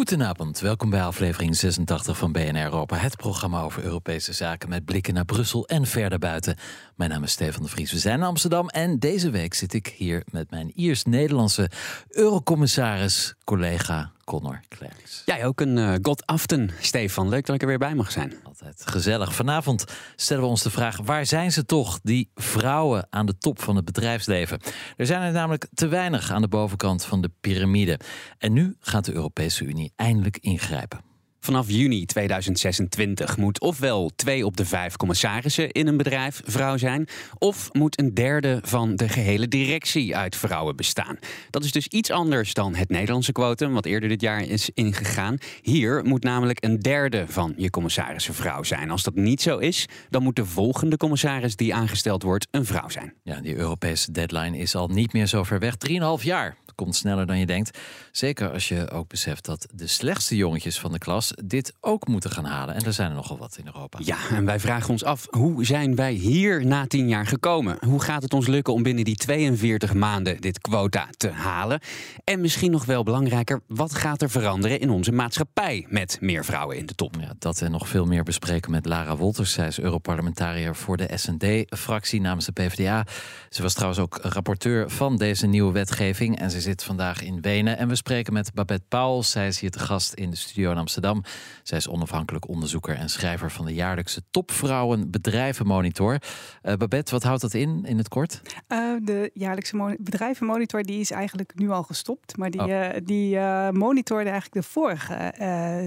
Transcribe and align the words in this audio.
Goedenavond, 0.00 0.60
welkom 0.60 0.90
bij 0.90 1.02
aflevering 1.02 1.56
86 1.56 2.18
van 2.18 2.32
BNR 2.32 2.62
Europa. 2.62 2.96
Het 2.96 3.16
programma 3.16 3.62
over 3.62 3.84
Europese 3.84 4.32
zaken 4.32 4.68
met 4.68 4.84
blikken 4.84 5.14
naar 5.14 5.24
Brussel 5.24 5.66
en 5.66 5.86
verder 5.86 6.18
buiten. 6.18 6.56
Mijn 6.96 7.10
naam 7.10 7.22
is 7.22 7.32
Stefan 7.32 7.62
de 7.62 7.68
Vries, 7.68 7.92
we 7.92 7.98
zijn 7.98 8.18
in 8.18 8.24
Amsterdam 8.24 8.68
en 8.68 8.98
deze 8.98 9.30
week 9.30 9.54
zit 9.54 9.74
ik 9.74 9.86
hier 9.86 10.22
met 10.30 10.50
mijn 10.50 10.72
Iers-Nederlandse 10.74 11.70
eurocommissaris, 12.08 13.34
collega 13.44 14.12
Connor 14.30 14.60
Klerks. 14.68 15.22
Jij 15.24 15.46
ook 15.46 15.60
een 15.60 15.76
uh, 15.76 15.94
God 16.02 16.26
aften, 16.26 16.70
Stefan. 16.80 17.28
Leuk 17.28 17.46
dat 17.46 17.54
ik 17.54 17.60
er 17.60 17.68
weer 17.68 17.78
bij 17.78 17.94
mag 17.94 18.10
zijn. 18.10 18.34
Altijd 18.42 18.82
gezellig. 18.84 19.34
Vanavond 19.34 19.84
stellen 20.16 20.42
we 20.42 20.48
ons 20.48 20.62
de 20.62 20.70
vraag: 20.70 20.96
waar 20.96 21.26
zijn 21.26 21.52
ze 21.52 21.64
toch, 21.64 22.00
die 22.02 22.30
vrouwen 22.34 23.06
aan 23.10 23.26
de 23.26 23.38
top 23.38 23.62
van 23.62 23.76
het 23.76 23.84
bedrijfsleven? 23.84 24.60
Er 24.96 25.06
zijn 25.06 25.22
er 25.22 25.32
namelijk 25.32 25.66
te 25.74 25.88
weinig 25.88 26.30
aan 26.30 26.42
de 26.42 26.48
bovenkant 26.48 27.04
van 27.04 27.20
de 27.20 27.30
piramide. 27.40 28.00
En 28.38 28.52
nu 28.52 28.76
gaat 28.80 29.04
de 29.04 29.12
Europese 29.12 29.64
Unie 29.64 29.92
eindelijk 29.96 30.36
ingrijpen. 30.36 31.09
Vanaf 31.42 31.70
juni 31.70 32.06
2026 32.06 33.36
moet 33.36 33.60
ofwel 33.60 34.10
twee 34.16 34.46
op 34.46 34.56
de 34.56 34.64
vijf 34.64 34.96
commissarissen 34.96 35.70
in 35.70 35.86
een 35.86 35.96
bedrijf 35.96 36.42
vrouw 36.44 36.76
zijn, 36.76 37.08
of 37.38 37.72
moet 37.72 37.98
een 37.98 38.14
derde 38.14 38.58
van 38.62 38.96
de 38.96 39.08
gehele 39.08 39.48
directie 39.48 40.16
uit 40.16 40.36
vrouwen 40.36 40.76
bestaan. 40.76 41.18
Dat 41.50 41.64
is 41.64 41.72
dus 41.72 41.86
iets 41.86 42.10
anders 42.10 42.54
dan 42.54 42.74
het 42.74 42.88
Nederlandse 42.88 43.32
quotum, 43.32 43.72
wat 43.72 43.84
eerder 43.84 44.08
dit 44.08 44.20
jaar 44.20 44.42
is 44.42 44.70
ingegaan. 44.74 45.36
Hier 45.62 46.04
moet 46.04 46.22
namelijk 46.22 46.64
een 46.64 46.80
derde 46.80 47.24
van 47.28 47.54
je 47.56 47.70
commissarissen 47.70 48.34
vrouw 48.34 48.62
zijn. 48.62 48.90
Als 48.90 49.02
dat 49.02 49.14
niet 49.14 49.42
zo 49.42 49.58
is, 49.58 49.86
dan 50.10 50.22
moet 50.22 50.36
de 50.36 50.46
volgende 50.46 50.96
commissaris 50.96 51.56
die 51.56 51.74
aangesteld 51.74 52.22
wordt 52.22 52.48
een 52.50 52.64
vrouw 52.64 52.88
zijn. 52.88 53.14
Ja, 53.22 53.40
die 53.40 53.56
Europese 53.56 54.12
deadline 54.12 54.58
is 54.58 54.74
al 54.74 54.88
niet 54.88 55.12
meer 55.12 55.26
zo 55.26 55.42
ver 55.42 55.58
weg. 55.58 55.74
3,5 56.18 56.24
jaar 56.24 56.56
komt 56.80 56.96
sneller 56.96 57.26
dan 57.26 57.38
je 57.38 57.46
denkt. 57.46 57.78
Zeker 58.12 58.52
als 58.52 58.68
je 58.68 58.90
ook 58.90 59.08
beseft 59.08 59.44
dat 59.44 59.66
de 59.74 59.86
slechtste 59.86 60.36
jongetjes 60.36 60.78
van 60.78 60.92
de 60.92 60.98
klas 60.98 61.32
dit 61.44 61.72
ook 61.80 62.08
moeten 62.08 62.30
gaan 62.30 62.44
halen. 62.44 62.74
En 62.74 62.84
er 62.84 62.92
zijn 62.92 63.08
er 63.08 63.14
nogal 63.14 63.38
wat 63.38 63.56
in 63.58 63.66
Europa. 63.66 63.98
Ja, 64.02 64.16
en 64.30 64.44
wij 64.44 64.60
vragen 64.60 64.90
ons 64.90 65.04
af, 65.04 65.26
hoe 65.30 65.64
zijn 65.64 65.94
wij 65.94 66.12
hier 66.12 66.66
na 66.66 66.86
tien 66.86 67.08
jaar 67.08 67.26
gekomen? 67.26 67.76
Hoe 67.86 68.02
gaat 68.02 68.22
het 68.22 68.34
ons 68.34 68.46
lukken 68.46 68.72
om 68.72 68.82
binnen 68.82 69.04
die 69.04 69.16
42 69.16 69.94
maanden 69.94 70.40
dit 70.40 70.60
quota 70.60 71.08
te 71.16 71.30
halen? 71.30 71.80
En 72.24 72.40
misschien 72.40 72.70
nog 72.70 72.84
wel 72.84 73.02
belangrijker, 73.02 73.60
wat 73.66 73.94
gaat 73.94 74.22
er 74.22 74.30
veranderen 74.30 74.80
in 74.80 74.90
onze 74.90 75.12
maatschappij 75.12 75.86
met 75.88 76.18
meer 76.20 76.44
vrouwen 76.44 76.76
in 76.76 76.86
de 76.86 76.94
top? 76.94 77.16
Ja, 77.20 77.34
dat 77.38 77.60
en 77.60 77.70
nog 77.70 77.88
veel 77.88 78.06
meer 78.06 78.22
bespreken 78.22 78.70
met 78.70 78.86
Lara 78.86 79.16
Wolters. 79.16 79.52
Zij 79.52 79.66
is 79.66 79.80
Europarlementariër 79.80 80.76
voor 80.76 80.96
de 80.96 81.08
SND-fractie 81.14 82.20
namens 82.20 82.46
de 82.46 82.52
PvdA. 82.52 83.06
Ze 83.48 83.62
was 83.62 83.74
trouwens 83.74 84.00
ook 84.00 84.18
rapporteur 84.22 84.90
van 84.90 85.16
deze 85.16 85.46
nieuwe 85.46 85.72
wetgeving. 85.72 86.38
En 86.38 86.50
ze 86.50 86.60
zit 86.60 86.69
vandaag 86.78 87.22
in 87.22 87.40
Wenen. 87.40 87.78
En 87.78 87.88
we 87.88 87.94
spreken 87.94 88.32
met 88.32 88.54
Babette 88.54 88.84
Pauls. 88.88 89.30
Zij 89.30 89.46
is 89.46 89.60
hier 89.60 89.70
te 89.70 89.78
gast 89.78 90.12
in 90.12 90.30
de 90.30 90.36
studio 90.36 90.70
in 90.70 90.76
Amsterdam. 90.76 91.22
Zij 91.62 91.78
is 91.78 91.88
onafhankelijk 91.88 92.48
onderzoeker 92.48 92.96
en 92.96 93.08
schrijver 93.08 93.50
van 93.50 93.64
de 93.64 93.74
jaarlijkse 93.74 94.22
Topvrouwen 94.30 95.10
Bedrijvenmonitor. 95.10 96.18
Uh, 96.62 96.74
Babette, 96.74 97.10
wat 97.10 97.22
houdt 97.22 97.40
dat 97.40 97.54
in, 97.54 97.84
in 97.84 97.98
het 97.98 98.08
kort? 98.08 98.42
Uh, 98.68 98.94
de 99.02 99.30
jaarlijkse 99.34 99.96
bedrijvenmonitor 100.00 100.82
die 100.82 101.00
is 101.00 101.10
eigenlijk 101.10 101.52
nu 101.54 101.70
al 101.70 101.82
gestopt. 101.82 102.36
Maar 102.36 102.50
die, 102.50 102.60
oh. 102.60 102.68
uh, 102.68 102.86
die 103.04 103.38
monitorde 103.72 104.30
eigenlijk 104.30 104.66
de 104.66 104.70
vorige 104.72 105.34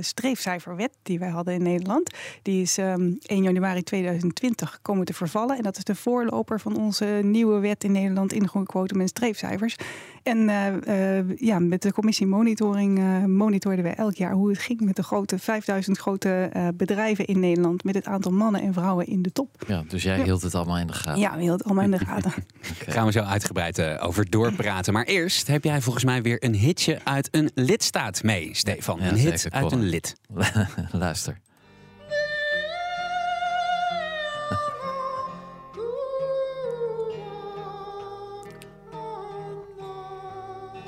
streefcijferwet 0.01 0.91
die 1.03 1.19
wij 1.19 1.29
hadden 1.29 1.53
in 1.53 1.63
Nederland. 1.63 2.15
Die 2.41 2.61
is 2.61 2.77
um, 2.77 3.17
1 3.21 3.43
januari 3.43 3.83
2020 3.83 4.79
komen 4.81 5.05
te 5.05 5.13
vervallen. 5.13 5.57
En 5.57 5.63
dat 5.63 5.77
is 5.77 5.83
de 5.83 5.95
voorloper 5.95 6.59
van 6.59 6.77
onze 6.77 7.05
nieuwe 7.05 7.59
wet 7.59 7.83
in 7.83 7.91
Nederland 7.91 8.33
in 8.33 8.41
de 8.41 8.63
quotum 8.65 9.01
en 9.01 9.07
streefcijfers. 9.07 9.75
En 10.23 10.45
ja, 11.37 11.59
met 11.59 11.81
de 11.81 11.93
commissie 11.93 12.27
monitoring 12.27 12.99
monitorden 13.27 13.83
wij 13.83 13.95
elk 13.95 14.15
jaar 14.15 14.33
hoe 14.33 14.49
het 14.49 14.59
ging 14.59 14.81
met 14.81 14.95
de 14.95 15.03
grote 15.03 15.39
5000 15.39 15.97
grote 15.97 16.49
uh, 16.55 16.67
bedrijven 16.73 17.25
in 17.25 17.39
Nederland 17.39 17.83
met 17.83 17.95
het 17.95 18.05
aantal 18.05 18.31
mannen 18.31 18.61
en 18.61 18.73
vrouwen 18.73 19.07
in 19.07 19.21
de 19.21 19.31
top. 19.31 19.63
Ja, 19.67 19.83
dus 19.87 20.03
jij 20.03 20.23
hield 20.23 20.41
het 20.41 20.55
allemaal 20.55 20.77
in 20.77 20.87
de 20.87 20.93
gaten. 20.93 21.21
Ja, 21.21 21.31
we 21.31 21.39
hielden 21.39 21.57
het 21.57 21.65
allemaal 21.65 21.83
in 21.83 21.91
de 21.91 22.05
gaten. 22.05 22.31
okay. 22.81 22.93
Gaan 22.93 23.05
we 23.05 23.11
zo 23.11 23.19
uitgebreid 23.19 23.79
uh, 23.79 23.99
over 23.99 24.29
doorpraten. 24.29 24.93
Maar 24.93 25.05
eerst 25.05 25.47
heb 25.47 25.63
jij 25.63 25.81
volgens 25.81 26.03
mij 26.03 26.21
weer 26.21 26.43
een 26.43 26.55
hitje 26.55 26.99
uit 27.03 27.27
een 27.31 27.51
lidstaat 27.53 28.23
mee, 28.23 28.49
Stefan. 28.53 28.99
Ja, 28.99 29.07
een 29.07 29.15
hit 29.15 29.39
zeker, 29.39 29.61
uit 29.61 29.71
een 29.71 29.83
lid. 29.83 30.15
Luister. 30.91 31.39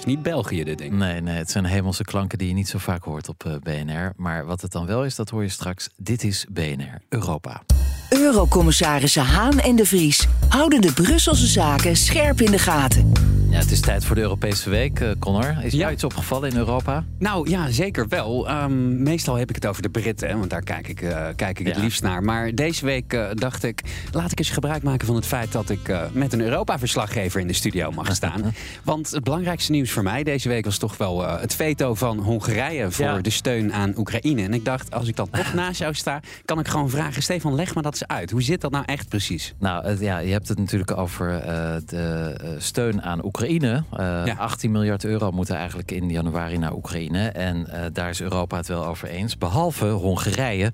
Niet 0.06 0.24
België, 0.24 0.64
dit 0.64 0.78
ding. 0.78 0.94
Nee, 0.94 1.22
nee, 1.22 1.38
het 1.38 1.52
zijn 1.52 1.66
hemelse 1.66 2.04
klanken 2.04 2.38
die 2.38 2.48
je 2.48 2.54
niet 2.54 2.68
zo 2.68 2.78
vaak 2.78 3.04
hoort 3.04 3.30
op 3.30 3.46
eh, 3.46 3.54
BNR. 3.64 4.14
Maar 4.16 4.46
wat 4.46 4.62
het 4.62 4.72
dan 4.72 4.86
wel 4.86 5.06
is, 5.06 5.16
dat 5.16 5.30
hoor 5.30 5.44
je 5.44 5.50
straks. 5.50 5.90
Dit 5.98 6.24
is 6.24 6.46
BNR 6.50 7.02
Europa. 7.10 7.62
Eurocommissarissen 8.10 9.26
Haan 9.26 9.60
en 9.60 9.76
de 9.76 9.86
Vries 9.86 10.28
houden 10.50 10.82
de 10.82 10.94
Brusselse 10.94 11.48
zaken 11.48 11.96
scherp 11.96 12.42
in 12.42 12.52
de 12.52 12.60
gaten. 12.60 13.12
Ja, 13.50 13.58
het 13.62 13.72
is 13.72 13.80
tijd 13.80 14.06
voor 14.06 14.16
de 14.16 14.22
Europese 14.22 14.70
Week, 14.70 15.00
uh, 15.00 15.10
Connor. 15.20 15.58
Is 15.62 15.74
jou 15.74 15.92
iets 15.92 16.04
opgevallen 16.04 16.50
in 16.50 16.58
Europa? 16.58 17.04
Nou 17.20 17.50
ja, 17.50 17.70
zeker 17.70 18.08
wel. 18.08 18.50
Um, 18.50 19.04
meestal 19.04 19.36
heb 19.36 19.50
ik 19.50 19.56
het 19.56 19.66
over 19.66 19.82
de 19.82 19.90
Britten, 19.90 20.38
want 20.38 20.50
daar 20.50 20.64
kijk 20.64 20.88
ik, 20.88 21.02
uh, 21.02 21.28
kijk 21.36 21.60
ik 21.60 21.68
het 21.68 21.78
liefst 21.78 22.02
naar. 22.02 22.24
Maar 22.24 22.56
deze 22.56 22.86
week 22.86 23.14
uh, 23.14 23.28
dacht 23.34 23.64
ik, 23.64 23.82
laat 24.12 24.32
ik 24.32 24.40
eens 24.40 24.50
gebruik 24.50 24.84
maken 24.84 25.08
van 25.08 25.16
het 25.16 25.26
feit 25.26 25.52
dat 25.52 25.70
ik 25.70 25.94
met 26.12 26.34
een 26.34 26.42
Europa-verslaggever 26.42 27.40
in 27.40 27.48
de 27.48 27.54
studio 27.54 27.92
mag 27.92 28.16
staan. 28.16 28.54
want 28.84 29.12
het 29.12 29.24
belangrijkste 29.24 29.72
nieuws 29.72 29.92
voor 29.92 30.04
mij 30.04 30.24
deze 30.24 30.50
week 30.50 30.66
was 30.66 30.78
toch 30.78 30.98
wel 30.98 31.28
het 31.28 31.56
veto 31.56 31.96
van 31.96 32.20
Hongarije 32.20 32.92
voor 32.92 33.06
ja. 33.06 33.20
de 33.22 33.30
steun 33.30 33.74
aan 33.74 33.98
Oekraïne. 33.98 34.42
En 34.42 34.54
ik 34.54 34.66
dacht, 34.66 34.92
als 34.92 35.08
ik 35.08 35.16
dan 35.16 35.30
toch 35.30 35.54
naast 35.64 35.80
jou 35.80 35.94
sta, 35.94 36.20
kan 36.46 36.60
ik 36.60 36.68
gewoon 36.68 36.90
vragen: 36.90 37.24
Stefan, 37.24 37.56
leg 37.56 37.74
maar 37.74 37.84
dat 37.84 37.94
eens 37.94 38.08
uit. 38.08 38.32
Hoe 38.32 38.44
zit 38.44 38.62
dat 38.62 38.72
nou 38.72 38.84
echt 38.86 39.10
precies? 39.10 39.54
Nou 39.60 40.04
ja, 40.04 40.18
je 40.18 40.32
hebt 40.32 40.48
het 40.48 40.58
natuurlijk 40.58 40.98
over 40.98 41.42
de 41.86 42.56
steun 42.58 43.02
aan 43.02 43.26
Oekraïne. 43.26 43.44
Oekraïne. 43.50 43.84
Uh, 43.94 44.26
ja. 44.26 44.36
18 44.36 44.72
miljard 44.72 45.04
euro 45.04 45.32
moeten 45.32 45.56
eigenlijk 45.56 45.92
in 45.92 46.10
januari 46.10 46.58
naar 46.58 46.74
Oekraïne. 46.74 47.28
En 47.28 47.68
uh, 47.70 47.80
daar 47.94 48.10
is 48.10 48.22
Europa 48.22 48.58
het 48.58 48.68
wel 48.68 48.86
over 48.86 49.08
eens. 49.08 49.38
Behalve 49.38 49.86
Hongarije. 49.86 50.72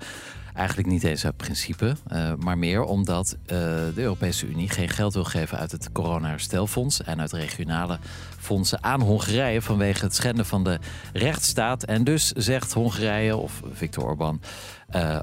Eigenlijk 0.54 0.88
niet 0.88 1.04
eens 1.04 1.26
uit 1.26 1.38
principe, 1.38 1.96
uh, 2.14 2.34
maar 2.40 2.58
meer 2.58 2.84
omdat 2.84 3.38
de 3.46 3.92
Europese 3.96 4.48
Unie 4.48 4.70
geen 4.70 4.90
geld 4.90 5.14
wil 5.14 5.24
geven 5.24 5.58
uit 5.58 5.72
het 5.72 5.92
corona-herstelfonds 5.92 7.04
en 7.04 7.20
uit 7.20 7.32
regionale 7.32 8.00
fondsen 8.40 8.84
aan 8.84 9.02
Hongarije 9.02 9.62
vanwege 9.62 10.06
het 10.06 10.16
schenden 10.16 10.46
van 10.46 10.64
de 10.64 10.80
rechtsstaat. 11.14 11.84
En 11.84 12.04
dus 12.04 12.32
zegt 12.32 12.74
Hongarije 12.74 13.36
of 13.36 13.62
Viktor 13.72 14.04
Orbán: 14.04 14.42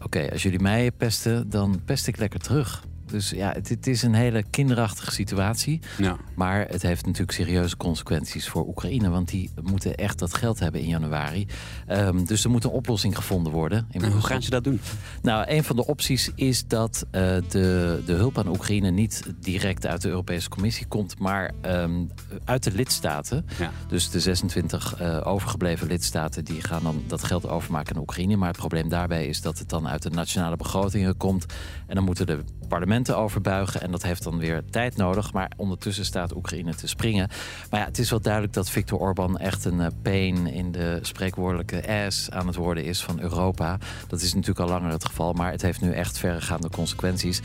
Oké, 0.04 0.28
als 0.32 0.42
jullie 0.42 0.60
mij 0.60 0.90
pesten, 0.90 1.50
dan 1.50 1.80
pest 1.84 2.06
ik 2.06 2.16
lekker 2.16 2.40
terug. 2.40 2.82
Dus 3.10 3.30
ja, 3.30 3.52
het, 3.52 3.68
het, 3.68 3.86
is 3.86 4.02
een 4.02 4.14
hele 4.14 4.44
kinderachtige 4.50 5.10
situatie. 5.10 5.80
Ja. 5.98 6.16
Maar 6.34 6.66
het 6.68 6.82
heeft 6.82 7.06
natuurlijk 7.06 7.32
serieuze 7.32 7.76
consequenties 7.76 8.48
voor 8.48 8.66
Oekraïne. 8.66 9.10
Want 9.10 9.28
die 9.28 9.50
moeten 9.62 9.94
echt 9.94 10.18
dat 10.18 10.34
geld 10.34 10.58
hebben 10.58 10.80
in 10.80 10.88
januari. 10.88 11.46
Um, 11.88 12.24
dus 12.24 12.44
er 12.44 12.50
moet 12.50 12.64
een 12.64 12.70
oplossing 12.70 13.16
gevonden 13.16 13.52
worden. 13.52 13.88
En 13.90 14.12
hoe 14.12 14.20
gaan 14.20 14.42
ze 14.42 14.50
dat 14.50 14.64
doen? 14.64 14.80
Nou, 15.22 15.44
een 15.48 15.64
van 15.64 15.76
de 15.76 15.86
opties 15.86 16.30
is 16.34 16.66
dat 16.66 17.06
uh, 17.06 17.22
de, 17.48 18.02
de 18.06 18.12
hulp 18.12 18.38
aan 18.38 18.48
Oekraïne 18.48 18.90
niet 18.90 19.22
direct 19.40 19.86
uit 19.86 20.02
de 20.02 20.08
Europese 20.08 20.48
Commissie 20.48 20.86
komt, 20.86 21.18
maar 21.18 21.50
um, 21.66 22.10
uit 22.44 22.62
de 22.62 22.72
lidstaten. 22.72 23.46
Ja. 23.58 23.70
Dus 23.88 24.10
de 24.10 24.20
26 24.20 25.00
uh, 25.00 25.20
overgebleven 25.26 25.86
lidstaten 25.86 26.44
die 26.44 26.62
gaan 26.62 26.82
dan 26.82 27.02
dat 27.06 27.24
geld 27.24 27.48
overmaken 27.48 27.94
aan 27.94 28.00
Oekraïne. 28.00 28.36
Maar 28.36 28.48
het 28.48 28.56
probleem 28.56 28.88
daarbij 28.88 29.26
is 29.26 29.40
dat 29.40 29.58
het 29.58 29.68
dan 29.68 29.88
uit 29.88 30.02
de 30.02 30.10
nationale 30.10 30.56
begrotingen 30.56 31.16
komt. 31.16 31.46
En 31.86 31.94
dan 31.94 32.04
moeten 32.04 32.26
de 32.26 32.38
parlementen 32.68 32.97
overbuigen. 33.14 33.80
En 33.80 33.90
dat 33.90 34.02
heeft 34.02 34.22
dan 34.22 34.38
weer 34.38 34.62
tijd 34.70 34.96
nodig. 34.96 35.32
Maar 35.32 35.50
ondertussen 35.56 36.04
staat 36.04 36.36
Oekraïne 36.36 36.74
te 36.74 36.86
springen. 36.86 37.28
Maar 37.70 37.80
ja, 37.80 37.86
het 37.86 37.98
is 37.98 38.10
wel 38.10 38.20
duidelijk 38.20 38.52
dat 38.52 38.70
Viktor 38.70 38.98
Orban 38.98 39.38
echt 39.38 39.64
een 39.64 39.80
uh, 39.80 39.86
pain 40.02 40.46
in 40.46 40.72
de 40.72 40.98
spreekwoordelijke 41.02 42.04
ass 42.06 42.30
aan 42.30 42.46
het 42.46 42.56
worden 42.56 42.84
is 42.84 43.02
van 43.02 43.20
Europa. 43.20 43.78
Dat 44.08 44.20
is 44.20 44.34
natuurlijk 44.34 44.60
al 44.60 44.68
langer 44.68 44.90
het 44.90 45.04
geval. 45.04 45.32
Maar 45.32 45.50
het 45.50 45.62
heeft 45.62 45.80
nu 45.80 45.92
echt 45.92 46.18
verregaande 46.18 46.70
consequenties. 46.70 47.40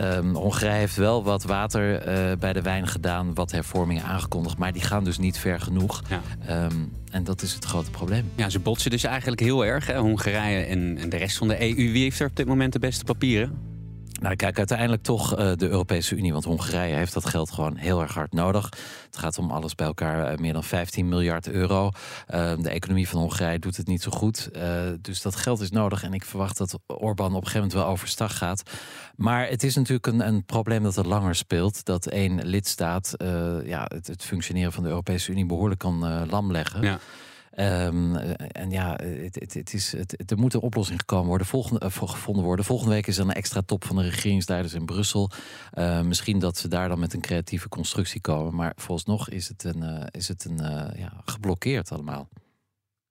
Um, 0.00 0.34
Hongarije 0.34 0.78
heeft 0.78 0.96
wel 0.96 1.24
wat 1.24 1.42
water 1.42 2.08
uh, 2.08 2.36
bij 2.38 2.52
de 2.52 2.62
wijn 2.62 2.86
gedaan, 2.86 3.34
wat 3.34 3.50
hervormingen 3.50 4.04
aangekondigd. 4.04 4.58
Maar 4.58 4.72
die 4.72 4.82
gaan 4.82 5.04
dus 5.04 5.18
niet 5.18 5.38
ver 5.38 5.60
genoeg. 5.60 6.02
Ja. 6.08 6.64
Um, 6.64 6.92
en 7.10 7.24
dat 7.24 7.42
is 7.42 7.52
het 7.54 7.64
grote 7.64 7.90
probleem. 7.90 8.30
Ja, 8.34 8.48
ze 8.50 8.58
botsen 8.58 8.90
dus 8.90 9.04
eigenlijk 9.04 9.40
heel 9.40 9.64
erg. 9.64 9.86
Hè? 9.86 9.98
Hongarije 9.98 10.64
en, 10.64 10.98
en 10.98 11.08
de 11.08 11.16
rest 11.16 11.36
van 11.36 11.48
de 11.48 11.60
EU. 11.60 11.92
Wie 11.92 12.02
heeft 12.02 12.20
er 12.20 12.26
op 12.26 12.36
dit 12.36 12.46
moment 12.46 12.72
de 12.72 12.78
beste 12.78 13.04
papieren? 13.04 13.67
Nou, 14.20 14.36
kijk, 14.36 14.58
uiteindelijk 14.58 15.02
toch 15.02 15.38
uh, 15.38 15.52
de 15.54 15.68
Europese 15.68 16.16
Unie. 16.16 16.32
Want 16.32 16.44
Hongarije 16.44 16.94
heeft 16.94 17.14
dat 17.14 17.26
geld 17.26 17.50
gewoon 17.50 17.76
heel 17.76 18.00
erg 18.00 18.14
hard 18.14 18.32
nodig. 18.32 18.64
Het 19.06 19.16
gaat 19.16 19.38
om 19.38 19.50
alles 19.50 19.74
bij 19.74 19.86
elkaar 19.86 20.32
uh, 20.32 20.38
meer 20.38 20.52
dan 20.52 20.64
15 20.64 21.08
miljard 21.08 21.48
euro. 21.48 21.84
Uh, 21.84 22.52
de 22.58 22.70
economie 22.70 23.08
van 23.08 23.20
Hongarije 23.20 23.58
doet 23.58 23.76
het 23.76 23.86
niet 23.86 24.02
zo 24.02 24.10
goed. 24.10 24.50
dus 25.00 25.22
dat 25.22 25.36
geld 25.36 25.60
is 25.60 25.70
nodig. 25.70 26.02
En 26.02 26.12
ik 26.12 26.24
verwacht 26.24 26.58
dat 26.58 26.78
Orbán 26.86 27.26
op 27.26 27.34
een 27.34 27.46
gegeven 27.46 27.60
moment 27.60 27.72
wel 27.72 27.86
overstag 27.86 28.36
gaat. 28.38 28.62
Maar 29.16 29.48
het 29.48 29.62
is 29.62 29.74
natuurlijk 29.74 30.06
een, 30.06 30.26
een 30.26 30.44
probleem 30.44 30.82
dat 30.82 30.96
er 30.96 31.08
langer 31.08 31.34
speelt. 31.34 31.84
Dat 31.84 32.06
één 32.06 32.46
lidstaat 32.46 33.14
ja, 33.64 33.90
het, 33.94 34.06
het, 34.06 34.24
functioneren 34.24 34.72
van 34.72 34.82
de 34.82 34.88
Europese 34.88 35.30
Unie 35.30 35.46
behoorlijk 35.46 35.80
kan 35.80 36.26
lam 36.30 36.52
leggen. 36.52 36.82
Ja. 36.82 36.98
Um, 37.60 38.16
en 38.16 38.70
ja, 38.70 38.98
het, 39.02 39.34
het, 39.34 39.54
het 39.54 39.74
is, 39.74 39.92
het, 39.92 40.30
er 40.30 40.38
moet 40.38 40.54
een 40.54 40.60
oplossing 40.60 40.98
gekomen 40.98 41.26
worden, 41.26 41.46
volgende, 41.46 41.84
uh, 41.84 41.90
gevonden 42.08 42.44
worden. 42.44 42.64
Volgende 42.64 42.94
week 42.94 43.06
is 43.06 43.18
er 43.18 43.24
een 43.24 43.32
extra 43.32 43.62
top 43.66 43.84
van 43.84 43.96
de 43.96 44.02
regeringsleiders 44.02 44.74
in 44.74 44.84
Brussel. 44.84 45.30
Uh, 45.74 46.00
misschien 46.00 46.38
dat 46.38 46.58
ze 46.58 46.68
daar 46.68 46.88
dan 46.88 46.98
met 46.98 47.14
een 47.14 47.20
creatieve 47.20 47.68
constructie 47.68 48.20
komen. 48.20 48.54
Maar 48.54 48.74
nog 49.04 49.28
is 49.28 49.48
het, 49.48 49.64
een, 49.64 49.82
uh, 49.82 50.02
is 50.10 50.28
het 50.28 50.44
een, 50.44 50.58
ja, 50.96 51.12
geblokkeerd 51.24 51.92
allemaal. 51.92 52.28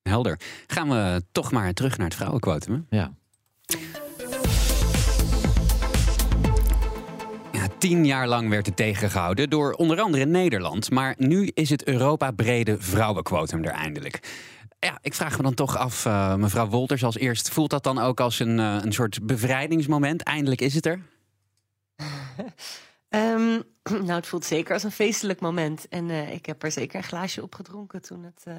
Helder. 0.01 0.39
Gaan 0.67 0.89
we 0.89 1.23
toch 1.31 1.51
maar 1.51 1.73
terug 1.73 1.97
naar 1.97 2.07
het 2.07 2.15
vrouwenquotum. 2.15 2.85
Ja. 2.89 3.13
Tien 7.87 8.05
jaar 8.05 8.27
lang 8.27 8.49
werd 8.49 8.65
het 8.65 8.75
tegengehouden 8.75 9.49
door 9.49 9.71
onder 9.71 10.01
andere 10.01 10.25
Nederland. 10.25 10.91
Maar 10.91 11.15
nu 11.17 11.51
is 11.53 11.69
het 11.69 11.83
Europa-brede 11.83 12.75
vrouwenquotum 12.79 13.63
er 13.63 13.71
eindelijk. 13.71 14.19
Ja, 14.79 14.97
ik 15.01 15.13
vraag 15.13 15.37
me 15.37 15.43
dan 15.43 15.53
toch 15.53 15.77
af, 15.77 16.05
uh, 16.05 16.35
mevrouw 16.35 16.67
Wolters, 16.67 17.03
als 17.03 17.17
eerst. 17.17 17.49
Voelt 17.49 17.69
dat 17.69 17.83
dan 17.83 17.99
ook 17.99 18.19
als 18.19 18.39
een, 18.39 18.57
uh, 18.59 18.77
een 18.81 18.91
soort 18.91 19.25
bevrijdingsmoment? 19.25 20.23
Eindelijk 20.23 20.61
is 20.61 20.73
het 20.73 20.85
er? 20.85 20.99
um, 23.09 23.63
nou, 24.07 24.11
het 24.11 24.27
voelt 24.27 24.45
zeker 24.45 24.73
als 24.73 24.83
een 24.83 24.91
feestelijk 24.91 25.39
moment. 25.39 25.87
En 25.89 26.09
uh, 26.09 26.33
ik 26.33 26.45
heb 26.45 26.63
er 26.63 26.71
zeker 26.71 26.97
een 26.97 27.03
glaasje 27.03 27.41
op 27.41 27.55
gedronken 27.55 28.01
toen 28.01 28.23
het, 28.23 28.43
uh, 28.47 28.53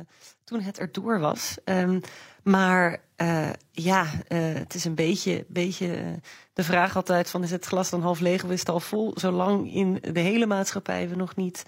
toen 0.45 0.61
het 0.61 0.79
erdoor 0.79 1.21
was. 1.21 1.57
Um, 1.65 2.01
maar 2.43 3.01
uh, 3.17 3.51
ja, 3.71 4.07
het 4.29 4.75
is 4.75 4.85
een 4.85 4.95
beetje, 4.95 5.45
beetje 5.49 6.21
de 6.53 6.65
vraag 6.65 6.97
altijd 6.97 7.31
van 7.31 7.43
is 7.43 7.51
het 7.51 7.67
glas 7.67 7.91
dan 7.91 8.03
half 8.03 8.21
leeg 8.21 8.45
of 8.45 8.51
is 8.51 8.61
het 8.61 8.69
al 8.69 8.81
vol? 8.81 9.13
Zolang 9.15 9.75
in 9.75 9.99
de 10.13 10.21
hele 10.21 10.47
maatschappij 10.47 11.09
we 11.09 11.17
nog 11.17 11.37
niet 11.37 11.63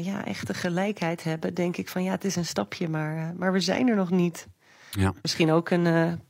ja, 0.00 0.24
echte 0.24 0.54
gelijkheid 0.54 1.24
hebben, 1.24 1.54
denk 1.54 1.76
ik 1.76 1.88
van 1.88 2.02
ja, 2.02 2.10
het 2.10 2.24
is 2.24 2.36
een 2.36 2.44
stapje, 2.44 2.88
maar, 2.88 3.34
maar 3.36 3.52
we 3.52 3.60
zijn 3.60 3.88
er 3.88 3.96
nog 3.96 4.10
niet. 4.10 4.46
Ja. 4.90 5.12
Misschien 5.22 5.50
ook 5.50 5.70
een 5.70 6.20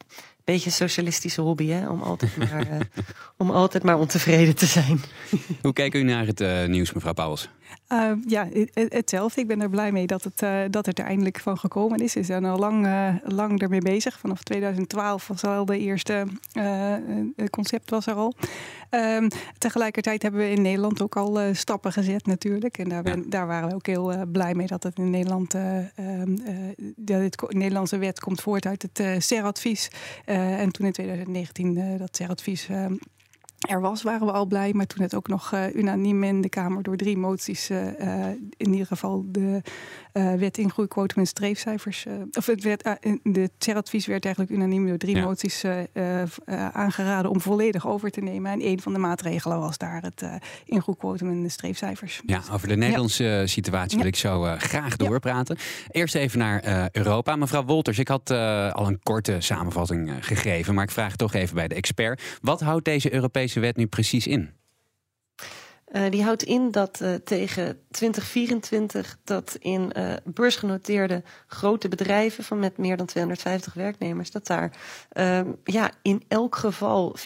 beetje 0.46 0.70
socialistische 0.70 1.40
hobby, 1.40 1.66
hè? 1.66 1.88
Om 1.88 2.02
altijd 2.02 2.36
maar, 2.36 2.66
uh, 2.72 2.80
om 3.36 3.50
altijd 3.50 3.82
maar 3.82 3.98
ontevreden 3.98 4.54
te 4.54 4.66
zijn. 4.66 5.00
Hoe 5.62 5.72
kijkt 5.72 5.94
u 5.94 6.02
naar 6.02 6.26
het 6.26 6.40
uh, 6.40 6.64
nieuws, 6.64 6.92
mevrouw 6.92 7.12
Pauwels? 7.12 7.48
Uh, 7.92 8.12
ja, 8.26 8.48
hetzelfde. 8.72 9.40
Ik 9.40 9.46
ben 9.46 9.60
er 9.60 9.70
blij 9.70 9.92
mee 9.92 10.06
dat 10.06 10.24
het, 10.24 10.42
uh, 10.42 10.60
dat 10.70 10.86
het 10.86 10.98
er 10.98 11.04
eindelijk 11.04 11.40
van 11.40 11.58
gekomen 11.58 11.98
is. 11.98 12.14
We 12.14 12.22
zijn 12.22 12.44
al 12.44 12.58
lang, 12.58 12.86
uh, 12.86 13.14
lang 13.22 13.60
ermee 13.60 13.80
bezig. 13.80 14.18
Vanaf 14.18 14.42
2012 14.42 15.26
was 15.26 15.44
al 15.44 15.64
de 15.64 15.78
eerste 15.78 16.26
concept 17.50 17.90
was 17.90 18.06
er 18.06 18.14
al. 18.14 18.34
Um, 18.90 19.28
tegelijkertijd 19.58 20.22
hebben 20.22 20.40
we 20.40 20.50
in 20.50 20.62
Nederland 20.62 21.02
ook 21.02 21.16
al 21.16 21.54
stappen 21.54 21.92
gezet 21.92 22.26
natuurlijk. 22.26 22.78
En 22.78 22.88
daar, 22.88 23.02
ben, 23.02 23.30
daar 23.30 23.46
waren 23.46 23.68
we 23.68 23.74
ook 23.74 23.86
heel 23.86 24.26
blij 24.32 24.54
mee 24.54 24.66
dat 24.66 24.82
het 24.82 24.98
in 24.98 25.10
Nederland... 25.10 25.54
Um, 25.54 26.38
dat 26.96 27.20
het 27.20 27.42
Nederlandse 27.48 27.98
wet 27.98 28.20
komt 28.20 28.40
voort 28.40 28.66
uit 28.66 28.82
het 28.82 29.24
CER-advies. 29.24 29.90
en 30.24 30.70
toen 30.70 30.86
in 30.86 30.92
2019 30.92 31.98
dat 31.98 32.16
CER-advies 32.16 32.68
er 33.58 33.80
was, 33.80 34.02
waren 34.02 34.26
we 34.26 34.32
al 34.32 34.46
blij. 34.46 34.72
Maar 34.72 34.86
toen 34.86 35.02
het 35.02 35.14
ook 35.14 35.28
nog 35.28 35.52
uh, 35.54 35.74
unaniem 35.74 36.24
in 36.24 36.40
de 36.40 36.48
Kamer 36.48 36.82
door 36.82 36.96
drie 36.96 37.16
moties, 37.16 37.70
uh, 37.70 37.86
in 38.56 38.72
ieder 38.72 38.86
geval 38.86 39.24
de 39.28 39.62
uh, 40.12 40.34
wet 40.34 40.58
ingroeiquotum 40.58 41.18
en 41.18 41.26
streefcijfers. 41.26 42.06
of 42.32 42.46
het 42.46 42.62
werd, 42.62 42.82
de 43.22 43.50
CER-advies 43.58 44.06
werd 44.06 44.24
eigenlijk 44.24 44.54
unaniem 44.54 44.86
door 44.86 44.96
drie 44.96 45.20
moties 45.20 45.64
aangeraden 46.72 47.30
om 47.30 47.40
volledig 47.40 47.86
over 47.86 48.10
te 48.10 48.20
nemen. 48.20 48.52
En 48.52 48.66
een 48.66 48.80
van 48.80 48.92
de 48.92 48.98
maatregelen 48.98 49.58
was 49.58 49.78
daar 49.78 50.02
het 50.02 50.22
ingroeiquotum 50.64 51.30
en 51.30 51.42
de 51.42 51.48
streefcijfers. 51.48 52.20
Ja, 52.26 52.42
over 52.52 52.68
de 52.68 52.76
Nederlandse 52.76 53.42
situatie 53.44 53.98
wil 53.98 54.06
ik 54.06 54.16
zo 54.16 54.54
graag 54.58 54.96
doorpraten. 54.96 55.56
Eerst 55.90 56.14
even 56.14 56.38
naar 56.38 56.88
Europa. 56.92 57.36
Mevrouw 57.36 57.64
Wolters, 57.64 57.98
ik 57.98 58.08
had 58.08 58.30
al 58.72 58.86
een 58.86 59.00
korte 59.02 59.36
samenvatting 59.38 60.12
gegeven, 60.20 60.74
maar 60.74 60.84
ik 60.84 60.90
vraag 60.90 61.16
toch 61.16 61.34
even 61.34 61.54
bij 61.54 61.68
de 61.68 61.74
expert. 61.74 62.22
Wat 62.40 62.60
houdt 62.60 62.84
deze 62.84 63.12
Europese 63.14 63.45
wet 63.54 63.76
nu 63.76 63.86
precies 63.86 64.26
in? 64.26 64.50
Uh, 65.92 66.10
die 66.10 66.22
houdt 66.22 66.42
in 66.42 66.70
dat 66.70 67.00
uh, 67.02 67.14
tegen 67.14 67.78
2024 67.90 69.18
dat 69.24 69.56
in 69.60 69.92
uh, 69.96 70.12
beursgenoteerde 70.24 71.22
grote 71.46 71.88
bedrijven 71.88 72.44
van 72.44 72.58
met 72.58 72.78
meer 72.78 72.96
dan 72.96 73.06
250 73.06 73.74
werknemers, 73.74 74.30
dat 74.30 74.46
daar 74.46 74.72
ehm, 75.08 75.52
ja, 75.64 75.90
in 76.02 76.22
elk 76.28 76.56
geval 76.56 77.16
40% 77.18 77.22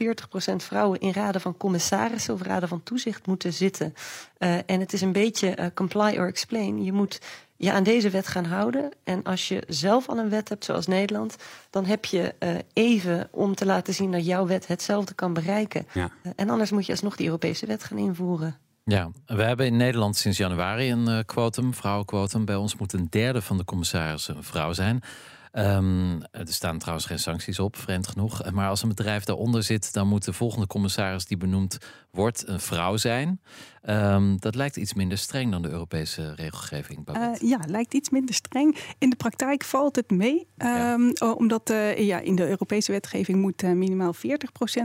vrouwen 0.57 1.01
in 1.01 1.13
raden 1.13 1.41
van 1.41 1.57
commissarissen 1.57 2.35
of 2.35 2.43
raden 2.43 2.69
van 2.69 2.83
toezicht 2.83 3.27
moeten 3.27 3.53
zitten. 3.53 3.95
en 4.39 4.81
het 4.81 4.93
is 4.93 5.01
een 5.01 5.13
beetje 5.13 5.73
comply 5.75 6.17
or 6.19 6.27
explain. 6.27 6.85
Je 6.85 6.93
moet 6.93 7.21
je 7.61 7.73
aan 7.73 7.83
deze 7.83 8.11
wet 8.11 8.27
gaan 8.27 8.45
houden. 8.45 8.91
En 9.05 9.23
als 9.23 9.49
je 9.49 9.63
zelf 9.69 10.09
al 10.09 10.19
een 10.19 10.29
wet 10.29 10.49
hebt, 10.49 10.65
zoals 10.65 10.87
Nederland, 10.87 11.37
dan 11.71 11.85
heb 11.85 12.05
je 12.05 12.35
uh, 12.39 12.51
even 12.73 13.29
om 13.31 13.55
te 13.55 13.67
laten 13.67 13.95
zien 13.95 14.13
dat 14.13 14.27
jouw 14.27 14.47
wet 14.47 14.67
hetzelfde 14.67 15.15
kan 15.15 15.33
bereiken. 15.33 15.87
Ja. 15.93 16.11
Uh, 16.23 16.33
en 16.37 16.51
anders 16.51 16.71
moet 16.71 16.87
je 16.87 16.93
alsnog 16.93 17.17
die 17.17 17.27
Europese 17.27 17.67
wet 17.67 17.85
gaan 17.85 17.99
invoeren. 17.99 18.57
Ja, 18.85 19.11
we 19.27 19.43
hebben 19.43 19.67
in 19.67 19.77
Nederland 19.77 20.17
sinds 20.17 20.39
januari 20.39 20.91
een 20.91 21.09
uh, 21.09 21.19
quotum, 21.27 21.75
vrouwenquotum. 21.75 22.45
Bij 22.45 22.57
ons 22.57 22.77
moet 22.77 22.93
een 22.93 23.07
derde 23.11 23.43
van 23.43 23.57
de 23.57 23.65
commissarissen 23.65 24.37
een 24.37 24.43
vrouw 24.43 24.73
zijn. 24.73 25.03
Um, 25.53 26.23
er 26.31 26.47
staan 26.47 26.79
trouwens 26.79 27.07
geen 27.07 27.19
sancties 27.19 27.59
op, 27.59 27.77
vreemd 27.77 28.07
genoeg. 28.07 28.51
Maar 28.51 28.69
als 28.69 28.83
een 28.83 28.89
bedrijf 28.89 29.25
daaronder 29.25 29.63
zit, 29.63 29.93
dan 29.93 30.09
moet 30.09 30.25
de 30.25 30.33
volgende 30.33 30.67
commissaris 30.67 31.25
die 31.25 31.37
benoemd 31.37 31.79
wordt 32.11 32.49
een 32.49 32.61
vrouw 32.61 32.97
zijn. 32.97 33.41
Um, 33.89 34.41
dat 34.41 34.55
lijkt 34.55 34.77
iets 34.77 34.95
minder 34.95 35.19
streng 35.19 35.51
dan 35.51 35.63
de 35.63 35.71
Europese 35.71 36.35
regelgeving. 36.35 37.09
Uh, 37.17 37.29
ja, 37.39 37.61
lijkt 37.67 37.95
iets 37.95 38.11
minder 38.11 38.35
streng. 38.35 38.77
In 38.99 39.11
de 39.11 39.17
praktijk 39.17 39.65
valt 39.65 39.97
het 39.97 40.11
mee. 40.11 40.49
Um, 40.59 41.13
Omdat 41.37 41.71
uh, 41.71 41.99
ja, 41.99 42.19
in 42.19 42.35
de 42.35 42.49
Europese 42.49 42.93
wetgeving 42.93 43.41
moet 43.41 43.63
uh, 43.63 43.73
minimaal 43.73 44.15
40% 44.15 44.19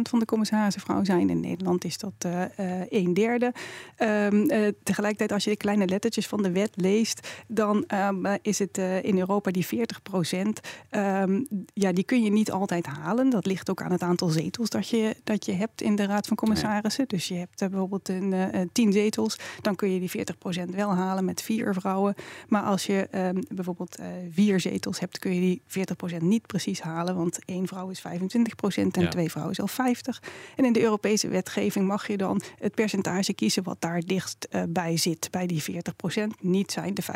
van 0.02 0.20
de 0.20 0.26
commissarissen 0.26 0.82
vrouw 0.82 1.04
zijn. 1.04 1.30
In 1.30 1.40
Nederland 1.40 1.86
is 1.86 1.98
dat 1.98 2.14
een 2.90 3.14
derde. 3.14 3.54
Tegelijkertijd, 4.84 5.32
als 5.32 5.44
je 5.44 5.50
de 5.50 5.58
kleine 5.58 5.88
lettertjes 5.88 6.28
van 6.28 6.44
de 6.44 6.52
wet 6.52 6.72
leest, 6.76 7.28
dan 7.48 7.86
is 8.42 8.60
het 8.60 8.78
in 9.02 9.18
Europa 9.18 9.52
die 9.52 9.66
40%. 9.66 9.70
Ja, 11.74 11.92
die 11.92 12.04
kun 12.04 12.24
je 12.24 12.32
niet 12.32 12.52
altijd 12.52 12.86
halen. 12.86 13.30
Dat 13.30 13.46
ligt 13.46 13.70
ook 13.70 13.82
aan 13.82 13.92
het 13.92 14.02
aantal 14.02 14.30
zetels 14.30 14.70
dat 14.70 14.90
je, 14.90 15.16
dat 15.24 15.46
je 15.46 15.52
hebt 15.52 15.82
in 15.82 15.96
de 15.96 16.06
Raad 16.06 16.28
van 16.28 16.38
Commissarissen. 16.38 17.08
Dus 17.08 17.28
je 17.28 17.36
hebt 17.36 17.70
bijvoorbeeld 17.70 18.10
een, 18.10 18.70
tien 18.72 18.94
zetels, 18.94 19.40
dan 19.62 19.76
kun 19.76 19.92
je 19.92 20.00
die 20.00 20.26
40% 20.70 20.76
wel 20.76 20.94
halen 20.94 21.26
met 21.26 21.42
vier 21.42 21.74
vrouwen. 21.74 22.16
Maar 22.48 22.64
als 22.64 22.86
je 22.86 23.08
um, 23.16 23.44
bijvoorbeeld 23.50 24.00
uh, 24.00 24.06
vier 24.32 24.60
zetels 24.60 25.00
hebt, 25.00 25.20
kun 25.20 25.34
je 25.34 25.42
die 25.42 25.62
40% 26.20 26.22
niet 26.22 26.48
precies 26.48 26.82
halen. 26.82 27.16
Want 27.16 27.40
één 27.46 27.68
vrouw 27.68 27.90
is 27.90 28.00
25% 28.00 28.04
en 28.76 29.02
ja. 29.02 29.08
twee 29.08 29.30
vrouwen 29.30 29.54
is 29.54 29.62
al 29.62 29.68
50. 29.68 30.22
En 30.56 30.66
in 30.66 30.74
de 30.74 30.82
Europese 30.82 31.28
wetgeving 31.28 31.88
mag 31.88 32.08
je 32.08 32.18
dan 32.18 32.42
het 32.60 32.76
percentage 32.76 33.34
kiezen 33.34 33.64
wat 33.64 33.82
daar 33.82 34.02
dichtst 34.02 34.48
uh, 34.52 34.64
bij 34.70 34.98
zit. 34.98 35.28
Bij 35.32 35.48
die 35.48 35.64
40%, 35.64 35.66
niet 36.40 36.72
zijn 36.72 36.94
de 36.94 37.04
50%. 37.04 37.08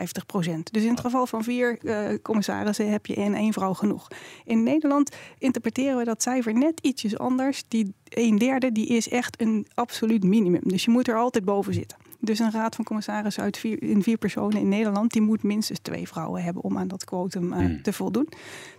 Dus 0.72 0.84
in 0.84 0.90
het 0.90 1.00
geval 1.00 1.28
van 1.28 1.44
vier 1.44 1.78
uh, 1.82 2.18
commissarissen 2.22 2.92
heb 2.92 3.06
je 3.06 3.16
in 3.30 3.40
één 3.40 3.54
vrouw 3.54 3.74
genoeg. 3.74 4.08
In 4.46 4.64
Nederland 4.64 5.16
interpreteren 5.38 5.98
we 5.98 6.04
dat 6.04 6.22
cijfer 6.22 6.54
net 6.54 6.80
ietsjes 6.82 7.18
anders. 7.18 7.64
Die 7.68 7.94
een 8.10 8.38
derde 8.38 8.72
die 8.72 8.88
is 8.88 9.10
echt 9.10 9.42
een 9.42 9.68
absoluut 9.74 10.24
minimum. 10.24 10.62
Dus 10.64 10.86
je 10.86 10.92
moet 10.92 11.08
er 11.08 11.18
altijd 11.18 11.46
boven 11.46 11.74
zitten. 11.74 12.09
Dus 12.22 12.40
een 12.40 12.52
raad 12.52 12.76
van 12.76 12.86
commissarissen 12.86 13.44
uit 13.44 13.58
vier, 13.58 13.84
in 13.84 14.04
vier 14.04 14.18
personen 14.18 14.60
in 14.60 14.68
Nederland, 14.68 15.12
die 15.12 15.22
moet 15.22 15.44
minstens 15.44 15.80
twee 15.82 16.08
vrouwen 16.08 16.44
hebben 16.44 16.64
om 16.64 16.78
aan 16.78 16.88
dat 16.88 17.06
quotum 17.06 17.54
uh, 17.54 17.82
te 17.82 17.94
voldoen. 17.94 18.30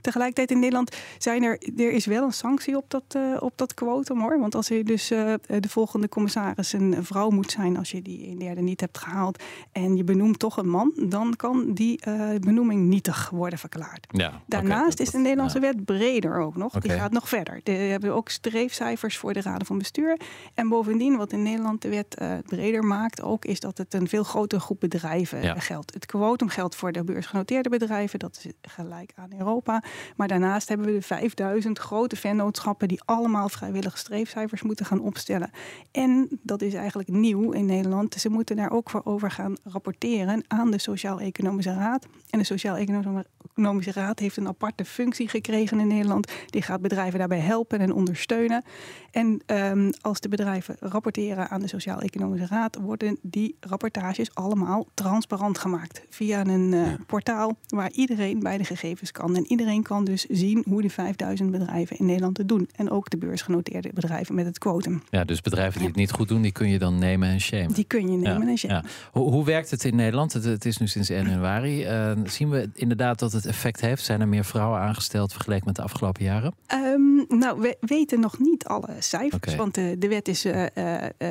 Tegelijkertijd 0.00 0.50
in 0.50 0.58
Nederland 0.58 0.96
zijn 1.18 1.42
er, 1.42 1.58
er 1.76 1.92
is 1.92 2.06
wel 2.06 2.24
een 2.24 2.32
sanctie 2.32 2.76
op 2.76 2.84
dat, 2.88 3.02
uh, 3.16 3.36
op 3.40 3.52
dat 3.56 3.74
quotum 3.74 4.20
hoor. 4.20 4.40
Want 4.40 4.54
als 4.54 4.68
je 4.68 4.84
dus 4.84 5.10
uh, 5.10 5.34
de 5.46 5.68
volgende 5.68 6.08
commissaris 6.08 6.72
een 6.72 7.04
vrouw 7.04 7.30
moet 7.30 7.50
zijn, 7.50 7.76
als 7.76 7.90
je 7.90 8.02
die 8.02 8.26
in 8.26 8.38
derde 8.38 8.60
niet 8.60 8.80
hebt 8.80 8.98
gehaald 8.98 9.42
en 9.72 9.96
je 9.96 10.04
benoemt 10.04 10.38
toch 10.38 10.56
een 10.56 10.68
man, 10.68 10.92
dan 11.08 11.36
kan 11.36 11.72
die 11.72 12.00
benoeming 12.40 12.88
nietig 12.88 13.30
worden 13.30 13.58
verklaard. 13.58 14.06
Ja, 14.10 14.42
Daarnaast 14.46 14.92
okay, 14.92 15.06
is 15.06 15.12
de 15.12 15.18
Nederlandse 15.18 15.60
ja. 15.60 15.66
wet 15.72 15.84
breder 15.84 16.38
ook 16.38 16.56
nog. 16.56 16.74
Okay. 16.74 16.80
Die 16.80 16.98
gaat 16.98 17.12
nog 17.12 17.28
verder. 17.28 17.60
We 17.64 17.72
hebben 17.72 18.14
ook 18.14 18.28
streefcijfers 18.28 19.18
voor 19.18 19.32
de 19.32 19.40
raden 19.40 19.66
van 19.66 19.78
bestuur. 19.78 20.20
En 20.54 20.68
bovendien, 20.68 21.16
wat 21.16 21.32
in 21.32 21.42
Nederland 21.42 21.82
de 21.82 21.88
wet 21.88 22.16
breder 22.46 22.84
maakt, 22.84 23.22
ook, 23.30 23.44
is 23.44 23.60
dat 23.60 23.78
het 23.78 23.94
een 23.94 24.08
veel 24.08 24.24
grotere 24.24 24.60
groep 24.60 24.80
bedrijven 24.80 25.60
geldt. 25.60 25.94
Het 25.94 26.06
quotum 26.06 26.48
geldt 26.48 26.74
voor 26.74 26.92
de 26.92 27.04
beursgenoteerde 27.04 27.68
bedrijven, 27.68 28.18
dat 28.18 28.40
is 28.42 28.52
gelijk 28.62 29.12
aan 29.14 29.30
Europa. 29.38 29.82
Maar 30.16 30.28
daarnaast 30.28 30.68
hebben 30.68 30.86
we 30.86 30.92
de 30.92 31.02
5000 31.02 31.78
grote 31.78 32.16
vennootschappen 32.16 32.88
die 32.88 33.00
allemaal 33.04 33.48
vrijwillige 33.48 33.98
streefcijfers 33.98 34.62
moeten 34.62 34.86
gaan 34.86 35.00
opstellen. 35.00 35.50
En 35.90 36.28
dat 36.42 36.62
is 36.62 36.74
eigenlijk 36.74 37.08
nieuw 37.08 37.50
in 37.50 37.66
Nederland. 37.66 38.14
Ze 38.14 38.28
moeten 38.28 38.56
daar 38.56 38.70
ook 38.70 38.90
voor 38.90 39.02
over 39.04 39.30
gaan 39.30 39.56
rapporteren 39.64 40.44
aan 40.48 40.70
de 40.70 40.78
Sociaal-Economische 40.78 41.74
Raad. 41.74 42.06
En 42.30 42.38
de 42.38 42.44
Sociaal-Economische 42.44 43.92
Raad 43.92 44.18
heeft 44.18 44.36
een 44.36 44.48
aparte 44.48 44.84
functie 44.84 45.28
gekregen 45.28 45.80
in 45.80 45.86
Nederland. 45.86 46.32
Die 46.46 46.62
gaat 46.62 46.80
bedrijven 46.80 47.18
daarbij 47.18 47.38
helpen 47.38 47.78
en 47.78 47.92
ondersteunen. 47.92 48.64
En 49.10 49.42
um, 49.46 49.90
als 50.00 50.20
de 50.20 50.28
bedrijven 50.28 50.76
rapporteren 50.80 51.48
aan 51.48 51.60
de 51.60 51.68
Sociaal-Economische 51.68 52.46
Raad, 52.46 52.76
worden 52.76 53.18
die 53.22 53.56
rapportages 53.60 54.34
allemaal 54.34 54.86
transparant 54.94 55.58
gemaakt. 55.58 56.02
Via 56.08 56.46
een 56.46 56.72
uh, 56.72 56.88
portaal 57.06 57.56
waar 57.68 57.90
iedereen 57.90 58.40
bij 58.40 58.58
de 58.58 58.64
gegevens 58.64 59.12
kan. 59.12 59.36
En 59.36 59.46
iedereen 59.46 59.82
kan 59.82 60.04
dus 60.04 60.24
zien 60.24 60.64
hoe 60.68 60.82
de 60.82 60.90
5000 60.90 61.50
bedrijven 61.50 61.98
in 61.98 62.06
Nederland 62.06 62.36
het 62.36 62.48
doen. 62.48 62.68
En 62.74 62.90
ook 62.90 63.10
de 63.10 63.16
beursgenoteerde 63.16 63.90
bedrijven 63.94 64.34
met 64.34 64.46
het 64.46 64.58
quotum. 64.58 65.02
Ja, 65.10 65.24
dus 65.24 65.40
bedrijven 65.40 65.78
die 65.78 65.88
het 65.88 65.96
niet 65.96 66.10
goed 66.10 66.28
doen, 66.28 66.42
die 66.42 66.52
kun 66.52 66.68
je 66.68 66.78
dan 66.78 66.98
nemen 66.98 67.28
en 67.28 67.40
shamen. 67.40 67.72
Die 67.72 67.84
kun 67.84 68.10
je 68.10 68.16
nemen 68.16 68.48
en 68.48 68.58
shamen. 68.58 68.84
Hoe, 69.12 69.30
hoe, 69.30 69.44
werkt 69.44 69.70
het 69.70 69.84
in 69.84 69.96
Nederland? 69.96 70.32
Het, 70.32 70.44
het 70.44 70.64
is 70.64 70.78
nu 70.78 70.86
sinds 70.86 71.10
1 71.10 71.28
januari. 71.28 71.84
Uh, 71.84 72.12
zien 72.24 72.50
we 72.50 72.70
inderdaad 72.74 73.18
dat 73.18 73.32
het 73.32 73.46
effect 73.46 73.80
heeft? 73.80 74.04
Zijn 74.04 74.20
er 74.20 74.28
meer 74.28 74.44
vrouwen 74.44 74.80
aangesteld 74.80 75.32
vergeleken 75.32 75.66
met 75.66 75.76
de 75.76 75.82
afgelopen 75.82 76.24
jaren? 76.24 76.54
Um, 76.74 77.24
nou, 77.28 77.60
we 77.60 77.76
weten 77.80 78.20
nog 78.20 78.38
niet 78.38 78.64
alle 78.64 78.88
cijfers. 78.98 79.54
Want 79.54 79.74
de, 79.74 79.96
de 79.98 80.08
wet 80.08 80.28
is 80.28 80.46
uh, 80.46 80.66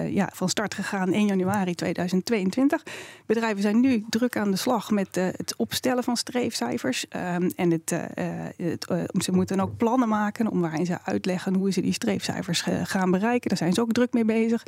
ja, 0.10 0.30
van 0.34 0.50
start 0.50 0.74
gegaan 0.74 1.14
1 1.14 1.26
januari 1.26 1.76
2022. 1.80 2.84
Bedrijven 3.26 3.62
zijn 3.62 3.80
nu 3.80 4.06
druk 4.10 4.38
aan 4.38 4.52
de 4.52 4.58
slag 4.58 4.92
met 4.92 5.16
het 5.16 5.54
opstellen 5.58 6.04
van 6.04 6.18
streefcijfers. 6.18 7.06
Um, 7.16 7.52
en 7.56 7.72
het, 7.72 7.94
het 8.58 8.88
ze 9.24 9.32
moeten 9.32 9.60
ook 9.60 9.78
plannen 9.78 10.10
maken 10.10 10.48
om 10.48 10.62
waarin 10.62 10.86
ze 10.86 10.98
uitleggen 11.04 11.56
hoe 11.56 11.72
ze 11.72 11.82
die 11.82 11.94
streefcijfers 11.94 12.66
gaan 12.84 13.12
bereiken. 13.12 13.50
Daar 13.50 13.58
zijn 13.58 13.74
ze 13.74 13.82
ook 13.82 13.92
druk 13.92 14.14
mee 14.14 14.26
bezig. 14.26 14.64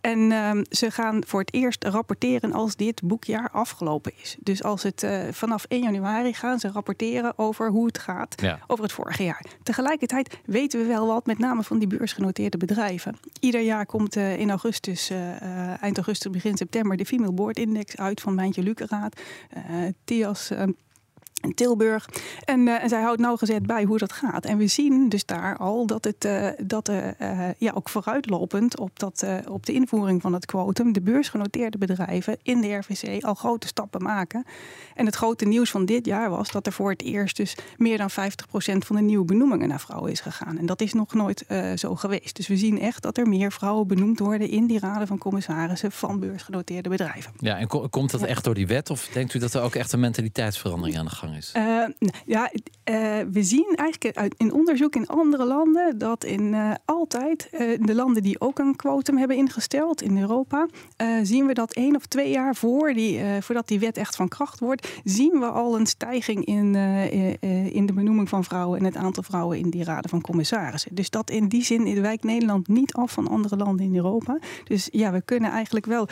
En 0.00 0.32
um, 0.32 0.64
ze 0.70 0.90
gaan 0.90 1.22
voor 1.26 1.40
het 1.40 1.54
eerst 1.54 1.84
rapporteren 1.84 2.52
als 2.52 2.76
dit 2.76 3.02
boekjaar 3.02 3.50
afgelopen 3.50 4.12
is. 4.22 4.36
Dus 4.40 4.62
als 4.62 4.82
het 4.82 5.02
uh, 5.02 5.20
vanaf 5.30 5.64
1 5.64 5.82
januari 5.82 6.34
gaan 6.34 6.58
ze 6.58 6.70
rapporteren 6.70 7.38
over 7.38 7.70
hoe 7.70 7.86
het 7.86 7.98
gaat 7.98 8.40
ja. 8.42 8.58
over 8.66 8.84
het 8.84 8.92
vorige 8.92 9.22
jaar. 9.24 9.44
Tegelijkertijd 9.62 10.38
weten 10.44 10.80
we 10.80 10.86
wel 10.86 11.06
wat, 11.06 11.26
met 11.26 11.38
name 11.38 11.62
van 11.62 11.78
die 11.78 11.88
beursgenoteerde 11.88 12.56
bedrijven. 12.56 13.16
Ieder 13.40 13.60
jaar 13.60 13.86
komt 13.86 14.16
uh, 14.16 14.38
in 14.38 14.50
augustus, 14.50 15.10
uh, 15.10 15.82
eind 15.82 15.96
augustus, 15.96 16.30
begin 16.30 16.56
september, 16.56 16.96
de 16.96 17.06
Female 17.06 17.32
Board 17.32 17.58
Index 17.58 17.96
uit 17.96 18.20
van 18.20 18.34
Mijntje 18.34 18.62
Lukeraad. 18.62 19.20
TIAS 20.04 20.50
in 21.40 21.54
Tilburg. 21.54 22.08
En, 22.44 22.60
uh, 22.60 22.82
en 22.82 22.88
zij 22.88 23.02
houdt 23.02 23.20
nauwgezet 23.20 23.66
bij 23.66 23.84
hoe 23.84 23.98
dat 23.98 24.12
gaat. 24.12 24.44
En 24.44 24.58
we 24.58 24.66
zien 24.66 25.08
dus 25.08 25.24
daar 25.24 25.56
al 25.56 25.86
dat 25.86 26.04
het 26.04 26.24
uh, 26.24 26.48
dat, 26.62 26.88
uh, 26.88 27.08
ja, 27.58 27.72
ook 27.74 27.88
vooruitlopend 27.88 28.78
op, 28.78 28.98
dat, 28.98 29.26
op 29.48 29.66
de 29.66 29.72
invoering 29.72 30.20
van 30.20 30.32
het 30.32 30.46
quotum, 30.46 30.92
de 30.92 31.00
beursgenoteerde 31.00 31.78
bedrijven 31.78 32.36
in 32.42 32.60
de 32.60 32.74
RVC 32.74 33.24
al 33.24 33.34
grote 33.34 33.66
stappen 33.66 34.02
maken. 34.02 34.44
En 34.94 35.06
het 35.06 35.14
grote 35.14 35.44
nieuws 35.44 35.70
van 35.70 35.84
dit 35.84 36.06
jaar 36.06 36.30
was 36.30 36.50
dat 36.50 36.66
er 36.66 36.72
voor 36.72 36.90
het 36.90 37.02
eerst 37.02 37.36
dus 37.36 37.56
meer 37.76 37.98
dan 37.98 38.10
50% 38.10 38.14
van 38.78 38.96
de 38.96 39.02
nieuwe 39.02 39.24
benoemingen 39.24 39.68
naar 39.68 39.80
vrouwen 39.80 40.10
is 40.10 40.20
gegaan. 40.20 40.58
En 40.58 40.66
dat 40.66 40.80
is 40.80 40.92
nog 40.92 41.14
nooit 41.14 41.44
zo 41.74 41.94
geweest. 41.94 42.36
Dus 42.36 42.48
we 42.48 42.56
zien 42.56 42.80
echt 42.80 43.02
dat 43.02 43.18
er 43.18 43.28
meer 43.28 43.52
vrouwen 43.52 43.86
benoemd 43.86 44.18
worden 44.18 44.48
in 44.48 44.66
die 44.66 44.78
raden 44.78 45.06
van 45.06 45.18
commissarissen 45.18 45.92
van 45.92 46.20
beursgenoteerde 46.20 46.88
bedrijven. 46.88 47.32
Ja, 47.38 47.58
en 47.58 47.90
komt 47.90 48.10
dat 48.10 48.22
echt 48.22 48.44
door 48.44 48.54
die 48.54 48.66
wet? 48.66 48.90
Of 48.90 49.08
denkt 49.12 49.34
u 49.34 49.38
dat 49.38 49.54
er 49.54 49.62
ook 49.62 49.74
echt 49.74 49.92
een 49.92 50.00
mentaliteitsverandering 50.00 50.98
aan 50.98 51.04
de 51.04 51.10
gang 51.10 51.29
Uh, 51.56 51.84
ja, 52.26 52.50
uh, 52.52 53.18
we 53.32 53.42
zien 53.42 53.72
eigenlijk 53.74 54.34
in 54.36 54.52
onderzoek 54.52 54.94
in 54.94 55.06
andere 55.06 55.44
landen 55.44 55.98
dat 55.98 56.24
in 56.24 56.42
uh, 56.42 56.74
altijd 56.84 57.48
de 57.80 57.94
landen 57.94 58.22
die 58.22 58.40
ook 58.40 58.58
een 58.58 58.76
quotum 58.76 59.16
hebben 59.16 59.36
ingesteld 59.36 60.02
in 60.02 60.18
Europa, 60.20 60.68
zien 61.22 61.46
we 61.46 61.54
dat 61.54 61.72
één 61.72 61.96
of 61.96 62.06
twee 62.06 62.30
jaar 62.30 62.56
voor 62.56 62.92
die, 62.92 63.20
voordat 63.40 63.68
die 63.68 63.80
wet 63.80 63.96
echt 63.96 64.16
van 64.16 64.28
kracht 64.28 64.60
wordt, 64.60 64.88
zien 65.04 65.38
we 65.40 65.46
al 65.46 65.78
een 65.78 65.86
stijging 65.86 66.44
in, 66.44 66.74
in 67.72 67.86
de 67.86 67.92
benoeming 67.92 68.28
van 68.28 68.44
vrouwen 68.44 68.78
en 68.78 68.84
het 68.84 68.96
aantal 68.96 69.22
vrouwen 69.22 69.58
in 69.58 69.70
die 69.70 69.84
raden 69.84 70.10
van 70.10 70.20
commissarissen. 70.20 70.94
Dus 70.94 71.10
dat 71.10 71.30
in 71.30 71.48
die 71.48 71.64
zin 71.64 72.00
wijkt 72.00 72.24
Nederland 72.24 72.68
niet 72.68 72.92
af 72.92 73.12
van 73.12 73.28
andere 73.28 73.56
landen 73.56 73.86
in 73.86 73.96
Europa. 73.96 74.38
Dus 74.64 74.88
ja, 74.92 75.12
we 75.12 75.22
kunnen 75.22 75.50
eigenlijk 75.50 75.86
wel 75.86 76.08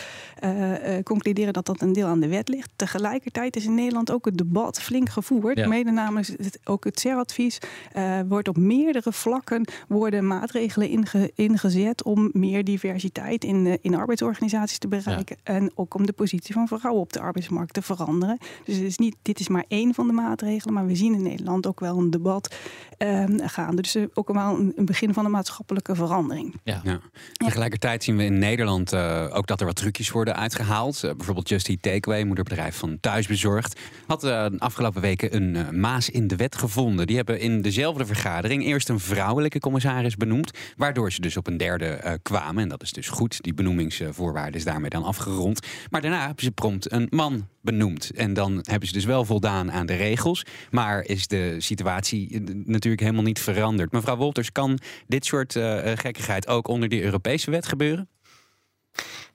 concluderen 1.03 1.53
dat 1.53 1.67
dat 1.67 1.81
een 1.81 1.93
deel 1.93 2.07
aan 2.07 2.21
de 2.21 2.29
wet 2.29 2.49
ligt. 2.49 2.71
Tegelijkertijd 2.77 3.57
is 3.57 3.65
in 3.65 3.75
Nederland 3.75 4.13
ook 4.13 4.25
het 4.25 4.39
debat 4.39 4.81
flink 4.81 5.08
gevoerd. 5.09 5.59
Ja. 5.59 5.69
Mede 5.69 5.91
namens 5.91 6.29
het, 6.29 6.59
ook 6.65 6.85
het 6.85 7.01
CER-advies 7.01 7.59
uh, 7.97 8.21
wordt 8.29 8.49
op 8.49 8.57
meerdere 8.57 9.13
vlakken 9.13 9.69
worden 9.89 10.27
maatregelen 10.27 10.89
inge, 10.89 11.33
ingezet 11.35 12.03
om 12.03 12.31
meer 12.33 12.65
diversiteit 12.65 13.45
in, 13.45 13.67
uh, 13.67 13.75
in 13.81 13.95
arbeidsorganisaties 13.95 14.79
te 14.79 14.89
bereiken. 14.89 15.37
Ja. 15.45 15.53
En 15.53 15.71
ook 15.75 15.95
om 15.95 16.07
de 16.07 16.13
positie 16.13 16.55
van 16.55 16.69
vrouwen 16.69 17.03
op 17.03 17.13
de 17.13 17.21
arbeidsmarkt 17.21 17.75
te 17.75 17.83
veranderen. 17.83 18.39
Dus 18.65 18.77
het 18.77 18.85
is 18.85 18.99
niet, 18.99 19.17
dit 19.23 19.41
is 19.41 19.49
maar 19.49 19.65
één 19.69 19.95
van 19.95 20.07
de 20.07 20.13
maatregelen, 20.13 20.75
maar 20.75 20.87
we 20.87 20.97
zien 20.97 21.15
in 21.15 21.23
Nederland 21.23 21.67
ook 21.67 21.81
wel 21.81 21.99
een 21.99 22.11
debat 22.11 22.55
uh, 22.99 23.25
gaande. 23.37 23.83
Dus 23.83 23.97
ook 24.15 24.33
wel 24.33 24.59
een, 24.59 24.73
een, 24.77 24.85
begin 24.85 25.15
van 25.15 25.25
een 25.25 25.31
maatschappelijke 25.31 25.95
verandering. 25.95 26.61
Ja. 26.63 26.81
ja. 26.85 27.01
Tegelijkertijd 27.33 28.05
zien 28.05 28.17
we 28.17 28.25
in 28.25 28.39
Nederland 28.39 28.93
uh, 28.93 29.27
ook 29.33 29.47
dat 29.47 29.61
er 29.61 29.67
wat 29.67 29.77
trucjes 29.77 30.11
worden 30.11 30.37
uitgehaald. 30.37 31.03
Uh, 31.05 31.11
bijvoorbeeld 31.17 31.49
Just 31.49 31.69
Eat 31.69 31.83
Takeaway, 31.83 32.25
moederbedrijf 32.25 32.77
van 32.77 33.01
Thuisbezorgd, 33.01 33.81
had 34.07 34.25
afgelopen 34.59 34.98
week 35.01 35.23
een 35.23 35.55
uh, 35.55 35.71
maas 35.71 36.11
in 36.11 36.27
de 36.27 36.37
wet 36.37 36.57
gevonden. 36.57 37.07
Die 37.07 37.17
hebben 37.17 37.41
in 37.41 37.63
dezelfde 37.63 38.07
vergadering 38.07 38.65
eerst 38.65 38.89
een 38.89 39.01
vrouwelijke 39.01 39.59
commissaris 39.59 40.17
benoemd, 40.17 40.51
waardoor 40.77 41.13
ze 41.13 41.21
dus 41.21 41.37
op 41.37 41.47
een 41.47 41.57
derde 41.57 42.01
uh, 42.05 42.13
kwamen. 42.23 42.63
En 42.63 42.69
dat 42.69 42.83
is 42.83 42.93
dus 42.93 43.09
goed. 43.09 43.43
Die 43.43 43.55
benoemingsvoorwaarde 43.55 44.57
is 44.57 44.65
daarmee 44.65 44.91
dan 44.91 45.05
afgerond. 45.05 45.67
Maar 45.91 46.01
daarna 46.01 46.27
hebben 46.27 46.45
ze 46.45 46.51
prompt 46.51 46.93
een 46.93 47.07
man 47.11 47.49
benoemd. 47.61 48.11
En 48.11 48.35
dan 48.35 48.59
hebben 48.63 48.89
ze 48.89 48.95
dus 48.95 49.05
wel 49.05 49.25
voldaan 49.25 49.73
aan 49.73 49.87
de 49.87 49.95
regels. 49.95 50.45
Maar 50.71 51.05
is 51.05 51.27
de 51.27 51.55
situatie 51.59 52.31
eh, 52.31 52.41
natuurlijk 52.65 53.03
helemaal 53.03 53.23
niet 53.23 53.41
veranderd. 53.41 53.93
Mevrouw 53.93 54.17
Wolters, 54.17 54.53
kan 54.53 54.79
dit 55.07 55.25
soort 55.27 55.53
gekkigheid 55.95 56.49
ook 56.49 56.69
onder 56.69 56.89
die 56.89 57.03
Europese 57.03 57.51
wet 57.51 57.67
gebeuren? 57.67 58.09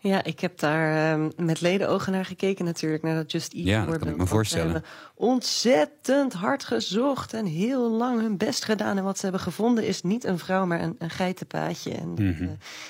Ja, 0.03 0.23
ik 0.23 0.39
heb 0.39 0.59
daar 0.59 1.19
uh, 1.19 1.27
met 1.35 1.61
ledenogen 1.61 2.11
naar 2.11 2.25
gekeken 2.25 2.65
natuurlijk, 2.65 3.03
naar 3.03 3.15
dat 3.15 3.31
Just 3.31 3.53
Eat 3.53 3.65
Ja, 3.65 3.85
dat 3.85 3.97
kan 3.97 4.07
ik 4.07 4.17
me 4.17 4.27
voorstellen. 4.27 4.83
ontzettend 5.15 6.33
hard 6.33 6.63
gezocht 6.63 7.33
en 7.33 7.45
heel 7.45 7.91
lang 7.91 8.21
hun 8.21 8.37
best 8.37 8.65
gedaan. 8.65 8.97
En 8.97 9.03
wat 9.03 9.17
ze 9.17 9.23
hebben 9.23 9.41
gevonden 9.41 9.87
is 9.87 10.01
niet 10.01 10.23
een 10.23 10.39
vrouw, 10.39 10.65
maar 10.65 10.81
een, 10.81 10.95
een 10.99 11.09
geitenpaadje. 11.09 11.91
En, 11.91 12.07
mm 12.07 12.15
-hmm. 12.15 12.43
uh, 12.43 12.49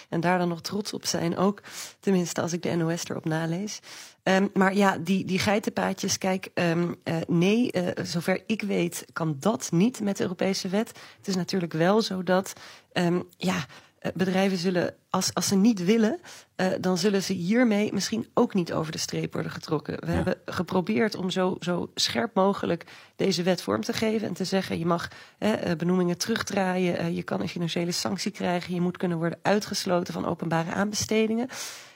en 0.10 0.22
daar 0.22 0.38
dan 0.38 0.48
nog 0.48 0.62
trots 0.62 0.94
op 0.94 1.06
zijn 1.06 1.38
ook. 1.38 1.62
Tenminste, 2.00 2.42
als 2.42 2.54
ik 2.54 2.62
de 2.62 2.76
NOS 2.76 3.10
erop 3.10 3.26
nalees. 3.26 3.80
Um, 4.24 4.50
maar 4.54 4.76
ja, 4.76 4.98
die, 4.98 5.26
die 5.26 5.40
geitenpaadjes, 5.40 6.18
kijk, 6.18 6.50
um, 6.54 6.96
uh, 7.04 7.16
nee, 7.28 7.72
zover 8.04 8.44
ik 8.48 8.62
weet 8.62 9.06
kan 9.14 9.36
dat 9.40 9.72
niet 9.72 10.02
met 10.02 10.18
de 10.18 10.24
Europese 10.24 10.70
wet. 10.70 10.88
Het 11.18 11.28
is 11.28 11.36
natuurlijk 11.36 11.74
wel 11.74 12.02
zo 12.02 12.24
dat, 12.24 12.54
um, 12.94 13.24
ja 13.38 13.66
bedrijven 14.14 14.58
zullen, 14.58 14.96
als, 15.10 15.34
als 15.34 15.48
ze 15.48 15.56
niet 15.56 15.86
willen, 15.86 16.20
uh, 16.56 16.68
dan 16.80 16.98
zullen 16.98 17.24
ze 17.24 17.34
hiermee 17.34 17.94
misschien 17.94 18.28
ook 18.34 18.54
niet 18.54 18.74
over 18.74 18.92
de 18.92 18.98
streep 18.98 19.34
worden 19.34 19.52
getrokken. 19.52 20.00
We 20.00 20.08
ja. 20.08 20.14
hebben 20.14 20.38
geprobeerd 20.46 21.16
om 21.16 21.30
zo, 21.30 21.56
zo 21.60 21.92
scherp 21.96 22.34
mogelijk 22.34 22.86
deze 23.16 23.44
wet 23.44 23.62
vorm 23.62 23.82
te 23.82 23.94
geven 23.94 24.28
en 24.28 24.34
te 24.34 24.46
zeggen: 24.46 24.80
je 24.80 24.86
mag 24.86 25.08
hè, 25.38 25.76
benoemingen 25.76 26.18
terugdraaien, 26.18 27.02
uh, 27.02 27.16
je 27.16 27.24
kan 27.24 27.42
een 27.42 27.50
financiële 27.50 27.92
sanctie 27.92 28.32
krijgen, 28.32 28.74
je 28.74 28.82
moet 28.82 28.98
kunnen 28.98 29.18
worden 29.18 29.40
uitgesloten 29.42 30.14
van 30.14 30.26
openbare 30.26 30.72
aanbestedingen. 30.72 31.48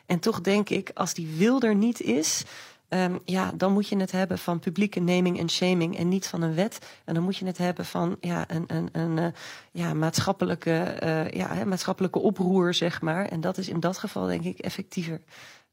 En 0.06 0.20
toch 0.20 0.42
denk 0.42 0.70
ik, 0.70 0.92
als 0.94 1.14
die 1.14 1.28
wil 1.38 1.62
er 1.62 1.76
niet 1.76 2.02
is, 2.02 2.44
Um, 2.90 3.20
ja, 3.26 3.52
dan 3.56 3.74
moet 3.74 3.88
je 3.88 3.98
het 3.98 4.12
hebben 4.12 4.38
van 4.38 4.60
publieke 4.60 5.00
naming 5.00 5.40
en 5.40 5.50
shaming 5.50 5.98
en 5.98 6.08
niet 6.08 6.28
van 6.28 6.42
een 6.42 6.56
wet. 6.56 6.80
En 7.06 7.14
dan 7.14 7.24
moet 7.24 7.38
je 7.38 7.46
het 7.46 7.58
hebben 7.58 7.86
van 7.86 8.18
ja, 8.22 8.46
een, 8.48 8.64
een, 8.68 8.90
een, 8.92 9.18
uh, 9.18 9.26
ja, 9.72 9.94
maatschappelijke, 9.94 10.98
uh, 11.04 11.30
ja, 11.30 11.54
hè, 11.54 11.66
maatschappelijke 11.66 12.20
oproer, 12.20 12.74
zeg 12.74 13.02
maar. 13.02 13.26
En 13.26 13.42
dat 13.42 13.58
is 13.58 13.70
in 13.70 13.80
dat 13.80 13.98
geval 13.98 14.26
denk 14.26 14.44
ik 14.44 14.60
effectiever. 14.60 15.22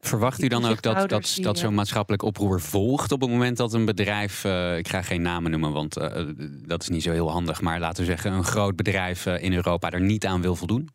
Verwacht 0.00 0.42
u 0.42 0.48
dan 0.48 0.64
ook 0.64 0.82
dat, 0.82 1.08
dat, 1.08 1.38
dat 1.40 1.58
zo'n 1.58 1.74
maatschappelijk 1.74 2.22
oproer 2.22 2.60
volgt 2.60 3.12
op 3.12 3.20
het 3.20 3.30
moment 3.30 3.56
dat 3.56 3.72
een 3.72 3.84
bedrijf, 3.84 4.44
uh, 4.44 4.76
ik 4.76 4.88
ga 4.88 5.02
geen 5.02 5.22
namen 5.22 5.50
noemen, 5.50 5.72
want 5.72 5.98
uh, 5.98 6.28
dat 6.66 6.82
is 6.82 6.88
niet 6.88 7.02
zo 7.02 7.10
heel 7.10 7.30
handig, 7.30 7.60
maar 7.60 7.80
laten 7.80 8.04
we 8.04 8.10
zeggen 8.10 8.32
een 8.32 8.44
groot 8.44 8.76
bedrijf 8.76 9.26
uh, 9.26 9.42
in 9.42 9.52
Europa 9.52 9.90
er 9.90 10.00
niet 10.00 10.26
aan 10.26 10.40
wil 10.40 10.56
voldoen? 10.56 10.88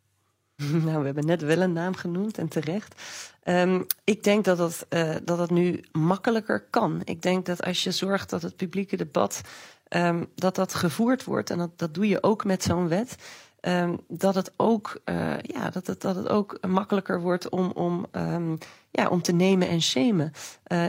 Nou, 0.85 0.99
we 0.99 1.05
hebben 1.05 1.25
net 1.25 1.41
wel 1.41 1.61
een 1.61 1.73
naam 1.73 1.95
genoemd 1.95 2.37
en 2.37 2.47
terecht. 2.47 3.01
Um, 3.43 3.85
ik 4.03 4.23
denk 4.23 4.45
dat 4.45 4.57
dat, 4.57 4.85
uh, 4.89 5.15
dat 5.23 5.37
dat 5.37 5.49
nu 5.49 5.83
makkelijker 5.91 6.65
kan. 6.69 7.01
Ik 7.03 7.21
denk 7.21 7.45
dat 7.45 7.63
als 7.63 7.83
je 7.83 7.91
zorgt 7.91 8.29
dat 8.29 8.41
het 8.41 8.55
publieke 8.55 8.97
debat 8.97 9.41
um, 9.89 10.27
dat 10.35 10.55
dat 10.55 10.73
gevoerd 10.73 11.23
wordt, 11.23 11.49
en 11.49 11.57
dat, 11.57 11.69
dat 11.75 11.93
doe 11.93 12.07
je 12.07 12.23
ook 12.23 12.45
met 12.45 12.63
zo'n 12.63 12.87
wet, 12.87 13.15
ehm, 13.61 13.95
dat, 14.07 14.35
het 14.35 14.51
ook, 14.55 15.01
ja, 15.41 15.69
dat, 15.69 15.87
het, 15.87 16.01
dat 16.01 16.15
het 16.15 16.29
ook 16.29 16.57
makkelijker 16.67 17.21
wordt 17.21 17.49
om, 17.49 17.71
om, 17.71 18.05
um, 18.11 18.57
ja, 18.91 19.07
om 19.07 19.21
te 19.21 19.31
nemen 19.31 19.67
en 19.67 19.81
shamen. 19.81 20.31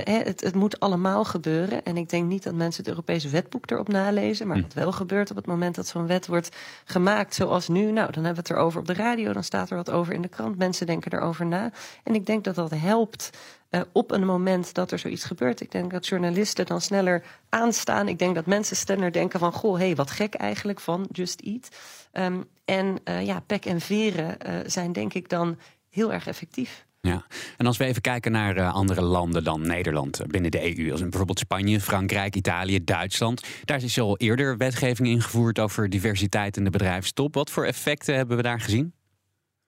het, 0.05 0.41
het 0.41 0.55
moet 0.55 0.81
allemaal 0.81 1.25
gebeuren. 1.25 1.83
En 1.85 1.97
ik 1.97 2.09
denk 2.09 2.29
niet 2.29 2.43
dat 2.43 2.55
mensen 2.55 2.83
het 2.83 2.93
Europese 2.93 3.29
wetboek 3.29 3.71
erop 3.71 3.89
nalezen. 3.89 4.47
Maar 4.47 4.57
hm. 4.57 4.63
wat 4.63 4.75
wel 4.75 4.93
gebeurt 4.93 5.31
op 5.31 5.37
het 5.37 5.47
moment 5.47 5.75
dat 5.75 5.87
zo'n 5.87 6.07
wet 6.07 6.27
wordt 6.27 6.57
gemaakt, 6.85 7.35
zoals 7.35 7.69
nu. 7.69 7.91
Nou, 7.91 8.13
dan 8.13 8.25
hebben 8.25 8.43
we 8.45 8.49
het 8.49 8.59
erover 8.59 8.81
op 8.81 8.87
de 8.87 8.95
radio, 8.95 9.33
dan 9.33 9.45
staat 9.45 9.71
er 9.71 9.77
wat 9.77 9.91
over 9.91 10.15
in 10.15 10.23
de 10.23 10.29
krant. 10.29 10.59
Mensen 10.59 10.87
denken 10.87 11.13
erover 11.13 11.47
na. 11.47 11.71
En 12.05 12.15
ik 12.15 12.27
denk 12.27 12.45
dat 12.45 12.55
dat 12.55 12.71
helpt 12.71 13.31
uh, 13.71 13.81
op 13.93 14.11
een 14.11 14.25
moment 14.25 14.75
dat 14.75 14.93
er 14.93 14.99
zoiets 14.99 15.25
gebeurt. 15.25 15.61
Ik 15.61 15.71
denk 15.71 15.91
dat 15.91 16.07
journalisten 16.07 16.67
dan 16.67 16.81
sneller 16.81 17.23
aanstaan. 17.49 18.09
Ik 18.09 18.19
denk 18.19 18.35
dat 18.35 18.47
mensen 18.47 18.77
sneller 18.77 19.13
denken 19.13 19.39
van... 19.39 19.53
goh, 19.53 19.79
hé, 19.79 19.85
hey, 19.85 19.95
wat 19.95 20.11
gek 20.11 20.35
eigenlijk 20.35 20.81
van 20.81 21.09
Just 21.13 21.41
Eat. 21.41 21.69
Um, 22.13 22.45
en 22.65 22.99
uh, 23.05 23.27
ja, 23.27 23.41
pek 23.41 23.65
en 23.65 23.81
veren 23.81 24.37
uh, 24.47 24.59
zijn 24.67 24.93
denk 24.93 25.15
ik 25.15 25.29
dan 25.29 25.59
heel 25.89 26.13
erg 26.13 26.27
effectief. 26.27 26.87
Ja, 27.01 27.27
en 27.57 27.67
als 27.67 27.77
we 27.77 27.85
even 27.85 28.03
kijken 28.03 28.33
naar 28.33 28.63
andere 28.63 29.03
landen 29.03 29.45
dan 29.45 29.67
Nederland 29.67 30.21
binnen 30.27 30.51
de 30.51 30.79
EU, 30.79 30.93
als 30.93 31.01
bijvoorbeeld 31.01 31.39
Spanje, 31.39 31.81
Frankrijk, 31.81 32.37
Italië, 32.37 32.85
Duitsland, 32.85 33.43
daar 33.65 33.83
is 33.83 34.01
al 34.01 34.17
eerder 34.17 34.57
wetgeving 34.57 35.09
ingevoerd 35.09 35.59
over 35.59 35.89
diversiteit 35.89 36.57
in 36.57 36.65
de 36.65 36.71
bedrijfstop. 36.71 37.35
Wat 37.35 37.51
voor 37.51 37.65
effecten 37.65 38.15
hebben 38.15 38.37
we 38.37 38.43
daar 38.43 38.61
gezien? 38.61 38.93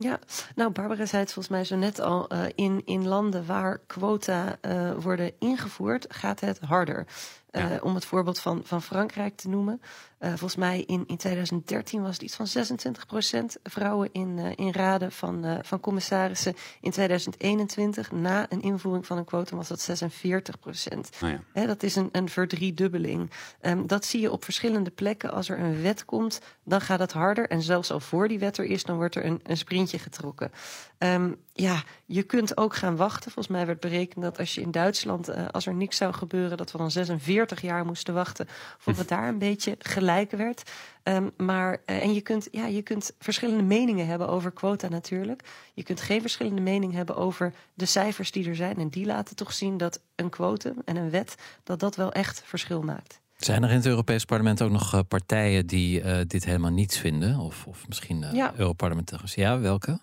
Ja, 0.02 0.18
nou 0.54 0.70
Barbara 0.70 1.06
zei 1.06 1.22
het 1.22 1.32
volgens 1.32 1.54
mij 1.54 1.64
zo 1.64 1.76
net 1.76 2.00
al. 2.00 2.32
Uh, 2.32 2.44
in, 2.54 2.82
in 2.84 3.08
landen 3.08 3.46
waar 3.46 3.80
quota 3.86 4.58
uh, 4.62 4.90
worden 4.92 5.32
ingevoerd, 5.38 6.06
gaat 6.08 6.40
het 6.40 6.58
harder. 6.60 7.06
Uh, 7.52 7.64
om 7.80 7.94
het 7.94 8.04
voorbeeld 8.04 8.38
van, 8.38 8.60
van 8.64 8.82
Frankrijk 8.82 9.36
te 9.36 9.48
noemen. 9.48 9.80
Uh, 10.20 10.28
volgens 10.28 10.56
mij 10.56 10.80
in, 10.80 11.04
in 11.06 11.16
2013 11.16 12.02
was 12.02 12.12
het 12.12 12.22
iets 12.22 12.36
van 12.36 12.46
26% 12.46 13.60
vrouwen 13.62 14.08
in, 14.12 14.38
uh, 14.38 14.50
in 14.54 14.72
raden 14.72 15.12
van, 15.12 15.60
van 15.62 15.80
commissarissen. 15.80 16.54
In 16.80 16.90
2021, 16.90 18.12
na 18.12 18.46
een 18.48 18.62
invoering 18.62 19.06
van 19.06 19.18
een 19.18 19.24
quotum, 19.24 19.56
was 19.56 19.68
dat 19.68 20.04
46%. 20.04 20.98
Oh 21.22 21.28
ja. 21.28 21.40
He, 21.52 21.66
dat 21.66 21.82
is 21.82 21.96
een, 21.96 22.08
een 22.12 22.28
verdriedubbeling. 22.28 23.30
Um, 23.62 23.86
dat 23.86 24.04
zie 24.04 24.20
je 24.20 24.32
op 24.32 24.44
verschillende 24.44 24.90
plekken. 24.90 25.32
Als 25.32 25.48
er 25.48 25.58
een 25.58 25.82
wet 25.82 26.04
komt, 26.04 26.40
dan 26.64 26.80
gaat 26.80 26.98
het 26.98 27.12
harder. 27.12 27.48
En 27.48 27.62
zelfs 27.62 27.90
al 27.90 28.00
voor 28.00 28.28
die 28.28 28.38
wet 28.38 28.58
er 28.58 28.64
is, 28.64 28.84
dan 28.84 28.96
wordt 28.96 29.14
er 29.14 29.24
een, 29.24 29.40
een 29.42 29.56
sprintje 29.56 29.98
getrokken. 29.98 30.50
Um, 30.98 31.36
ja, 31.52 31.82
je 32.06 32.22
kunt 32.22 32.56
ook 32.56 32.74
gaan 32.74 32.96
wachten. 32.96 33.32
Volgens 33.32 33.54
mij 33.54 33.66
werd 33.66 33.80
berekend 33.80 34.24
dat 34.24 34.38
als 34.38 34.54
je 34.54 34.60
in 34.60 34.70
Duitsland, 34.70 35.52
als 35.52 35.66
er 35.66 35.74
niks 35.74 35.96
zou 35.96 36.12
gebeuren, 36.12 36.56
dat 36.56 36.72
we 36.72 36.78
dan 36.78 36.90
46 36.90 37.32
40 37.32 37.60
jaar 37.60 37.84
moesten 37.84 38.14
wachten 38.14 38.46
voordat 38.78 39.00
het 39.00 39.08
daar 39.08 39.28
een 39.28 39.38
beetje 39.38 39.76
gelijk 39.78 40.30
werd. 40.30 40.70
Um, 41.04 41.30
maar, 41.36 41.72
uh, 41.86 42.02
en 42.02 42.14
je 42.14 42.20
kunt, 42.20 42.48
ja, 42.50 42.66
je 42.66 42.82
kunt 42.82 43.12
verschillende 43.18 43.62
meningen 43.62 44.06
hebben 44.06 44.28
over 44.28 44.50
quota 44.50 44.88
natuurlijk. 44.88 45.42
Je 45.74 45.82
kunt 45.82 46.00
geen 46.00 46.20
verschillende 46.20 46.60
mening 46.60 46.92
hebben 46.92 47.16
over 47.16 47.52
de 47.74 47.86
cijfers 47.86 48.30
die 48.30 48.48
er 48.48 48.56
zijn. 48.56 48.76
En 48.76 48.88
die 48.88 49.06
laten 49.06 49.36
toch 49.36 49.52
zien 49.52 49.76
dat 49.76 50.00
een 50.14 50.30
quotum 50.30 50.76
en 50.84 50.96
een 50.96 51.10
wet, 51.10 51.34
dat 51.62 51.80
dat 51.80 51.96
wel 51.96 52.12
echt 52.12 52.42
verschil 52.44 52.82
maakt. 52.82 53.20
Zijn 53.36 53.62
er 53.62 53.70
in 53.70 53.76
het 53.76 53.86
Europees 53.86 54.24
Parlement 54.24 54.62
ook 54.62 54.70
nog 54.70 54.94
uh, 54.94 55.00
partijen 55.08 55.66
die 55.66 56.02
uh, 56.02 56.18
dit 56.26 56.44
helemaal 56.44 56.70
niets 56.70 56.98
vinden? 56.98 57.38
Of, 57.38 57.66
of 57.66 57.88
misschien 57.88 58.24
ja. 58.32 58.52
Europarlementariërs? 58.56 59.34
Ja, 59.34 59.58
welke? 59.58 60.00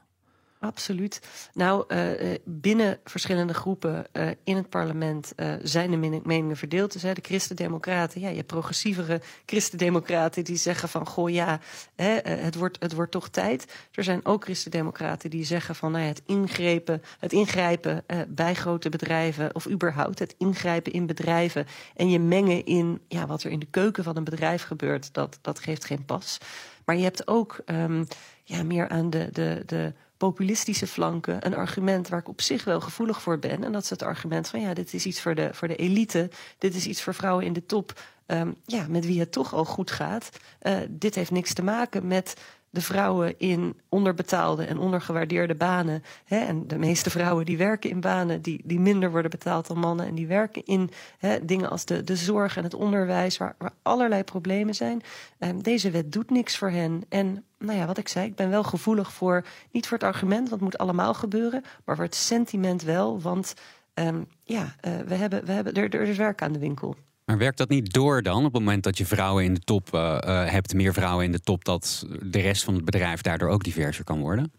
Absoluut. 0.60 1.22
Nou, 1.54 1.84
uh, 1.88 2.36
binnen 2.46 3.00
verschillende 3.04 3.54
groepen 3.54 4.06
uh, 4.14 4.30
in 4.44 4.56
het 4.56 4.70
parlement 4.70 5.34
zijn 5.64 5.92
de 5.92 6.22
meningen 6.24 6.58
verdeeld. 6.58 6.92
Dus 6.92 7.02
hè, 7.02 7.14
de 7.14 7.22
christendemocraten, 7.22 8.22
ja, 8.22 8.30
je 8.30 8.36
hebt 8.36 8.48
progressievere 8.48 9.22
christendemocraten 9.46 10.44
die 10.44 10.56
zeggen 10.56 10.90
van, 10.90 11.08
goh 11.08 11.30
ja, 11.30 11.60
hè, 11.96 12.20
het, 12.24 12.56
wordt, 12.56 12.78
het 12.80 12.94
wordt 12.94 13.12
toch 13.12 13.30
tijd. 13.30 13.74
Er 13.92 14.04
zijn 14.04 14.26
ook 14.26 14.44
christendemocraten 14.44 15.30
die 15.30 15.44
zeggen 15.46 15.76
van, 15.76 15.92
nou 15.92 16.04
ja, 16.04 16.10
het 16.10 16.22
ingrepen, 16.26 17.02
het 17.20 17.34
ingrijpen 17.34 18.04
bij 18.28 18.56
grote 18.56 18.90
bedrijven 18.90 19.56
of 19.56 19.68
überhaupt 19.70 20.20
het 20.20 20.36
ingrijpen 20.38 20.92
in 20.92 21.06
bedrijven 21.06 21.66
en 21.96 22.10
je 22.10 22.20
mengen 22.20 22.66
in 22.66 23.02
ja, 23.08 23.28
wat 23.28 23.44
er 23.44 23.52
in 23.52 23.60
de 23.60 23.70
keuken 23.70 24.04
van 24.04 24.18
een 24.18 24.24
bedrijf 24.24 24.64
gebeurt, 24.64 25.14
dat, 25.14 25.40
dat 25.42 25.60
geeft 25.60 25.86
geen 25.86 26.06
pas. 26.06 26.38
Maar 26.86 26.98
je 26.98 27.04
hebt 27.04 27.28
ook 27.28 27.60
um, 27.66 28.08
ja, 28.44 28.64
meer 28.64 28.90
aan 28.90 29.10
de, 29.10 29.30
de, 29.32 29.64
de 29.66 29.94
populistische 30.20 30.88
flanken 30.88 31.46
een 31.46 31.56
argument 31.56 32.08
waar 32.08 32.20
ik 32.20 32.28
op 32.28 32.42
zich 32.42 32.64
wel 32.64 32.82
gevoelig 32.82 33.22
voor 33.22 33.40
ben. 33.40 33.64
En 33.64 33.72
dat 33.72 33.84
is 33.84 33.90
het 33.90 34.02
argument 34.02 34.48
van 34.48 34.62
ja, 34.62 34.74
dit 34.74 34.94
is 34.94 35.06
iets 35.06 35.22
voor 35.22 35.36
de, 35.36 35.50
voor 35.54 35.68
de 35.68 35.76
elite. 35.76 36.30
Dit 36.58 36.76
is 36.76 36.86
iets 36.86 37.02
voor 37.02 37.14
vrouwen 37.14 37.46
in 37.46 37.54
de 37.54 37.66
top. 37.66 38.02
Um, 38.28 38.56
ja, 38.66 38.86
met 38.90 39.06
wie 39.06 39.20
het 39.20 39.32
toch 39.32 39.54
al 39.54 39.66
goed 39.66 39.92
gaat. 39.92 40.30
Uh, 40.62 40.78
dit 40.90 41.16
heeft 41.16 41.32
niks 41.32 41.54
te 41.54 41.64
maken 41.64 42.08
met 42.08 42.36
de 42.70 42.82
vrouwen 42.82 43.40
in 43.40 43.80
onderbetaalde 43.90 44.66
en 44.66 44.78
ondergewaardeerde 44.78 45.56
banen. 45.56 46.04
Hè, 46.26 46.38
en 46.38 46.68
de 46.68 46.78
meeste 46.78 47.10
vrouwen 47.10 47.46
die 47.46 47.58
werken 47.58 47.90
in 47.90 48.02
banen 48.02 48.42
die, 48.42 48.62
die 48.66 48.80
minder 48.80 49.12
worden 49.12 49.32
betaald 49.32 49.68
dan 49.68 49.80
mannen. 49.80 50.06
En 50.06 50.16
die 50.16 50.28
werken 50.28 50.66
in 50.66 50.90
hè, 51.18 51.46
dingen 51.46 51.70
als 51.70 51.86
de, 51.86 52.04
de 52.04 52.16
zorg 52.16 52.58
en 52.58 52.64
het 52.64 52.74
onderwijs, 52.74 53.38
waar, 53.38 53.56
waar 53.58 53.74
allerlei 53.82 54.24
problemen 54.24 54.76
zijn. 54.76 55.02
Um, 55.40 55.64
deze 55.64 55.92
wet 55.92 56.12
doet 56.12 56.30
niks 56.30 56.58
voor 56.58 56.70
hen. 56.70 57.04
En 57.10 57.44
nou 57.60 57.78
ja, 57.78 57.86
wat 57.86 57.98
ik 57.98 58.08
zei, 58.08 58.26
ik 58.26 58.36
ben 58.36 58.50
wel 58.50 58.64
gevoelig 58.64 59.14
voor, 59.14 59.46
niet 59.72 59.88
voor 59.88 59.98
het 59.98 60.08
argument, 60.08 60.40
want 60.40 60.52
het 60.52 60.62
moet 60.62 60.78
allemaal 60.78 61.14
gebeuren, 61.14 61.64
maar 61.86 61.96
voor 61.96 62.06
het 62.06 62.16
sentiment 62.16 62.84
wel. 62.84 63.22
Want 63.22 63.54
um, 63.94 64.28
ja, 64.44 64.76
uh, 64.88 65.00
we 65.00 65.16
hebben, 65.16 65.46
we 65.46 65.52
hebben, 65.52 65.74
er, 65.74 65.90
er 65.90 66.08
is 66.08 66.18
werk 66.18 66.42
aan 66.42 66.52
de 66.52 66.60
winkel. 66.60 66.96
Maar 67.26 67.38
werkt 67.38 67.58
dat 67.58 67.70
niet 67.70 67.94
door 67.94 68.22
dan 68.22 68.38
op 68.38 68.54
het 68.54 68.64
moment 68.64 68.84
dat 68.84 68.98
je 68.98 69.06
vrouwen 69.06 69.44
in 69.44 69.54
de 69.54 69.60
top 69.60 69.94
uh, 69.94 70.18
uh, 70.26 70.50
hebt, 70.50 70.74
meer 70.74 70.94
vrouwen 70.94 71.26
in 71.26 71.32
de 71.32 71.40
top, 71.40 71.66
dat 71.66 72.06
de 72.22 72.40
rest 72.40 72.64
van 72.64 72.74
het 72.74 72.86
bedrijf 72.86 73.22
daardoor 73.22 73.50
ook 73.50 73.64
diverser 73.64 74.04
kan 74.04 74.20
worden? 74.20 74.52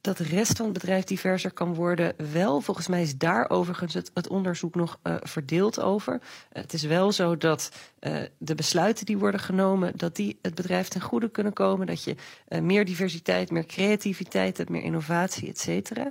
Dat 0.00 0.16
de 0.16 0.24
rest 0.24 0.56
van 0.56 0.64
het 0.64 0.74
bedrijf 0.74 1.04
diverser 1.04 1.52
kan 1.52 1.74
worden. 1.74 2.14
Wel, 2.32 2.60
volgens 2.60 2.88
mij 2.88 3.02
is 3.02 3.16
daar 3.16 3.50
overigens 3.50 3.94
het, 3.94 4.28
onderzoek 4.28 4.74
nog 4.74 4.98
uh, 5.02 5.14
verdeeld 5.20 5.80
over. 5.80 6.20
Het 6.52 6.72
is 6.72 6.82
wel 6.82 7.12
zo 7.12 7.36
dat 7.36 7.70
uh, 8.00 8.16
de 8.38 8.54
besluiten 8.54 9.06
die 9.06 9.18
worden 9.18 9.40
genomen, 9.40 9.92
dat 9.96 10.16
die 10.16 10.38
het 10.42 10.54
bedrijf 10.54 10.88
ten 10.88 11.00
goede 11.00 11.30
kunnen 11.30 11.52
komen. 11.52 11.86
Dat 11.86 12.04
je 12.04 12.16
meer 12.60 12.84
diversiteit, 12.84 13.50
meer 13.50 13.66
creativiteit 13.66 14.56
hebt, 14.56 14.70
meer 14.70 14.82
innovatie, 14.82 15.48
et 15.48 15.58
cetera. 15.58 16.10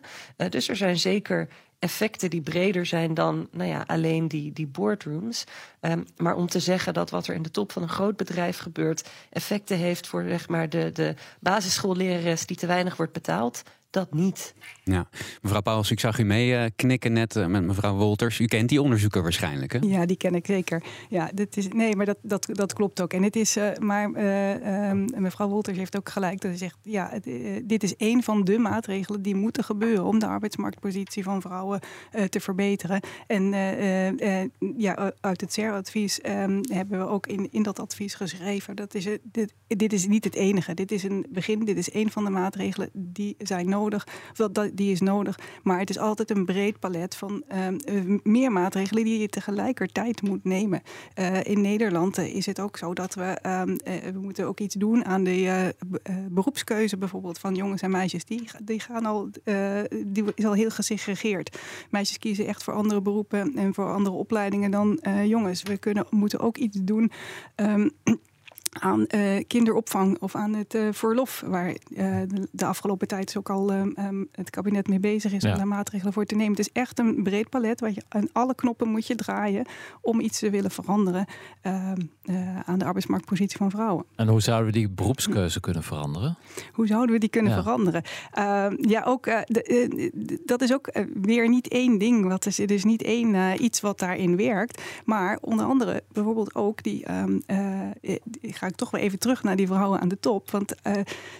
dus 0.49 0.69
er 0.69 0.75
zijn 0.75 0.99
zeker 0.99 1.47
effecten 1.79 2.29
die 2.29 2.41
breder 2.41 2.85
zijn 2.85 3.13
dan 3.13 3.47
nou 3.51 3.69
ja, 3.69 3.83
alleen 3.87 4.27
die, 4.27 4.53
die 4.53 4.67
boardrooms. 4.67 5.43
Um, 5.81 6.05
maar 6.17 6.35
om 6.35 6.47
te 6.47 6.59
zeggen 6.59 6.93
dat 6.93 7.09
wat 7.09 7.27
er 7.27 7.35
in 7.35 7.41
de 7.41 7.51
top 7.51 7.71
van 7.71 7.81
een 7.81 7.89
groot 7.89 8.17
bedrijf 8.17 8.57
gebeurt, 8.57 9.09
effecten 9.29 9.77
heeft 9.77 10.07
voor 10.07 10.23
zeg 10.27 10.47
maar, 10.47 10.69
de, 10.69 10.91
de 10.91 11.15
basisschoollerares 11.39 12.45
die 12.45 12.57
te 12.57 12.67
weinig 12.67 12.97
wordt 12.97 13.13
betaald, 13.13 13.63
dat 13.89 14.13
niet. 14.13 14.53
Ja, 14.83 15.09
mevrouw 15.41 15.61
Pauwels, 15.61 15.91
ik 15.91 15.99
zag 15.99 16.19
u 16.19 16.23
mee 16.23 16.51
uh, 16.51 16.65
knikken 16.75 17.13
net 17.13 17.35
uh, 17.35 17.45
met 17.45 17.63
mevrouw 17.63 17.95
Wolters. 17.95 18.39
U 18.39 18.45
kent 18.45 18.69
die 18.69 18.81
onderzoeker 18.81 19.21
waarschijnlijk, 19.21 19.71
hè? 19.71 19.79
Ja, 19.81 20.05
die 20.05 20.17
ken 20.17 20.35
ik 20.35 20.45
zeker. 20.45 20.83
Ja, 21.09 21.29
dit 21.33 21.57
is, 21.57 21.67
nee, 21.67 21.95
maar 21.95 22.05
dat, 22.05 22.17
dat, 22.21 22.49
dat 22.51 22.73
klopt 22.73 23.01
ook. 23.01 23.13
En 23.13 23.23
het 23.23 23.35
is, 23.35 23.57
uh, 23.57 23.75
maar 23.77 24.13
ehm, 24.13 25.21
mevrouw 25.21 25.47
Wolters 25.47 25.77
heeft 25.77 25.97
ook 25.97 26.09
gelijk 26.09 26.41
dat 26.41 26.51
ze 26.51 26.57
zegt... 26.57 26.77
ja, 26.83 27.09
het, 27.11 27.23
dit 27.69 27.83
is 27.83 27.93
een 27.97 28.23
van 28.23 28.43
de 28.43 28.57
maatregelen 28.57 29.21
die 29.21 29.35
moeten 29.35 29.63
gebeuren... 29.63 30.03
om 30.03 30.19
de 30.19 30.27
arbeidsmarktpositie 30.27 31.23
van 31.23 31.41
vrouwen 31.41 31.79
te 32.29 32.39
verbeteren. 32.39 33.01
En 33.27 33.43
ja, 34.77 35.13
uit 35.19 35.41
het 35.41 35.53
CER-advies 35.53 36.21
ehm, 36.21 36.61
hebben 36.71 36.99
we 36.99 37.05
ook 37.05 37.27
in, 37.27 37.47
in 37.51 37.63
dat 37.63 37.79
advies 37.79 38.13
geschreven... 38.13 38.75
Dat 38.75 38.93
is, 38.93 39.07
dit, 39.23 39.53
dit 39.67 39.93
is 39.93 40.07
niet 40.07 40.23
het 40.23 40.35
enige. 40.35 40.73
Dit 40.73 40.91
is 40.91 41.03
een 41.03 41.25
begin, 41.29 41.65
dit 41.65 41.77
is 41.77 41.93
een 41.93 42.11
van 42.11 42.23
de 42.23 42.29
maatregelen 42.29 42.89
die 42.93 43.35
zijn 43.37 43.69
nodig 43.69 43.78
nodig, 43.79 44.07
dat, 44.33 44.55
dat, 44.55 44.69
die 44.73 44.91
is 44.91 45.01
nodig. 45.01 45.39
Maar 45.63 45.79
het 45.79 45.89
is 45.89 45.97
altijd 45.97 46.29
een 46.29 46.45
breed 46.45 46.79
palet 46.79 47.15
van 47.15 47.43
uh, 47.51 48.17
meer 48.23 48.51
maatregelen 48.51 49.03
die 49.03 49.19
je 49.19 49.27
tegelijkertijd 49.27 50.21
moet 50.21 50.43
nemen. 50.43 50.81
Uh, 51.19 51.43
in 51.43 51.61
Nederland 51.61 52.19
uh, 52.19 52.35
is 52.35 52.45
het 52.45 52.59
ook 52.59 52.77
zo 52.77 52.93
dat 52.93 53.13
we, 53.13 53.23
ehm, 53.23 53.77
we 54.13 54.19
moeten 54.21 54.47
ook 54.47 54.59
iets 54.59 54.75
doen 54.75 55.05
aan 55.05 55.23
de 55.23 55.75
beroepskeuze 56.31 56.97
bijvoorbeeld 56.97 57.39
van 57.39 57.55
jongens 57.55 57.81
en 57.81 57.91
meisjes. 57.91 58.25
Die, 58.25 58.49
die, 58.63 58.79
gaan 58.79 59.05
al, 59.05 59.29
die 60.05 60.23
is 60.35 60.45
al 60.45 60.53
heel 60.53 60.69
gesegregeerd. 60.69 61.59
Meisjes 61.89 62.19
kiezen 62.19 62.47
echt 62.47 62.63
voor 62.63 62.73
andere 62.73 63.01
beroepen 63.01 63.55
en 63.55 63.73
voor 63.73 63.93
andere 63.93 64.15
opleidingen 64.15 64.71
dan 64.71 64.99
jongens. 65.25 65.63
We 65.63 65.77
kunnen, 65.77 66.05
moeten 66.09 66.39
ook 66.39 66.57
iets 66.57 66.77
doen. 66.81 67.11
Um, 67.55 67.91
aan 68.69 69.05
uh, 69.15 69.43
kinderopvang 69.47 70.17
of 70.19 70.35
aan 70.35 70.53
het 70.53 70.73
uh, 70.73 70.87
verlof, 70.91 71.43
waar 71.45 71.69
uh, 71.69 72.17
de, 72.51 72.65
afgelopen 72.65 73.07
tijd 73.07 73.37
ook 73.37 73.49
al 73.49 73.73
um, 73.73 74.29
het 74.31 74.49
kabinet 74.49 74.87
mee 74.87 74.99
bezig 74.99 75.31
is 75.31 75.45
om 75.45 75.55
daar 75.55 75.67
maatregelen 75.67 76.13
voor 76.13 76.25
te 76.25 76.35
nemen. 76.35 76.51
Het 76.51 76.59
is 76.59 76.71
echt 76.71 76.99
een 76.99 77.23
breed 77.23 77.49
palet 77.49 77.79
waar 77.79 77.91
je 77.91 78.03
aan 78.07 78.27
alle 78.31 78.55
knoppen 78.55 78.87
moet 78.87 79.07
je 79.07 79.15
draaien 79.15 79.65
om 80.01 80.19
iets 80.19 80.39
te 80.39 80.49
willen 80.49 80.71
veranderen 80.71 81.25
ehm, 81.61 82.01
aan 82.65 82.79
de 82.79 82.85
arbeidsmarktpositie 82.85 83.57
van 83.57 83.71
vrouwen. 83.71 84.05
En 84.15 84.27
hoe 84.27 84.41
zouden 84.41 84.65
we 84.65 84.77
die 84.77 84.89
beroepskeuze 84.89 85.59
kunnen 85.59 85.83
veranderen? 85.83 86.37
Hoe 86.73 86.87
zouden 86.87 87.11
we 87.11 87.19
die 87.19 87.29
kunnen 87.29 87.53
veranderen? 87.53 88.03
Ehm, 88.31 88.75
ja, 88.81 89.03
ook 89.03 89.23
de, 89.23 90.41
dat 90.45 90.61
is 90.61 90.73
ook 90.73 90.91
weer 91.21 91.49
niet 91.49 91.67
één 91.67 91.97
ding. 91.97 92.27
Wat 92.27 92.45
is, 92.45 92.59
er 92.59 92.71
is 92.71 92.83
niet 92.83 93.03
één 93.03 93.63
iets 93.63 93.81
wat 93.81 93.99
daarin 93.99 94.37
werkt, 94.37 94.81
maar 95.05 95.37
onder 95.41 95.65
andere 95.65 96.03
bijvoorbeeld 96.11 96.55
ook 96.55 96.83
die 96.83 97.05
ga 98.59 98.67
ik 98.67 98.75
toch 98.75 98.91
weer 98.91 99.01
even 99.01 99.19
terug 99.19 99.43
naar 99.43 99.55
die 99.55 99.67
vrouwen 99.67 99.99
aan 99.99 100.07
de 100.07 100.19
top. 100.19 100.51
Want 100.51 100.75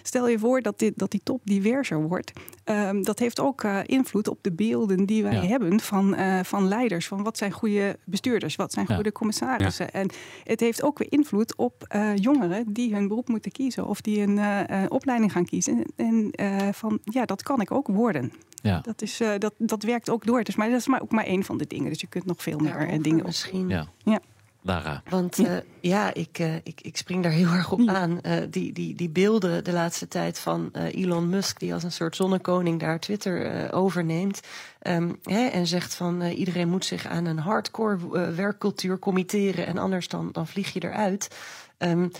stel 0.02 0.28
je 0.28 0.38
voor 0.38 0.62
dat, 0.62 0.78
dit, 0.78 0.98
dat 0.98 1.10
die 1.10 1.20
top 1.24 1.40
diverser 1.44 2.02
wordt. 2.02 2.32
Ehm, 2.64 3.02
dat 3.02 3.18
heeft 3.18 3.40
ook 3.40 3.64
invloed 3.84 4.28
op 4.28 4.38
de 4.40 4.52
beelden 4.52 5.06
die 5.06 5.22
wij 5.22 5.46
hebben 5.46 5.80
van, 5.80 6.16
van 6.44 6.68
leiders. 6.68 7.08
Van 7.08 7.22
wat 7.22 7.38
zijn 7.38 7.52
goede 7.52 7.98
bestuurders, 8.04 8.56
wat 8.56 8.72
zijn 8.72 8.86
goede 8.86 9.12
commissarissen. 9.12 9.92
En 9.92 10.10
het 10.44 10.60
heeft 10.60 10.82
ook 10.82 10.98
weer 10.98 11.12
invloed 11.12 11.56
op 11.56 11.86
jongeren 12.14 12.72
die 12.72 12.94
hun 12.94 13.08
beroep 13.08 13.28
moeten 13.28 13.52
kiezen 13.52 13.86
of 13.86 14.00
die 14.00 14.20
een 14.20 14.90
opleiding 14.90 15.32
gaan 15.32 15.44
kiezen. 15.44 15.84
En 15.96 16.30
van 16.74 16.98
ja, 17.04 17.24
dat 17.24 17.42
kan 17.42 17.60
ik 17.60 17.70
ook 17.70 17.86
worden. 17.86 18.32
Ja. 18.62 18.80
Dat, 18.80 19.02
is, 19.02 19.20
uh, 19.20 19.32
dat, 19.38 19.54
dat 19.58 19.82
werkt 19.82 20.10
ook 20.10 20.26
door. 20.26 20.44
Dus, 20.44 20.56
maar 20.56 20.70
dat 20.70 20.80
is 20.80 20.86
maar 20.86 21.02
ook 21.02 21.10
maar 21.10 21.24
één 21.24 21.44
van 21.44 21.58
de 21.58 21.66
dingen. 21.66 21.88
Dus 21.90 22.00
je 22.00 22.06
kunt 22.06 22.24
nog 22.24 22.42
veel 22.42 22.58
meer 22.58 22.92
ja, 22.92 22.98
dingen 22.98 23.24
misschien. 23.24 23.68
Ja. 23.68 23.86
ja. 24.04 24.20
Lara. 24.62 25.02
Want 25.08 25.38
uh, 25.38 25.56
ja, 25.80 26.14
ik, 26.14 26.38
uh, 26.38 26.54
ik, 26.54 26.80
ik 26.80 26.96
spring 26.96 27.22
daar 27.22 27.32
heel 27.32 27.52
erg 27.60 27.72
op 27.72 27.88
aan. 27.88 28.20
die, 28.50 28.72
die, 28.72 28.94
die 28.94 29.10
beelden 29.10 29.64
de 29.64 29.72
laatste 29.72 30.08
tijd 30.08 30.38
van 30.38 30.70
Elon 30.72 31.28
Musk, 31.28 31.58
die 31.58 31.74
als 31.74 31.82
een 31.82 31.92
soort 31.92 32.16
zonnekoning 32.16 32.80
daar 32.80 33.00
Twitter 33.00 33.72
overneemt. 33.72 34.40
Um, 34.82 35.18
hè, 35.22 35.46
en 35.46 35.66
zegt 35.66 35.94
van 35.94 36.22
iedereen 36.22 36.68
moet 36.68 36.84
zich 36.84 37.06
aan 37.06 37.24
een 37.24 37.38
hardcore 37.38 38.32
werkcultuur 38.34 38.98
committeren. 38.98 39.66
En 39.66 39.78
anders 39.78 40.08
dan, 40.08 40.28
dan 40.32 40.46
vlieg 40.46 40.72
je 40.72 40.84
eruit. 40.84 41.36
Um, 41.78 42.10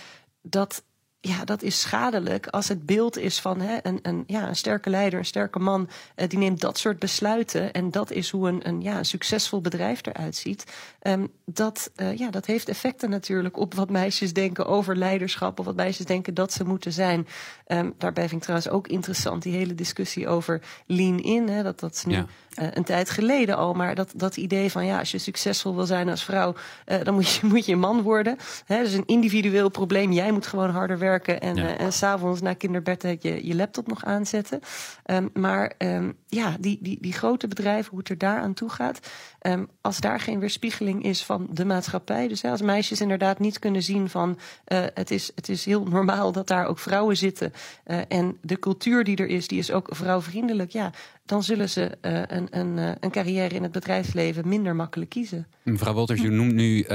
dat, 0.43 0.83
ja, 1.23 1.45
dat 1.45 1.63
is 1.63 1.81
schadelijk 1.81 2.47
als 2.47 2.69
het 2.69 2.87
beeld 2.87 3.19
is 3.19 3.41
van 3.41 3.61
hè, 3.61 3.79
een, 3.83 3.99
een, 4.03 4.25
ja, 4.27 4.49
een 4.49 4.57
sterke 4.57 4.91
leider, 4.91 5.19
een 5.19 5.25
sterke 5.25 5.59
man, 5.59 5.89
uh, 6.17 6.29
die 6.29 6.39
neemt 6.39 6.61
dat 6.61 6.79
soort 6.79 6.99
besluiten. 6.99 7.73
En 7.73 7.91
dat 7.91 8.11
is 8.11 8.31
hoe 8.31 8.49
een, 8.49 8.69
een, 8.69 8.83
ja, 8.83 8.99
een 8.99 9.05
succesvol 9.05 9.61
bedrijf 9.61 10.07
eruit 10.07 10.37
ziet. 10.37 10.65
Um, 11.03 11.29
dat, 11.45 11.91
uh, 11.97 12.17
ja, 12.17 12.31
dat 12.31 12.47
heeft 12.47 12.69
effecten 12.69 13.11
natuurlijk 13.11 13.57
op 13.57 13.75
wat 13.75 13.91
meisjes 13.91 14.33
denken 14.33 14.67
over 14.67 14.97
leiderschap, 14.97 15.59
of 15.59 15.65
wat 15.65 15.77
meisjes 15.77 16.07
denken 16.07 16.35
dat 16.35 16.53
ze 16.53 16.65
moeten 16.65 16.93
zijn. 16.93 17.27
Um, 17.67 17.95
daarbij 17.99 18.29
vind 18.29 18.37
ik 18.37 18.43
trouwens 18.43 18.71
ook 18.71 18.89
interessant 18.89 19.43
die 19.43 19.57
hele 19.57 19.75
discussie 19.75 20.29
over 20.29 20.63
lean 20.87 21.19
in. 21.19 21.49
Hè, 21.49 21.63
dat, 21.63 21.81
dat 21.81 21.95
is 21.95 22.05
nu 22.05 22.15
ja. 22.15 22.27
uh, 22.63 22.69
een 22.71 22.85
tijd 22.85 23.11
geleden 23.11 23.57
al, 23.57 23.73
maar 23.73 23.95
dat, 23.95 24.13
dat 24.17 24.37
idee 24.37 24.71
van 24.71 24.87
ja, 24.87 24.99
als 24.99 25.11
je 25.11 25.19
succesvol 25.19 25.75
wil 25.75 25.87
zijn 25.87 26.09
als 26.09 26.25
vrouw, 26.25 26.55
dan 27.03 27.15
moet 27.15 27.31
je, 27.31 27.47
moet 27.53 27.67
je 27.67 27.77
man 27.77 28.03
worden. 28.03 28.37
Hè, 28.65 28.77
dat 28.77 28.87
is 28.87 28.95
een 28.95 29.07
individueel 29.07 29.69
probleem. 29.69 30.13
Jij 30.13 30.33
moet 30.33 30.47
gewoon 30.47 30.71
harder 30.71 30.99
werken 30.99 31.09
werken 31.11 31.41
en, 31.41 31.55
ja. 31.55 31.63
uh, 31.63 31.81
en 31.81 31.93
s'avonds 31.93 32.41
na 32.41 32.55
kinderbed 32.55 33.03
je, 33.03 33.47
je 33.47 33.55
laptop 33.55 33.87
nog 33.87 34.05
aanzetten. 34.05 34.61
Um, 35.05 35.31
maar 35.35 35.73
um, 35.79 36.17
ja, 36.27 36.57
die, 36.61 36.79
die, 36.83 36.99
die 37.01 37.13
grote 37.13 37.49
bedrijven, 37.49 37.91
hoe 37.91 37.99
het 37.99 38.09
er 38.09 38.19
daar 38.19 38.41
aan 38.41 38.55
toe 38.55 38.69
gaat. 38.69 38.99
Um, 39.47 39.69
als 39.81 40.01
daar 40.01 40.21
geen 40.21 40.39
weerspiegeling 40.39 41.05
is 41.05 41.25
van 41.25 41.49
de 41.53 41.65
maatschappij. 41.65 42.29
Dus 42.29 42.43
hè, 42.43 42.51
als 42.51 42.63
meisjes 42.63 43.01
inderdaad 43.01 43.39
niet 43.39 43.59
kunnen 43.59 43.83
zien 43.83 44.09
van 44.09 44.39
uh, 44.69 44.85
het, 44.95 45.11
is, 45.11 45.31
het 45.35 45.49
is 45.49 45.65
heel 45.65 45.85
normaal 45.97 46.33
dat 46.33 46.47
daar 46.47 46.67
ook 46.67 46.79
vrouwen 46.79 47.17
zitten. 47.17 47.53
Uh, 47.87 48.01
en 48.09 48.37
de 48.43 48.59
cultuur 48.59 49.05
die 49.05 49.17
er 49.17 49.29
is, 49.29 49.49
die 49.49 49.59
is 49.59 49.73
ook 49.73 49.89
vrouwvriendelijk. 49.91 50.71
Ja, 50.71 50.93
dan 51.25 51.43
zullen 51.43 51.69
ze 51.69 51.99
uh, 52.03 52.23
een, 52.27 52.47
een, 52.51 52.97
een 53.01 53.11
carrière 53.11 53.55
in 53.55 53.63
het 53.63 53.73
bedrijfsleven 53.73 54.49
minder 54.49 54.77
makkelijk 54.77 55.11
kiezen. 55.11 55.47
Mevrouw 55.63 55.93
Wolters, 55.93 56.23
u 56.23 56.29
noemt 56.29 56.53
nu 56.53 56.87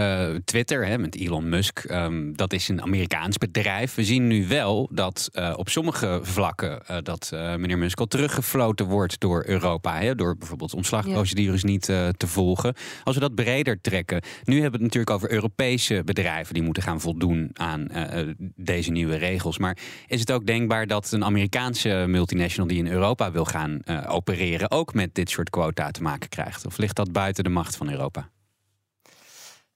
Twitter 0.45 0.87
hè, 0.87 0.97
met 0.97 1.15
Elon 1.15 1.49
Musk. 1.49 1.83
Um, 1.91 2.35
dat 2.35 2.53
is 2.53 2.67
een 2.67 2.81
Amerikaans 2.81 3.37
bedrijf. 3.37 3.95
We 3.95 4.03
zien 4.03 4.27
nu 4.27 4.47
wel 4.47 4.89
dat 4.91 5.29
op 5.55 5.69
sommige 5.69 6.19
vlakken 6.21 7.03
dat 7.03 7.29
meneer 7.31 7.77
Musk 7.77 7.99
al 7.99 8.05
teruggefloten 8.05 8.85
wordt 8.85 9.19
door 9.19 9.43
Europa. 9.45 9.99
Hè, 9.99 10.15
door 10.15 10.37
bijvoorbeeld 10.37 10.73
ontslagprocedures 10.73 11.61
ja. 11.61 11.67
niet 11.67 11.85
te 11.85 12.13
volgen. 12.17 12.34
Als 13.03 13.15
we 13.15 13.19
dat 13.21 13.35
breder 13.35 13.81
trekken. 13.81 14.21
Nu 14.43 14.53
hebben 14.53 14.79
we 14.79 14.85
het 14.85 14.93
natuurlijk 14.95 15.15
over 15.15 15.31
Europese 15.31 16.01
bedrijven 16.05 16.53
die 16.53 16.63
moeten 16.63 16.83
gaan 16.83 17.01
voldoen 17.01 17.49
aan 17.53 17.87
deze 18.55 18.91
nieuwe 18.91 19.15
regels. 19.15 19.57
Maar 19.57 19.77
is 20.07 20.19
het 20.19 20.31
ook 20.31 20.45
denkbaar 20.45 20.87
dat 20.87 21.11
een 21.11 21.23
Amerikaanse 21.23 22.05
multinational 22.07 22.67
die 22.67 22.77
in 22.77 22.87
Europa 22.87 23.31
wil 23.31 23.45
gaan 23.45 23.81
opereren 24.07 24.71
ook 24.71 24.93
met 24.93 25.15
dit 25.15 25.29
soort 25.29 25.49
quota 25.49 25.91
te 25.91 26.01
maken 26.01 26.29
krijgt? 26.29 26.65
Of 26.65 26.77
ligt 26.77 26.95
dat 26.95 27.11
buiten 27.11 27.43
de 27.43 27.49
macht 27.49 27.75
van 27.75 27.89
Europa? 27.89 28.29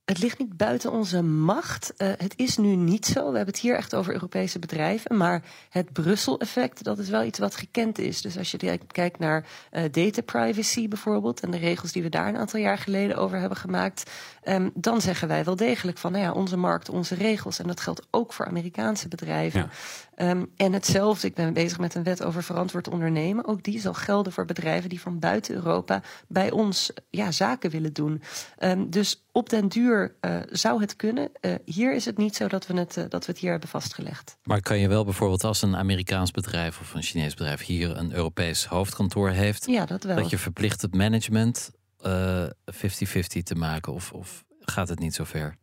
Het 0.10 0.20
ligt 0.20 0.40
niet 0.40 0.58
buiten 0.58 0.92
onze 0.92 1.22
macht. 1.22 1.94
Uh, 1.98 2.08
het 2.18 2.34
is 2.36 2.58
nu 2.58 2.76
niet 2.76 3.06
zo. 3.06 3.20
We 3.20 3.38
hebben 3.38 3.54
het 3.54 3.60
hier 3.60 3.76
echt 3.76 3.96
over 3.96 4.14
Europese 4.14 4.60
bedrijven. 4.60 5.18
Maar 5.18 5.44
het 5.70 5.94
Brussel-effect, 5.94 6.84
dat 6.84 7.00
is 7.00 7.10
wel 7.10 7.24
iets 7.24 7.40
wat 7.40 7.56
gekend 7.56 7.98
is. 7.98 8.22
Dus 8.22 8.38
als 8.38 8.52
je 8.52 8.80
kijkt 8.88 9.20
naar 9.20 9.46
uh, 9.72 9.84
data 9.92 10.22
privacy 10.22 10.88
bijvoorbeeld... 10.88 11.40
en 11.40 11.52
de 11.52 11.58
regels 11.58 11.92
die 11.92 12.04
we 12.04 12.10
daar 12.10 12.28
een 12.28 12.38
aantal 12.38 12.60
jaar 12.60 12.78
geleden 12.78 13.18
over 13.18 13.40
hebben 13.40 13.58
gemaakt... 13.58 14.12
Um, 14.50 14.72
dan 14.74 15.02
zeggen 15.02 15.28
wij 15.28 15.44
wel 15.44 15.56
degelijk 15.56 15.98
van, 15.98 16.12
nou 16.12 16.24
ja, 16.24 16.32
onze 16.32 16.58
markt, 16.58 16.90
onze 16.90 17.16
regels. 17.16 17.60
En 17.60 17.68
dat 17.68 17.80
geldt 17.80 18.08
ook 18.12 18.34
voor 18.34 18.46
Amerikaanse 18.46 19.08
bedrijven. 19.08 19.70
Ja. 20.18 20.30
Um, 20.30 20.52
en 20.56 20.74
hetzelfde, 20.74 21.28
ik 21.28 21.36
ben 21.36 21.54
bezig 21.54 21.80
met 21.80 21.96
een 21.96 22.04
wet 22.04 22.24
over 22.24 22.44
verantwoord 22.44 22.88
ondernemen. 22.88 23.46
Ook 23.46 23.64
die 23.64 23.80
zal 23.80 23.94
gelden 23.94 24.34
voor 24.34 24.46
bedrijven 24.46 24.90
die 24.90 25.02
van 25.02 25.20
buiten 25.20 25.56
Europa 25.56 26.02
bij 26.28 26.52
ons 26.52 26.92
ja, 27.10 27.32
zaken 27.32 27.70
willen 27.70 27.94
doen. 27.94 28.22
Um, 28.60 28.90
dus 28.90 29.24
op 29.32 29.50
den 29.50 29.68
duur 29.68 30.16
uh, 30.22 30.38
zou 30.50 30.82
het 30.82 30.96
kunnen. 30.96 31.32
Uh, 31.42 31.54
hier 31.66 31.96
is 31.96 32.06
het 32.06 32.18
niet 32.18 32.36
zo 32.36 32.48
dat 32.48 32.68
we, 32.68 32.74
het, 32.74 32.98
uh, 32.98 33.04
dat 33.10 33.26
we 33.26 33.32
het 33.32 33.42
hier 33.42 33.52
hebben 33.52 33.70
vastgelegd. 33.70 34.38
Maar 34.44 34.62
kan 34.62 34.80
je 34.80 34.88
wel 34.88 35.04
bijvoorbeeld 35.04 35.44
als 35.44 35.62
een 35.62 35.76
Amerikaans 35.76 36.32
bedrijf 36.32 36.80
of 36.80 36.94
een 36.94 37.04
Chinees 37.04 37.34
bedrijf 37.34 37.66
hier 37.66 37.98
een 37.98 38.14
Europees 38.14 38.66
hoofdkantoor 38.66 39.30
heeft, 39.30 39.66
ja, 39.66 39.86
dat, 39.86 40.04
wel. 40.04 40.16
dat 40.16 40.30
je 40.30 40.38
verplicht 40.38 40.82
het 40.82 40.94
management 40.96 41.72
50-50 42.04 43.44
te 43.44 43.56
maken? 43.56 43.94
Of, 43.94 44.12
of 44.14 44.46
gaat 44.60 44.90
het 44.90 45.00
niet 45.00 45.14
zo 45.16 45.24
ver? 45.24 45.58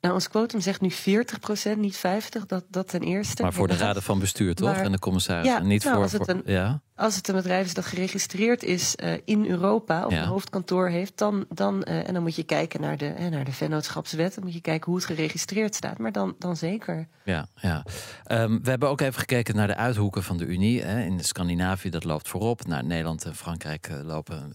Nou, 0.00 0.14
ons 0.14 0.28
quotum 0.28 0.60
zegt 0.60 0.80
nu 0.80 0.92
40%, 0.92 1.78
niet 1.78 1.96
50%, 1.96 2.00
dat, 2.46 2.64
dat 2.68 2.88
ten 2.88 3.00
eerste. 3.00 3.42
Maar 3.42 3.52
voor 3.52 3.68
de 3.68 3.76
raden 3.76 4.02
van 4.02 4.18
bestuur 4.18 4.54
toch? 4.54 4.68
Maar, 4.68 4.84
en 4.84 4.92
de 4.92 4.98
commissaris. 4.98 5.46
Ja, 5.46 5.58
niet 5.58 5.84
nou, 5.84 5.94
voor, 5.94 6.02
als, 6.02 6.12
het 6.12 6.28
een, 6.28 6.42
ja? 6.44 6.80
als 6.94 7.16
het 7.16 7.28
een 7.28 7.34
bedrijf 7.34 7.66
is 7.66 7.74
dat 7.74 7.84
geregistreerd 7.84 8.62
is 8.62 8.94
uh, 8.96 9.12
in 9.24 9.46
Europa 9.46 10.06
of 10.06 10.12
ja. 10.12 10.22
een 10.22 10.28
hoofdkantoor 10.28 10.88
heeft, 10.88 11.18
dan, 11.18 11.46
dan 11.48 11.84
uh, 11.88 12.08
en 12.08 12.14
dan 12.14 12.22
moet 12.22 12.34
je 12.34 12.42
kijken 12.42 12.80
naar 12.80 12.96
de, 12.96 13.04
hè, 13.04 13.28
naar 13.28 13.44
de 13.44 13.52
vennootschapswet. 13.52 14.34
Dan 14.34 14.44
moet 14.44 14.54
je 14.54 14.60
kijken 14.60 14.86
hoe 14.86 14.96
het 14.96 15.04
geregistreerd 15.04 15.74
staat. 15.74 15.98
Maar 15.98 16.12
dan, 16.12 16.34
dan 16.38 16.56
zeker. 16.56 17.08
Ja, 17.24 17.46
ja. 17.54 17.84
Um, 18.26 18.62
we 18.62 18.70
hebben 18.70 18.88
ook 18.88 19.00
even 19.00 19.20
gekeken 19.20 19.56
naar 19.56 19.66
de 19.66 19.76
uithoeken 19.76 20.22
van 20.22 20.36
de 20.36 20.44
Unie. 20.44 20.82
Hè. 20.82 21.02
In 21.02 21.20
Scandinavië, 21.20 21.90
dat 21.90 22.04
loopt 22.04 22.28
voorop. 22.28 22.66
Nou, 22.66 22.82
Nederland 22.82 23.24
en 23.24 23.34
Frankrijk 23.34 23.88
uh, 23.88 24.00
lopen 24.02 24.52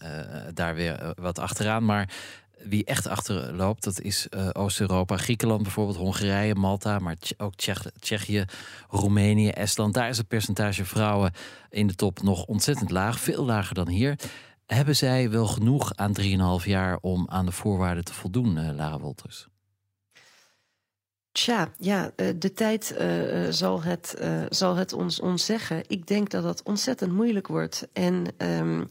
daar 0.54 0.76
weer 0.76 1.14
wat 1.16 1.40
achteraan. 1.40 1.86
Maar 1.86 2.10
wie 2.70 2.86
echt 2.86 3.08
achterloopt, 3.08 3.84
dat 3.84 4.02
is 4.02 4.28
uh, 4.30 4.50
Oost-Europa. 4.54 5.18
Griekenland 5.18 5.64
bijvoorbeeld, 5.64 5.98
Hongarije, 5.98 6.56
Malta, 6.56 7.00
maar 7.00 7.18
ook 7.38 7.56
Tsjech 7.56 7.86
Tsjechië, 8.00 8.46
Roemenië, 8.90 9.50
Estland. 9.50 9.94
Daar 9.94 10.10
is 10.10 10.18
het 10.18 10.28
percentage 10.28 10.86
vrouwen 10.86 11.34
in 11.70 11.88
de 11.88 11.96
top 11.96 12.22
nog 12.22 12.46
ontzettend 12.46 12.92
laag, 12.92 13.20
veel 13.20 13.46
lager 13.46 13.76
dan 13.76 13.88
hier. 13.88 14.20
Hebben 14.66 14.96
zij 14.96 15.30
wel 15.30 15.48
genoeg 15.48 15.96
aan 15.96 16.14
3,5 16.62 16.66
jaar 16.66 16.98
om 17.02 17.26
aan 17.30 17.46
de 17.46 17.52
voorwaarden 17.52 18.04
te 18.04 18.14
voldoen, 18.14 18.58
uh, 18.58 18.70
Lara 18.76 19.00
Wolters? 19.00 19.48
Tja, 21.32 21.70
ja, 21.78 22.12
de 22.16 22.54
tijd 22.54 22.96
zal, 23.50 23.84
het, 23.84 24.18
zal 24.50 24.76
het 24.76 24.94
ons, 24.94 25.20
ons 25.20 25.46
zeggen. 25.46 25.84
Ik 25.88 26.08
denk 26.08 26.30
dat 26.30 26.44
dat 26.44 26.64
ontzettend 26.64 27.12
moeilijk 27.12 27.48
wordt. 27.48 27.88
En 27.94 28.26
um, 28.38 28.88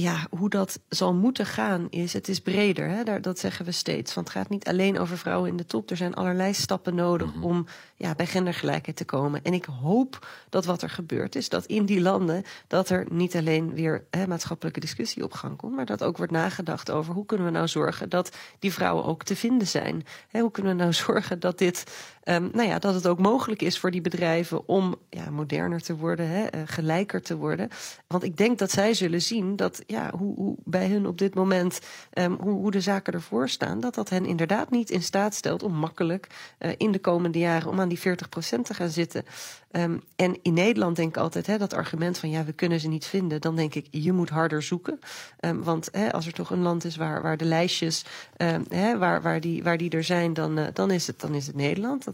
ja, 0.00 0.26
hoe 0.30 0.48
dat 0.48 0.80
zal 0.88 1.14
moeten 1.14 1.46
gaan 1.46 1.86
is, 1.90 2.12
het 2.12 2.28
is 2.28 2.40
breder. 2.40 2.88
Hè? 2.88 3.02
Daar, 3.02 3.22
dat 3.22 3.38
zeggen 3.38 3.64
we 3.64 3.72
steeds. 3.72 4.14
Want 4.14 4.28
het 4.28 4.36
gaat 4.36 4.48
niet 4.48 4.68
alleen 4.68 4.98
over 4.98 5.18
vrouwen 5.18 5.50
in 5.50 5.56
de 5.56 5.66
top. 5.66 5.90
Er 5.90 5.96
zijn 5.96 6.14
allerlei 6.14 6.54
stappen 6.54 6.94
nodig 6.94 7.26
mm 7.26 7.32
-hmm. 7.32 7.44
om 7.44 7.66
ja, 7.96 8.14
bij 8.14 8.26
gendergelijkheid 8.26 8.96
te 8.96 9.04
komen. 9.04 9.42
En 9.42 9.52
ik 9.52 9.64
hoop 9.64 10.26
dat 10.48 10.64
wat 10.64 10.82
er 10.82 10.90
gebeurt 10.90 11.34
is, 11.34 11.48
dat 11.48 11.66
in 11.66 11.84
die 11.84 12.00
landen... 12.00 12.42
dat 12.66 12.88
er 12.88 13.06
niet 13.10 13.36
alleen 13.36 13.74
weer 13.74 14.04
hè, 14.10 14.26
maatschappelijke 14.26 14.80
discussie 14.80 15.24
op 15.24 15.32
gang 15.32 15.56
komt... 15.56 15.74
maar 15.74 15.86
dat 15.86 16.02
ook 16.02 16.16
wordt 16.16 16.32
nagedacht 16.32 16.90
over 16.90 17.14
hoe 17.14 17.26
kunnen 17.26 17.46
we 17.46 17.52
nou 17.52 17.68
zorgen... 17.68 18.08
dat 18.08 18.36
die 18.58 18.72
vrouwen 18.72 19.04
ook 19.04 19.22
te 19.22 19.36
vinden 19.36 19.66
zijn. 19.66 20.04
Hè, 20.28 20.40
hoe 20.40 20.50
kunnen 20.50 20.76
we 20.76 20.82
nou 20.82 20.92
zorgen 21.06 21.40
dat 21.40 21.58
dit... 21.58 21.84
Um, 22.24 22.50
nou 22.52 22.68
ja, 22.68 22.78
dat 22.78 22.94
het 22.94 23.06
ook 23.06 23.18
mogelijk 23.18 23.62
is 23.62 23.78
voor 23.78 23.90
die 23.90 24.00
bedrijven 24.00 24.68
om 24.68 24.94
ja, 25.10 25.30
moderner 25.30 25.82
te 25.82 25.96
worden, 25.96 26.28
hè, 26.28 26.42
uh, 26.42 26.62
gelijker 26.64 27.22
te 27.22 27.36
worden. 27.36 27.68
Want 28.06 28.22
ik 28.22 28.36
denk 28.36 28.58
dat 28.58 28.70
zij 28.70 28.94
zullen 28.94 29.22
zien 29.22 29.56
dat 29.56 29.82
ja, 29.86 30.10
hoe, 30.18 30.34
hoe 30.34 30.56
bij 30.64 30.88
hun 30.88 31.06
op 31.06 31.18
dit 31.18 31.34
moment, 31.34 31.80
um, 32.14 32.36
hoe, 32.40 32.52
hoe 32.52 32.70
de 32.70 32.80
zaken 32.80 33.12
ervoor 33.12 33.48
staan, 33.48 33.80
dat 33.80 33.94
dat 33.94 34.08
hen 34.08 34.26
inderdaad 34.26 34.70
niet 34.70 34.90
in 34.90 35.02
staat 35.02 35.34
stelt 35.34 35.62
om 35.62 35.72
makkelijk 35.74 36.54
uh, 36.58 36.70
in 36.76 36.92
de 36.92 36.98
komende 36.98 37.38
jaren 37.38 37.70
om 37.70 37.80
aan 37.80 37.88
die 37.88 37.98
40% 37.98 38.02
te 38.62 38.74
gaan 38.74 38.90
zitten. 38.90 39.24
Um, 39.70 40.02
en 40.16 40.38
in 40.42 40.54
Nederland 40.54 40.96
denk 40.96 41.08
ik 41.08 41.22
altijd 41.22 41.46
hè, 41.46 41.58
dat 41.58 41.72
argument 41.72 42.18
van 42.18 42.30
ja, 42.30 42.44
we 42.44 42.52
kunnen 42.52 42.80
ze 42.80 42.88
niet 42.88 43.06
vinden. 43.06 43.40
Dan 43.40 43.56
denk 43.56 43.74
ik, 43.74 43.86
je 43.90 44.12
moet 44.12 44.28
harder 44.28 44.62
zoeken. 44.62 44.98
Want 45.54 45.88
hè, 45.92 46.12
als 46.12 46.26
er 46.26 46.32
toch 46.32 46.50
een 46.50 46.62
land 46.62 46.84
is 46.84 46.96
waar, 46.96 47.22
waar 47.22 47.36
de 47.36 47.44
lijstjes, 47.44 48.04
hè, 48.68 48.98
waar, 48.98 49.22
waar, 49.22 49.40
die, 49.40 49.62
waar 49.62 49.78
die 49.78 49.90
er 49.90 50.04
zijn, 50.04 50.34
dan, 50.34 50.58
uh, 50.58 50.66
dan, 50.72 50.90
is 50.90 51.06
het, 51.06 51.20
dan 51.20 51.34
is 51.34 51.46
het 51.46 51.56
Nederland. 51.56 52.04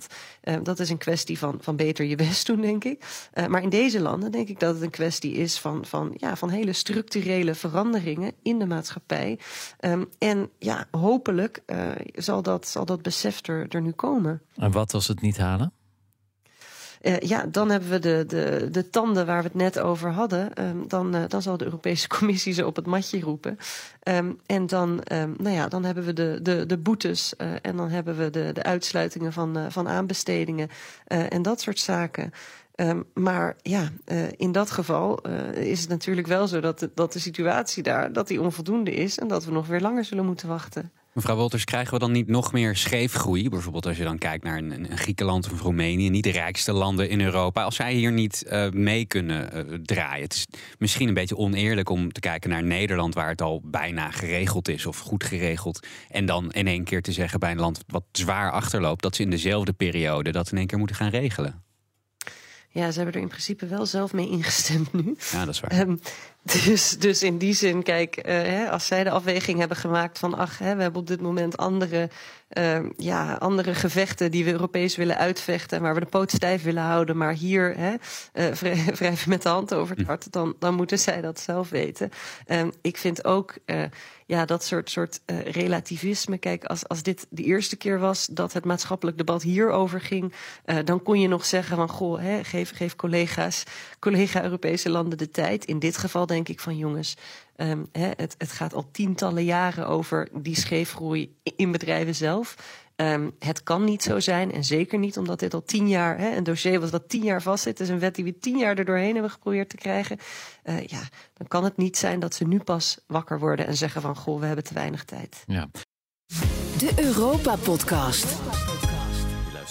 Dat 0.40 0.54
Dat, 0.54 0.64
dat 0.64 0.78
is 0.80 0.90
een 0.90 0.98
kwestie 0.98 1.38
van, 1.38 1.58
van 1.60 1.76
beter 1.76 2.04
je 2.04 2.16
best 2.16 2.46
doen, 2.46 2.60
denk 2.60 2.84
ik. 2.84 3.28
maar 3.48 3.62
in 3.62 3.68
deze 3.68 4.00
landen 4.00 4.32
denk 4.32 4.48
ik 4.48 4.60
dat 4.60 4.74
het 4.74 4.82
een 4.82 4.90
kwestie 4.90 5.32
is 5.32 5.58
van, 5.58 5.84
van, 5.84 6.14
ja, 6.16 6.36
van 6.36 6.48
hele 6.48 6.72
structurele 6.72 7.54
veranderingen 7.54 8.32
in 8.42 8.58
de 8.58 8.66
maatschappij. 8.66 9.38
Ehm, 9.78 10.04
en 10.18 10.50
ja, 10.58 10.86
hopelijk 10.90 11.62
zal, 12.14 12.42
dat, 12.42 12.68
zal 12.68 12.84
dat 12.84 13.02
besef 13.02 13.46
er, 13.46 13.66
er 13.68 13.82
nu 13.82 13.90
komen. 13.90 14.42
En 14.56 14.70
wat 14.70 14.94
als 14.94 15.08
het 15.08 15.20
niet 15.20 15.36
halen? 15.36 15.72
Uh, 17.02 17.18
ja, 17.18 17.46
dan 17.46 17.70
hebben 17.70 17.90
we 17.90 17.98
de, 17.98 18.24
de, 18.26 18.68
de 18.70 18.90
tanden 18.90 19.26
waar 19.26 19.42
we 19.42 19.48
het 19.48 19.54
net 19.54 19.78
over 19.78 20.10
hadden. 20.10 20.64
Um, 20.64 20.88
dan, 20.88 21.16
uh, 21.16 21.22
dan 21.28 21.42
zal 21.42 21.56
de 21.56 21.64
Europese 21.64 22.08
Commissie 22.18 22.52
ze 22.52 22.66
op 22.66 22.76
het 22.76 22.86
matje 22.86 23.20
roepen. 23.20 23.58
Um, 24.02 24.38
en 24.46 24.66
dan, 24.66 25.02
um, 25.12 25.34
nou 25.38 25.54
ja, 25.56 25.68
dan 25.68 25.84
hebben 25.84 26.04
we 26.04 26.12
de, 26.12 26.38
de, 26.42 26.66
de 26.66 26.78
boetes. 26.78 27.34
Uh, 27.38 27.52
en 27.62 27.76
dan 27.76 27.88
hebben 27.88 28.16
we 28.16 28.30
de, 28.30 28.50
de 28.52 28.62
uitsluitingen 28.62 29.32
van, 29.32 29.72
van 29.72 29.88
aanbestedingen. 29.88 30.68
en 31.06 31.42
dat 31.42 31.60
soort 31.60 31.78
zaken. 31.78 32.32
maar 33.14 33.56
ja, 33.62 33.88
in 34.36 34.52
dat 34.52 34.70
geval 34.70 35.20
is 35.54 35.80
het 35.80 35.88
natuurlijk 35.88 36.26
wel 36.26 36.46
zo 36.46 36.60
dat 36.60 36.78
de, 36.78 36.90
dat 36.94 37.12
de 37.12 37.18
situatie 37.18 37.82
daar 37.82 38.12
dat 38.12 38.28
die 38.28 38.40
onvoldoende 38.40 38.94
is 38.94 39.18
en 39.18 39.28
dat 39.28 39.44
we 39.44 39.50
nog 39.50 39.66
weer 39.66 39.80
langer 39.80 40.04
zullen 40.04 40.26
moeten 40.26 40.48
wachten. 40.48 40.92
Mevrouw 41.20 41.36
Wolters, 41.36 41.64
krijgen 41.64 41.92
we 41.92 41.98
dan 41.98 42.12
niet 42.12 42.28
nog 42.28 42.52
meer 42.52 42.76
scheefgroei? 42.76 43.48
Bijvoorbeeld 43.48 43.86
als 43.86 43.96
je 43.96 44.04
dan 44.04 44.18
kijkt 44.18 44.44
naar 44.44 44.58
een, 44.58 44.88
Griekenland 44.94 45.52
of 45.52 45.60
Roemenië, 45.60 46.10
niet 46.10 46.24
de 46.24 46.30
rijkste 46.30 46.72
landen 46.72 47.08
in 47.08 47.20
Europa. 47.20 47.62
Als 47.62 47.76
zij 47.76 47.94
hier 47.94 48.12
niet 48.12 48.44
uh, 48.46 48.70
mee 48.70 49.04
kunnen 49.04 49.50
uh, 49.54 49.78
draaien. 49.84 50.22
Het 50.22 50.34
is 50.34 50.46
misschien 50.78 51.08
een 51.08 51.14
beetje 51.14 51.36
oneerlijk 51.36 51.88
om 51.88 52.12
te 52.12 52.20
kijken 52.20 52.50
naar 52.50 52.62
Nederland, 52.62 53.14
waar 53.14 53.28
het 53.28 53.42
al 53.42 53.60
bijna 53.64 54.10
geregeld 54.10 54.68
is 54.68 54.86
of 54.86 54.98
goed 54.98 55.24
geregeld. 55.24 55.86
En 56.10 56.26
dan 56.26 56.52
in 56.52 56.66
één 56.66 56.84
keer 56.84 57.02
te 57.02 57.12
zeggen 57.12 57.40
bij 57.40 57.50
een 57.50 57.60
land 57.60 57.84
wat 57.86 58.04
zwaar 58.12 58.50
achterloopt, 58.50 59.02
dat 59.02 59.16
ze 59.16 59.22
in 59.22 59.30
dezelfde 59.30 59.72
periode 59.72 60.32
dat 60.32 60.50
in 60.52 60.58
één 60.58 60.66
keer 60.66 60.78
moeten 60.78 60.96
gaan 60.96 61.10
regelen. 61.10 61.62
Ja, 62.72 62.90
ze 62.90 62.96
hebben 62.96 63.14
er 63.14 63.20
in 63.20 63.28
principe 63.28 63.66
wel 63.66 63.86
zelf 63.86 64.12
mee 64.12 64.28
ingestemd 64.28 64.92
nu. 64.92 65.16
Ja, 65.32 65.44
dat 65.44 65.54
is 65.54 65.60
waar. 65.60 65.80
Um, 65.80 66.00
dus, 66.64 66.98
dus 66.98 67.22
in 67.22 67.38
die 67.38 67.54
zin, 67.54 67.82
kijk, 67.82 68.16
uh, 68.16 68.24
hè, 68.24 68.70
als 68.70 68.86
zij 68.86 69.04
de 69.04 69.10
afweging 69.10 69.58
hebben 69.58 69.76
gemaakt 69.76 70.18
van, 70.18 70.34
ach, 70.34 70.58
hè, 70.58 70.76
we 70.76 70.82
hebben 70.82 71.00
op 71.00 71.06
dit 71.06 71.20
moment 71.20 71.56
andere, 71.56 72.10
uh, 72.58 72.78
ja, 72.96 73.34
andere 73.34 73.74
gevechten 73.74 74.30
die 74.30 74.44
we 74.44 74.52
Europees 74.52 74.96
willen 74.96 75.16
uitvechten 75.16 75.76
en 75.76 75.82
waar 75.82 75.94
we 75.94 76.00
de 76.00 76.06
poot 76.06 76.30
stijf 76.30 76.62
willen 76.62 76.82
houden, 76.82 77.16
maar 77.16 77.32
hier 77.32 77.74
hè, 77.76 77.94
uh, 78.50 78.54
wrijven 78.98 79.28
met 79.28 79.42
de 79.42 79.48
hand 79.48 79.74
over 79.74 79.96
het 79.96 80.04
hm. 80.04 80.10
hart, 80.10 80.32
dan, 80.32 80.54
dan 80.58 80.74
moeten 80.74 80.98
zij 80.98 81.20
dat 81.20 81.40
zelf 81.40 81.68
weten. 81.68 82.10
Um, 82.46 82.72
ik 82.80 82.96
vind 82.96 83.24
ook 83.24 83.54
ja, 84.30 84.44
dat 84.44 84.64
soort, 84.64 84.90
soort 84.90 85.20
uh, 85.26 85.40
relativisme. 85.40 86.38
Kijk, 86.38 86.64
als, 86.64 86.88
als 86.88 87.02
dit 87.02 87.26
de 87.30 87.42
eerste 87.42 87.76
keer 87.76 87.98
was 87.98 88.26
dat 88.26 88.52
het 88.52 88.64
maatschappelijk 88.64 89.16
debat 89.16 89.42
hierover 89.42 90.00
ging, 90.00 90.32
uh, 90.66 90.76
dan 90.84 91.02
kon 91.02 91.20
je 91.20 91.28
nog 91.28 91.44
zeggen 91.44 91.76
van 91.76 91.88
goh, 91.88 92.20
hè, 92.20 92.44
geef, 92.44 92.72
geef 92.74 92.96
collega's, 92.96 93.64
collega-Europese 93.98 94.90
landen 94.90 95.18
de 95.18 95.30
tijd. 95.30 95.64
In 95.64 95.78
dit 95.78 95.96
geval 95.96 96.26
denk 96.26 96.48
ik 96.48 96.60
van 96.60 96.76
jongens, 96.76 97.16
hè, 97.92 98.10
het, 98.16 98.34
het 98.38 98.52
gaat 98.52 98.74
al 98.74 98.88
tientallen 98.90 99.44
jaren 99.44 99.86
over 99.86 100.28
die 100.32 100.56
scheefgroei 100.56 101.34
in 101.42 101.72
bedrijven 101.72 102.14
zelf. 102.14 102.56
Um, 103.00 103.34
het 103.38 103.62
kan 103.62 103.84
niet 103.84 104.02
zo 104.02 104.20
zijn, 104.20 104.52
en 104.52 104.64
zeker 104.64 104.98
niet 104.98 105.18
omdat 105.18 105.38
dit 105.38 105.54
al 105.54 105.62
tien 105.62 105.88
jaar, 105.88 106.18
hè, 106.18 106.36
een 106.36 106.44
dossier 106.44 106.80
was 106.80 106.90
dat 106.90 107.08
tien 107.08 107.22
jaar 107.22 107.42
vastzit. 107.42 107.78
Het 107.78 107.88
is 107.88 107.94
een 107.94 108.00
wet 108.00 108.14
die 108.14 108.24
we 108.24 108.38
tien 108.38 108.58
jaar 108.58 108.78
er 108.78 108.84
doorheen 108.84 109.12
hebben 109.12 109.30
geprobeerd 109.30 109.68
te 109.68 109.76
krijgen. 109.76 110.18
Uh, 110.64 110.86
ja, 110.86 111.00
dan 111.34 111.48
kan 111.48 111.64
het 111.64 111.76
niet 111.76 111.96
zijn 111.96 112.20
dat 112.20 112.34
ze 112.34 112.46
nu 112.46 112.58
pas 112.58 112.98
wakker 113.06 113.38
worden 113.38 113.66
en 113.66 113.76
zeggen 113.76 114.00
van 114.00 114.16
goh, 114.16 114.40
we 114.40 114.46
hebben 114.46 114.64
te 114.64 114.74
weinig 114.74 115.04
tijd. 115.04 115.42
Ja. 115.46 115.70
De 116.78 116.92
Europa 116.96 117.56
Podcast 117.56 118.26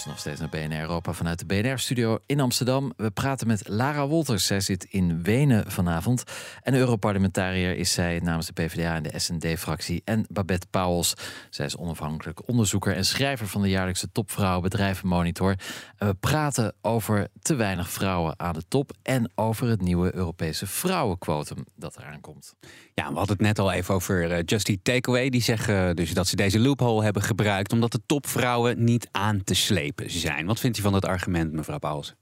nog 0.04 0.18
steeds 0.18 0.40
naar 0.40 0.48
BNR 0.48 0.80
Europa 0.80 1.12
vanuit 1.12 1.38
de 1.38 1.44
BNR-studio 1.44 2.18
in 2.26 2.40
Amsterdam. 2.40 2.92
We 2.96 3.10
praten 3.10 3.46
met 3.46 3.68
Lara 3.68 4.06
Wolters. 4.06 4.46
Zij 4.46 4.60
zit 4.60 4.84
in 4.84 5.22
Wenen 5.22 5.70
vanavond. 5.70 6.24
En 6.62 6.74
Europarlementariër 6.74 7.76
is 7.76 7.92
zij 7.92 8.20
namens 8.22 8.46
de 8.46 8.52
PvdA 8.52 8.94
en 8.94 9.02
de 9.02 9.18
SND-fractie. 9.18 10.02
En 10.04 10.26
Babette 10.28 10.66
Pauwels. 10.70 11.14
Zij 11.50 11.66
is 11.66 11.76
onafhankelijk 11.76 12.48
onderzoeker 12.48 12.96
en 12.96 13.04
schrijver 13.04 13.46
van 13.46 13.62
de 13.62 13.68
jaarlijkse 13.68 14.12
Topvrouwen 14.12 14.62
Bedrijvenmonitor. 14.62 15.54
En 15.96 16.06
we 16.06 16.14
praten 16.14 16.74
over 16.80 17.28
te 17.42 17.54
weinig 17.54 17.90
vrouwen 17.90 18.34
aan 18.36 18.54
de 18.54 18.64
top. 18.68 18.92
En 19.02 19.30
over 19.34 19.68
het 19.68 19.80
nieuwe 19.80 20.14
Europese 20.14 20.66
vrouwenquotum 20.66 21.64
dat 21.76 21.96
eraan 21.96 22.20
komt. 22.20 22.54
Ja, 22.94 23.08
we 23.08 23.16
hadden 23.16 23.36
het 23.36 23.46
net 23.46 23.58
al 23.58 23.72
even 23.72 23.94
over 23.94 24.30
uh, 24.30 24.38
Just 24.44 24.68
Eat 24.68 24.78
Takeaway. 24.82 25.30
Die 25.30 25.42
zeggen 25.42 25.96
dus 25.96 26.14
dat 26.14 26.26
ze 26.26 26.36
deze 26.36 26.58
loophole 26.58 27.02
hebben 27.02 27.22
gebruikt 27.22 27.72
omdat 27.72 27.92
de 27.92 28.00
topvrouwen 28.06 28.84
niet 28.84 29.08
aan 29.10 29.44
te 29.44 29.54
slepen 29.54 29.88
zijn. 29.96 30.46
Wat 30.46 30.60
vindt 30.60 30.78
u 30.78 30.82
van 30.82 30.92
dat 30.92 31.04
argument, 31.04 31.52
mevrouw 31.52 31.78
Pauls? 31.78 32.14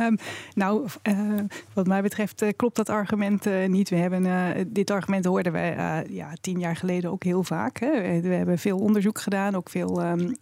Um, 0.00 0.16
nou, 0.54 0.86
uh, 1.08 1.40
wat 1.72 1.86
mij 1.86 2.02
betreft 2.02 2.42
uh, 2.42 2.48
klopt 2.56 2.76
dat 2.76 2.88
argument 2.88 3.46
uh, 3.46 3.68
niet. 3.68 3.88
We 3.88 3.96
hebben, 3.96 4.72
dit 4.72 4.90
argument 4.90 5.24
hoorden 5.24 5.52
wij 5.52 6.06
ja, 6.08 6.32
tien 6.40 6.58
jaar 6.58 6.76
geleden 6.76 7.10
ook 7.10 7.24
heel 7.24 7.42
vaak. 7.42 7.78
Hè. 7.78 8.20
We 8.20 8.28
hebben 8.28 8.58
veel 8.58 8.78
onderzoek 8.78 9.20
gedaan, 9.20 9.54
ook 9.54 9.70
veel, 9.70 10.04
um, 10.04 10.36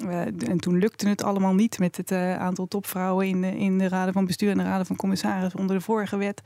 en 0.48 0.58
toen 0.58 0.78
lukte 0.78 1.08
het 1.08 1.22
allemaal 1.22 1.54
niet 1.54 1.78
met 1.78 1.96
het 1.96 2.12
aantal 2.12 2.66
topvrouwen 2.66 3.26
in 3.26 3.40
de, 3.40 3.58
in 3.58 3.78
de 3.78 3.88
raden 3.88 4.12
van 4.12 4.26
bestuur 4.26 4.50
en 4.50 4.58
de 4.58 4.64
raden 4.64 4.86
van 4.86 4.96
commissarissen 4.96 5.60
onder 5.60 5.76
de 5.76 5.82
vorige 5.82 6.16
wet. 6.16 6.42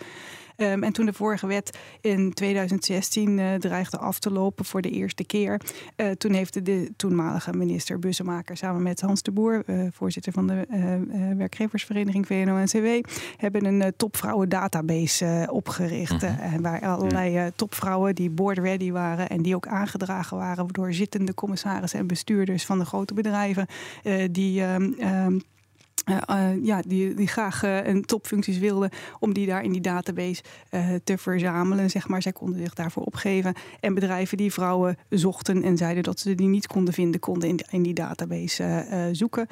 Um, 0.62 0.82
en 0.82 0.92
toen 0.92 1.06
de 1.06 1.12
vorige 1.12 1.46
wet 1.46 1.78
in 2.00 2.32
2016 2.32 3.38
uh, 3.38 3.54
dreigde 3.54 3.98
af 3.98 4.18
te 4.18 4.30
lopen 4.30 4.64
voor 4.64 4.82
de 4.82 4.90
eerste 4.90 5.24
keer, 5.24 5.60
uh, 5.96 6.10
toen 6.10 6.32
heeft 6.32 6.64
de 6.64 6.92
toenmalige 6.96 7.52
minister 7.52 7.98
Bussemaker 7.98 8.56
samen 8.56 8.82
met 8.82 9.00
Hans 9.00 9.22
de 9.22 9.30
Boer, 9.30 9.62
uh, 9.66 9.86
voorzitter 9.92 10.32
van 10.32 10.46
de 10.46 10.66
werkgeversvereniging 11.36 12.26
VNO-NCW, 12.26 13.08
hebben 13.36 13.64
een 13.64 13.92
topvrouwen 13.96 14.48
database 14.48 15.48
opgericht. 15.50 16.22
-hmm. 16.22 16.62
waar 16.62 16.80
allerlei 16.80 17.50
topvrouwen 17.56 18.14
die 18.14 18.30
board 18.30 18.58
ready 18.58 18.90
waren 18.90 19.28
en 19.28 19.42
die 19.42 19.54
ook 19.54 19.66
aangedragen 19.66 20.36
waren 20.36 20.66
door 20.66 20.92
zittende 20.92 21.34
commissarissen 21.34 21.98
en 21.98 22.06
bestuurders 22.06 22.64
van 22.64 22.78
de 22.78 22.84
grote 22.84 23.14
bedrijven, 23.14 23.66
die 24.30 24.62
um, 24.62 25.42
uh, 26.04 26.16
uh, 26.30 26.64
ja, 26.64 26.82
die, 26.86 27.14
die 27.14 27.26
graag 27.26 27.64
uh, 27.64 27.86
een 27.86 28.04
topfuncties 28.04 28.58
wilden, 28.58 28.90
om 29.18 29.32
die 29.32 29.46
daar 29.46 29.62
in 29.64 29.72
die 29.72 29.80
database 29.80 30.42
te 31.04 31.18
verzamelen. 31.18 31.90
Zeg 31.90 32.08
maar. 32.08 32.22
Zij 32.22 32.32
konden 32.32 32.60
zich 32.60 32.74
daarvoor 32.74 33.02
opgeven. 33.02 33.54
En 33.80 33.94
bedrijven 33.94 34.36
die 34.36 34.52
vrouwen 34.52 34.96
zochten 35.08 35.62
en 35.62 35.76
zeiden 35.76 36.02
dat 36.02 36.20
ze 36.20 36.34
die 36.34 36.46
niet 36.46 36.66
konden 36.66 36.94
vinden, 36.94 37.20
konden 37.20 37.48
in, 37.48 37.60
in 37.70 37.82
die 37.82 37.94
database 37.94 38.86
zoeken. 39.12 39.46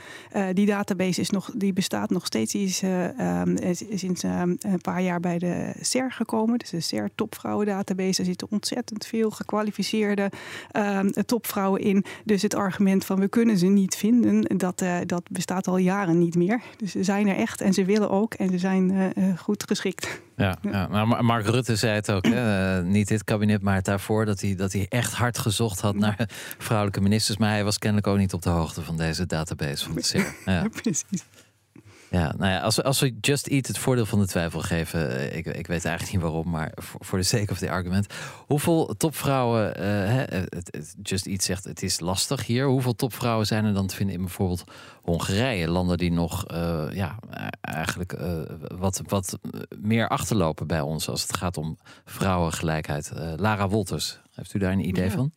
die 0.52 0.66
database 0.66 1.20
is 1.20 1.30
nog, 1.30 1.50
die 1.54 1.72
bestaat 1.72 2.10
nog 2.10 2.26
steeds. 2.26 2.52
Die 2.52 2.66
is 2.66 2.82
um, 2.82 3.56
sinds 3.94 4.22
um, 4.22 4.56
een 4.60 4.80
paar 4.80 5.02
jaar 5.02 5.20
bij 5.20 5.38
de 5.38 5.72
SER 5.80 6.12
gekomen. 6.12 6.58
Dus 6.58 6.70
de 6.70 6.80
SER 6.80 7.10
Topvrouwen 7.14 7.66
Database. 7.66 8.20
Er 8.20 8.26
zitten 8.26 8.48
ontzettend 8.50 9.06
veel 9.06 9.30
gekwalificeerde 9.30 10.30
um, 10.76 11.12
topvrouwen 11.26 11.80
in. 11.80 12.04
Dus 12.24 12.42
het 12.42 12.54
argument 12.54 13.04
van 13.04 13.20
we 13.20 13.28
kunnen 13.28 13.58
ze 13.58 13.66
niet 13.66 13.96
vinden, 13.96 14.58
dat, 14.58 14.84
dat 15.06 15.22
bestaat 15.30 15.68
al 15.68 15.76
jaren 15.76 16.18
niet 16.18 16.38
meer. 16.40 16.60
Dus 16.76 16.90
ze 16.90 17.04
zijn 17.04 17.28
er 17.28 17.36
echt 17.36 17.60
en 17.60 17.72
ze 17.72 17.84
willen 17.84 18.10
ook 18.10 18.34
en 18.34 18.50
ze 18.50 18.58
zijn 18.58 18.90
uh, 18.90 19.38
goed 19.38 19.64
geschikt. 19.66 20.20
Ja, 20.36 20.58
ja. 20.72 20.86
Nou, 20.86 21.22
Mark 21.22 21.46
Rutte 21.46 21.76
zei 21.76 21.94
het 21.94 22.10
ook, 22.10 22.26
hè? 22.26 22.78
Uh, 22.78 22.84
niet 22.86 23.08
dit 23.08 23.24
kabinet, 23.24 23.62
maar 23.62 23.74
het 23.74 23.84
daarvoor, 23.84 24.24
dat 24.24 24.40
hij, 24.40 24.54
dat 24.54 24.72
hij 24.72 24.86
echt 24.88 25.12
hard 25.12 25.38
gezocht 25.38 25.80
had 25.80 25.94
naar 25.94 26.28
vrouwelijke 26.58 27.00
ministers. 27.00 27.38
Maar 27.38 27.50
hij 27.50 27.64
was 27.64 27.78
kennelijk 27.78 28.06
ook 28.06 28.18
niet 28.18 28.32
op 28.32 28.42
de 28.42 28.48
hoogte 28.48 28.82
van 28.82 28.96
deze 28.96 29.26
database 29.26 29.84
van 29.84 30.02
CER. 30.02 30.34
Ja. 30.44 30.68
Precies. 30.82 31.24
Ja, 32.10 32.34
nou 32.38 32.50
ja, 32.50 32.60
als 32.60 32.76
we, 32.76 32.82
als 32.82 33.00
we 33.00 33.16
Just 33.20 33.46
Eat 33.46 33.66
het 33.66 33.78
voordeel 33.78 34.06
van 34.06 34.18
de 34.18 34.26
twijfel 34.26 34.60
geven, 34.60 35.10
eh, 35.10 35.36
ik, 35.36 35.46
ik 35.46 35.66
weet 35.66 35.84
eigenlijk 35.84 36.12
niet 36.12 36.22
waarom, 36.22 36.50
maar 36.50 36.72
voor, 36.76 37.18
de 37.18 37.24
sake 37.24 37.52
of 37.52 37.58
the 37.58 37.70
argument. 37.70 38.06
Hoeveel 38.46 38.94
topvrouwen, 38.96 39.82
uh, 39.82 40.42
Just 41.02 41.26
Eat 41.26 41.42
zegt 41.42 41.64
het 41.64 41.82
is 41.82 42.00
lastig 42.00 42.46
hier. 42.46 42.66
Hoeveel 42.66 42.94
topvrouwen 42.94 43.46
zijn 43.46 43.64
er 43.64 43.74
dan 43.74 43.86
te 43.86 43.94
vinden 43.94 44.14
in 44.14 44.20
bijvoorbeeld 44.20 44.64
Hongarije? 45.02 45.68
Landen 45.68 45.98
die 45.98 46.12
nog 46.12 46.52
uh, 46.52 46.84
ja, 46.92 47.18
eigenlijk 47.60 48.12
uh, 48.20 48.40
wat, 48.78 49.02
wat 49.06 49.38
meer 49.78 50.08
achterlopen 50.08 50.66
bij 50.66 50.80
ons 50.80 51.08
als 51.08 51.22
het 51.22 51.36
gaat 51.36 51.56
om 51.56 51.78
vrouwengelijkheid. 52.04 53.12
Lara 53.36 53.68
Wolters, 53.68 54.20
heeft 54.34 54.54
u 54.54 54.58
daar 54.58 54.72
een 54.72 54.88
idee 54.88 55.10
van? 55.10 55.32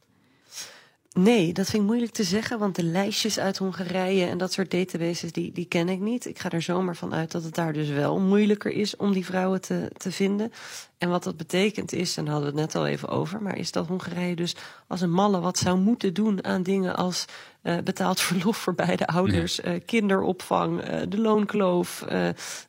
Nee, 1.13 1.53
dat 1.53 1.69
vind 1.69 1.81
ik 1.81 1.87
moeilijk 1.87 2.11
te 2.11 2.23
zeggen, 2.23 2.59
want 2.59 2.75
de 2.75 2.83
lijstjes 2.83 3.39
uit 3.39 3.57
Hongarije 3.57 4.25
en 4.25 4.37
dat 4.37 4.53
soort 4.53 4.71
databases, 4.71 5.31
die, 5.31 5.51
die 5.51 5.65
ken 5.65 5.89
ik 5.89 5.99
niet. 5.99 6.25
Ik 6.25 6.39
ga 6.39 6.49
er 6.49 6.61
zomaar 6.61 6.95
van 6.95 7.13
uit 7.13 7.31
dat 7.31 7.43
het 7.43 7.55
daar 7.55 7.73
dus 7.73 7.89
wel 7.89 8.19
moeilijker 8.19 8.71
is 8.71 8.95
om 8.95 9.13
die 9.13 9.25
vrouwen 9.25 9.61
te, 9.61 9.91
te 9.97 10.11
vinden. 10.11 10.51
En 10.97 11.09
wat 11.09 11.23
dat 11.23 11.37
betekent 11.37 11.91
is, 11.91 12.17
en 12.17 12.25
daar 12.25 12.33
hadden 12.33 12.53
we 12.53 12.61
het 12.61 12.73
net 12.73 12.81
al 12.81 12.87
even 12.87 13.09
over, 13.09 13.41
maar 13.41 13.57
is 13.57 13.71
dat 13.71 13.87
Hongarije 13.87 14.35
dus 14.35 14.55
als 14.87 15.01
een 15.01 15.11
malle 15.11 15.39
wat 15.39 15.57
zou 15.57 15.77
moeten 15.77 16.13
doen 16.13 16.43
aan 16.43 16.63
dingen 16.63 16.95
als 16.95 17.25
uh, 17.63 17.77
betaald 17.83 18.19
verlof 18.29 18.57
voor 18.57 18.75
beide 18.75 19.07
ouders, 19.07 19.59
uh, 19.59 19.79
kinderopvang, 19.85 20.89
uh, 20.89 21.01
de 21.09 21.17
loonkloof, 21.17 22.05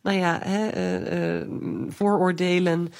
nou 0.02 0.16
ja, 0.18 0.38
hè, 0.42 1.46
vooroordelen 1.90 2.92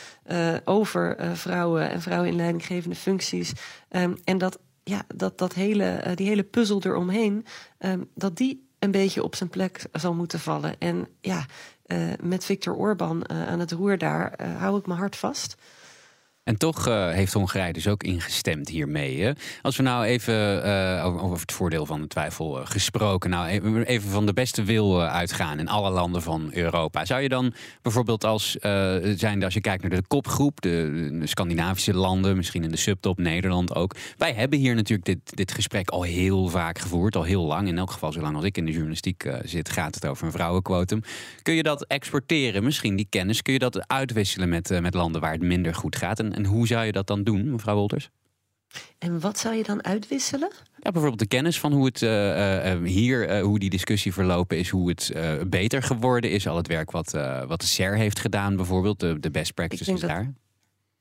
over 0.65 1.17
vrouwen 1.33 1.91
en 1.91 2.01
vrouwen 2.01 2.29
in 2.29 2.37
leidinggevende 2.37 2.97
functies. 2.97 3.53
Um, 3.91 4.17
en 4.25 4.39
dat 4.39 4.59
ja, 4.85 5.03
dat, 5.15 5.39
dat 5.39 5.53
hele, 5.55 6.03
uh, 6.07 6.17
die 6.17 6.29
hele 6.29 6.43
puzzel 6.43 6.81
eromheen, 6.83 7.47
um, 7.79 8.11
dat 8.15 8.37
die 8.37 8.69
een 8.79 8.91
beetje 8.91 9.23
op 9.23 9.35
zijn 9.35 9.51
plek 9.51 9.87
zal 9.93 10.15
moeten 10.15 10.41
vallen. 10.41 10.79
En 10.79 11.09
ja, 11.21 11.47
met 12.23 12.45
Viktor 12.45 12.75
Orban 12.75 13.29
aan 13.29 13.61
het 13.61 13.73
roer 13.73 13.99
daar 13.99 14.47
hou 14.59 14.79
ik 14.79 14.87
mijn 14.87 14.99
hart 14.99 15.17
vast. 15.17 15.57
En 16.45 16.57
toch 16.57 16.89
uh, 16.89 17.11
heeft 17.11 17.33
Hongarije 17.33 17.73
dus 17.73 17.89
ook 17.89 18.03
ingestemd 18.03 18.69
hiermee. 18.69 19.23
Hè? 19.23 19.33
Als 19.63 19.77
we 19.77 19.83
nou 19.83 20.05
even 20.05 20.67
uh, 20.67 21.23
over, 21.23 21.41
het 21.41 21.53
voordeel 21.53 21.87
van 21.87 22.01
de 22.01 22.07
twijfel 22.07 22.61
uh, 22.61 22.67
gesproken, 22.67 23.31
nou 23.31 23.49
even 23.85 24.11
van 24.11 24.27
de 24.27 24.33
beste 24.33 24.63
wil 24.63 25.03
uitgaan 25.03 25.59
in 25.59 25.69
alle 25.69 25.91
landen 25.91 26.23
van 26.23 26.51
Europa. 26.53 27.05
Zou 27.05 27.21
je 27.21 27.29
dan 27.29 27.55
bijvoorbeeld 27.83 28.25
als 28.25 28.57
zijn 29.15 29.45
als 29.45 29.55
je 29.55 29.61
kijkt 29.61 29.83
naar 29.83 29.91
de 29.91 30.07
kopgroep, 30.09 30.61
de, 30.61 31.21
Scandinavische 31.25 31.95
landen, 31.95 32.37
misschien 32.37 32.63
in 32.65 32.71
de 32.71 32.77
subtop 32.77 33.19
Nederland 33.19 33.75
ook. 33.75 33.95
Wij 34.17 34.33
hebben 34.33 34.59
hier 34.59 34.75
natuurlijk 34.75 35.05
dit, 35.05 35.37
dit 35.37 35.53
gesprek 35.53 35.89
al 35.89 36.03
heel 36.03 36.49
vaak 36.49 36.79
gevoerd, 36.79 37.17
al 37.17 37.23
heel 37.23 37.45
lang. 37.45 37.69
In 37.69 37.79
elk 37.79 37.91
geval, 37.91 38.13
zolang 38.13 38.37
als 38.37 38.45
ik 38.45 38.57
in 38.57 38.65
de 38.65 38.73
journalistiek 38.73 39.31
zit, 39.45 39.69
gaat 39.69 39.95
het 39.95 40.07
over 40.07 40.27
een 40.27 40.33
vrouwenquotum. 40.33 41.01
Kun 41.43 41.55
je 41.55 41.63
dat 41.63 41.85
exporteren, 41.85 42.65
misschien 42.65 42.97
die 42.97 43.07
kennis, 43.09 43.43
kun 43.43 43.53
je 43.53 43.59
dat 43.59 43.89
uitwisselen 43.89 44.49
met, 44.49 44.81
met 44.81 44.95
landen 44.95 45.21
waar 45.21 45.33
het 45.33 45.43
minder 45.43 45.75
goed 45.75 45.97
gaat? 45.97 46.21
En 46.35 46.45
hoe 46.45 46.67
zou 46.67 46.85
je 46.85 46.93
dat 46.93 47.07
dan 47.07 47.23
doen, 47.23 47.51
mevrouw 47.51 47.75
Wolters? 47.75 48.11
En 48.99 49.21
wat 49.21 49.39
zou 49.39 49.55
je 49.55 49.63
dan 49.63 49.85
uitwisselen? 49.85 50.51
Ja, 50.77 50.91
bijvoorbeeld 50.91 51.19
de 51.19 51.27
kennis 51.27 51.61
van 51.61 51.73
hoe 51.73 51.85
het 51.85 52.03
uh, 52.03 52.73
hier, 52.85 53.31
uh, 53.31 53.43
hoe 53.43 53.59
die 53.59 53.71
discussie 53.71 54.13
verlopen 54.13 54.59
is, 54.59 54.69
hoe 54.69 54.89
het 54.89 55.13
beter 55.51 55.83
geworden 55.83 56.31
is. 56.31 56.47
Al 56.47 56.57
het 56.57 56.67
werk 56.67 56.91
wat, 56.91 57.11
wat 57.47 57.61
de 57.61 57.67
SER 57.67 57.97
heeft 57.97 58.19
gedaan, 58.19 58.57
bijvoorbeeld, 58.57 59.01
de, 59.01 59.21
de 59.21 59.31
best 59.31 59.55
practices 59.55 60.01
daar. 60.01 60.35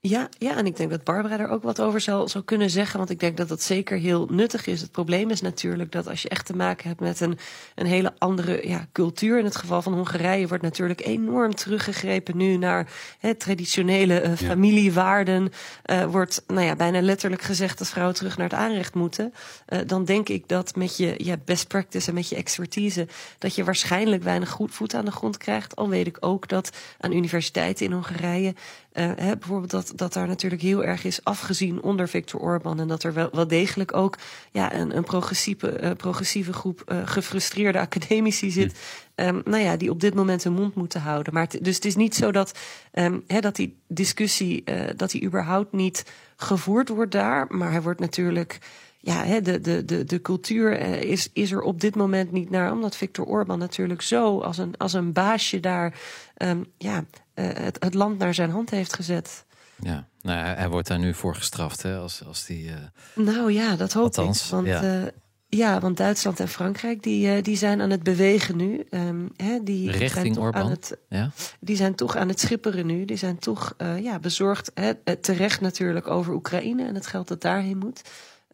Ja, 0.08 0.30
ja, 0.38 0.58
en 0.58 0.66
ik 0.66 0.78
denk 0.78 0.90
dat 0.90 1.04
Barbara 1.04 1.40
er 1.40 1.50
ook 1.50 1.64
wat 1.64 1.82
over 1.82 2.02
zou, 2.02 2.28
zou 2.28 2.44
kunnen 2.44 2.70
zeggen. 2.70 2.98
Want 2.98 3.10
ik 3.10 3.20
denk 3.20 3.38
dat 3.38 3.48
dat 3.48 3.62
zeker 3.62 3.98
heel 3.98 4.28
nuttig 4.32 4.68
is. 4.68 4.82
Het 4.82 4.92
probleem 4.92 5.30
is 5.30 5.42
natuurlijk 5.42 5.92
dat 5.92 6.08
als 6.08 6.22
je 6.22 6.30
echt 6.30 6.46
te 6.46 6.56
maken 6.56 6.88
hebt 6.88 7.00
met 7.00 7.20
een, 7.20 7.38
een 7.76 7.86
hele 7.86 8.14
andere 8.18 8.68
ja, 8.68 8.88
cultuur. 8.92 9.38
In 9.38 9.46
het 9.46 9.56
geval 9.56 9.82
van 9.82 9.94
Hongarije 9.94 10.48
wordt 10.48 10.64
natuurlijk 10.64 11.06
enorm 11.06 11.56
teruggegrepen 11.56 12.38
nu 12.38 12.58
naar 12.58 12.92
hè, 13.20 13.36
traditionele 13.36 14.24
uh, 14.24 14.34
familiewaarden. 14.34 15.52
Uh, 15.86 16.06
wordt 16.06 16.44
nou 16.48 16.66
ja, 16.66 16.76
bijna 16.76 17.02
letterlijk 17.02 17.42
gezegd 17.42 17.78
dat 17.78 17.90
vrouwen 17.90 18.16
terug 18.16 18.38
naar 18.38 18.50
het 18.50 18.60
aanrecht 18.60 18.94
moeten. 18.94 19.34
Uh, 19.70 19.80
dan 19.86 20.06
denk 20.06 20.30
ik 20.30 20.48
dat 20.48 20.76
met 20.76 20.98
je 20.98 21.14
ja, 21.18 21.36
best 21.46 21.68
practice 21.68 22.08
en 22.08 22.14
met 22.14 22.30
je 22.30 22.36
expertise. 22.36 23.08
dat 23.38 23.56
je 23.56 23.64
waarschijnlijk 23.64 24.24
weinig 24.24 24.50
goed 24.50 24.72
voet 24.72 24.94
aan 24.94 25.06
de 25.06 25.12
grond 25.12 25.38
krijgt. 25.38 25.76
Al 25.76 25.90
weet 25.90 26.08
ik 26.08 26.18
ook 26.20 26.48
dat 26.48 26.70
aan 27.00 27.12
universiteiten 27.12 27.86
in 27.86 27.92
Hongarije 27.92 28.54
uh, 28.94 29.12
hè, 29.16 29.38
bijvoorbeeld 29.38 29.72
dat, 29.72 29.92
dat 29.96 30.14
daar 30.14 30.28
natuurlijk 30.28 30.62
heel 30.62 30.84
erg 30.84 31.04
is 31.04 31.24
afgezien 31.24 31.82
onder 31.82 32.08
Viktor 32.08 32.40
Orban. 32.40 32.80
En 32.80 32.88
dat 32.88 33.04
er 33.04 33.14
wel, 33.14 33.30
wel 33.32 33.48
degelijk 33.48 33.94
ook 33.94 34.18
ja, 34.52 34.74
een, 34.74 34.98
een 34.98 35.04
progressieve, 35.04 35.82
uh, 35.82 35.92
progressieve 35.92 36.54
groep 36.54 36.84
uh, 36.86 36.98
gefrustreerde 37.06 37.80
academici 37.80 38.52
zit. 38.52 38.80
Um, 39.16 39.42
nou 39.46 39.64
ja, 39.64 39.78
die 39.78 39.90
op 39.90 40.00
dit 40.00 40.14
moment 40.14 40.44
hun 40.44 40.54
mond 40.54 40.76
moeten 40.76 41.02
houden. 41.02 41.34
Maar 41.34 41.48
dus 41.62 41.76
het 41.76 41.86
is 41.86 41.96
niet 41.96 42.16
zo 42.16 42.32
dat, 42.32 42.60
um, 42.94 43.24
hè, 43.28 43.40
dat 43.40 43.56
die 43.56 43.78
discussie, 43.88 44.64
dat 44.96 45.12
die 45.12 45.24
überhaupt 45.24 45.72
niet 45.72 46.06
gevoerd 46.36 46.90
wordt 46.90 47.12
daar. 47.12 47.46
Maar 47.50 47.72
hij 47.72 47.82
wordt 47.82 48.00
natuurlijk 48.00 48.60
ja, 49.00 49.40
de, 49.40 49.62
de, 49.62 49.86
de, 49.86 50.04
de 50.04 50.22
cultuur 50.22 50.80
is, 51.00 51.30
is 51.34 51.52
er 51.52 51.62
op 51.62 51.82
dit 51.82 51.96
moment 51.96 52.32
niet 52.32 52.50
naar. 52.50 52.72
Omdat 52.72 52.96
Viktor 52.96 53.26
Orban 53.26 53.60
natuurlijk 53.60 54.02
zo 54.02 54.40
als 54.40 54.58
een, 54.58 54.78
als 54.78 54.94
een 54.94 55.14
baasje 55.14 55.60
daar 55.60 56.00
um, 56.38 56.66
ja, 56.78 57.04
het, 57.34 57.84
het, 57.84 57.94
land 57.94 58.18
naar 58.18 58.34
zijn 58.34 58.50
hand 58.50 58.70
heeft 58.70 58.94
gezet. 58.94 59.46
Ja, 59.80 60.08
nou, 60.22 60.40
hij 60.40 60.70
wordt 60.70 60.88
daar 60.88 61.00
nu 61.00 61.14
voor 61.14 61.36
gestraft, 61.36 61.82
hè? 61.82 61.98
Als, 61.98 62.24
als 62.26 62.46
die, 62.46 62.66
uh... 62.66 62.74
Nou 63.16 63.52
ja, 63.52 63.76
dat 63.76 63.94
hoop 63.94 64.04
Althans, 64.04 64.44
ik. 64.44 64.50
Want, 64.50 64.68
ja. 64.68 64.84
Uh, 64.84 65.08
ja, 65.48 65.80
want 65.80 65.98
Duitsland 65.98 66.40
en 66.40 66.48
Frankrijk 66.48 67.04
die, 67.04 67.42
die 67.42 67.58
zijn 67.58 67.82
aan 67.82 67.90
het 67.90 68.04
bewegen 68.04 68.58
nu. 68.58 68.86
Um, 68.90 69.32
hè, 69.38 69.64
die 69.64 69.92
Richting 69.92 70.36
zijn. 70.36 70.70
Het, 70.70 70.98
ja? 71.10 71.32
Die 71.60 71.76
zijn 71.76 71.96
toch 71.96 72.16
aan 72.16 72.28
het 72.28 72.40
schipperen 72.40 72.86
nu. 72.86 73.06
Die 73.06 73.18
zijn 73.18 73.40
toch 73.40 73.76
ja, 74.02 74.20
bezorgd, 74.20 74.72
hè, 74.74 75.16
terecht 75.16 75.62
natuurlijk, 75.62 76.08
over 76.08 76.34
Oekraïne 76.34 76.86
en 76.86 76.96
het 76.96 77.08
geld 77.08 77.28
dat 77.28 77.42
daarheen 77.42 77.78
moet. 77.78 78.02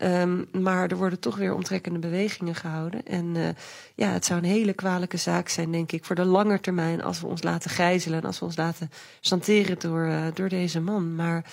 Um, 0.03 0.47
maar 0.51 0.89
er 0.89 0.97
worden 0.97 1.19
toch 1.19 1.37
weer 1.37 1.53
omtrekkende 1.53 1.99
bewegingen 1.99 2.55
gehouden. 2.55 3.05
En 3.05 3.35
uh, 3.35 3.47
ja, 3.95 4.09
het 4.09 4.25
zou 4.25 4.39
een 4.39 4.45
hele 4.45 4.73
kwalijke 4.73 5.17
zaak 5.17 5.49
zijn, 5.49 5.71
denk 5.71 5.91
ik, 5.91 6.05
voor 6.05 6.15
de 6.15 6.25
lange 6.25 6.59
termijn 6.59 7.03
als 7.03 7.21
we 7.21 7.27
ons 7.27 7.43
laten 7.43 7.69
gijzelen 7.69 8.19
en 8.19 8.25
als 8.25 8.39
we 8.39 8.45
ons 8.45 8.55
laten 8.55 8.91
chanteren 9.21 9.79
door, 9.79 10.05
uh, 10.05 10.23
door 10.33 10.49
deze 10.49 10.79
man. 10.79 11.15
Maar 11.15 11.45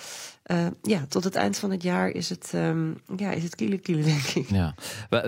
uh, 0.45 0.67
ja, 0.81 1.05
tot 1.09 1.23
het 1.23 1.35
eind 1.35 1.57
van 1.57 1.71
het 1.71 1.83
jaar 1.83 2.09
is 2.09 2.29
het, 2.29 2.51
um, 2.55 3.01
ja, 3.17 3.31
is 3.31 3.43
het 3.43 3.55
kiele 3.55 3.77
kiele, 3.77 4.03
denk 4.03 4.23
ik. 4.23 4.49
Ja. 4.49 4.75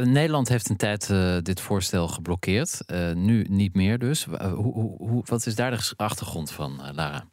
Nederland 0.03 0.49
heeft 0.49 0.69
een 0.69 0.77
tijd 0.77 1.07
dit 1.43 1.61
voorstel 1.61 2.07
geblokkeerd. 2.07 2.81
nu 3.13 3.45
niet 3.49 3.75
meer 3.75 3.99
dus. 3.99 4.25
Hoe, 4.53 4.73
hoe, 4.97 5.21
wat 5.25 5.45
is 5.45 5.55
daar 5.55 5.71
de 5.71 5.93
achtergrond 5.95 6.51
van, 6.51 6.81
Lara? 6.93 7.25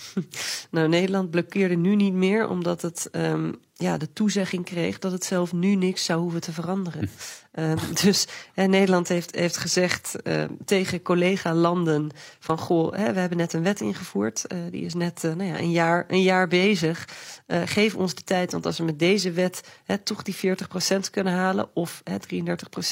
nou, 0.70 0.88
Nederland 0.88 1.30
blokkeerde 1.30 1.76
nu 1.76 1.96
niet 1.96 2.12
meer 2.12 2.48
omdat 2.48 2.82
het 2.82 3.08
um, 3.12 3.60
ja, 3.74 3.96
de 3.96 4.12
toezegging 4.12 4.64
kreeg 4.64 4.98
dat 4.98 5.12
het 5.12 5.24
zelf 5.24 5.52
nu 5.52 5.74
niks 5.74 6.04
zou 6.04 6.20
hoeven 6.20 6.40
te 6.40 6.52
veranderen. 6.52 7.10
Uh, 7.54 7.72
dus 8.04 8.26
Nederland 8.54 9.08
heeft, 9.08 9.34
heeft 9.34 9.56
gezegd 9.56 10.16
uh, 10.24 10.44
tegen 10.64 11.02
collega-landen 11.02 12.10
van 12.38 12.58
goh, 12.58 12.94
hè, 12.94 13.12
we 13.12 13.20
hebben 13.20 13.38
net 13.38 13.52
een 13.52 13.62
wet 13.62 13.80
ingevoerd, 13.80 14.44
uh, 14.48 14.58
die 14.70 14.84
is 14.84 14.94
net 14.94 15.22
nou 15.22 15.44
ja, 15.44 15.58
een, 15.58 15.70
jaar, 15.70 16.04
een 16.08 16.22
jaar 16.22 16.48
bezig. 16.48 17.08
geef 17.64 17.94
ons 17.94 18.14
de 18.14 18.24
tijd, 18.24 18.52
want 18.52 18.66
als 18.66 18.78
we 18.78 18.84
met 18.84 18.98
deze 18.98 19.32
wet 19.32 19.60
hè, 19.84 19.98
toch 19.98 20.22
die 20.22 20.36
40% 20.36 21.10
kunnen 21.10 21.32
halen, 21.32 21.68
of 21.74 22.02
hè, 22.04 22.16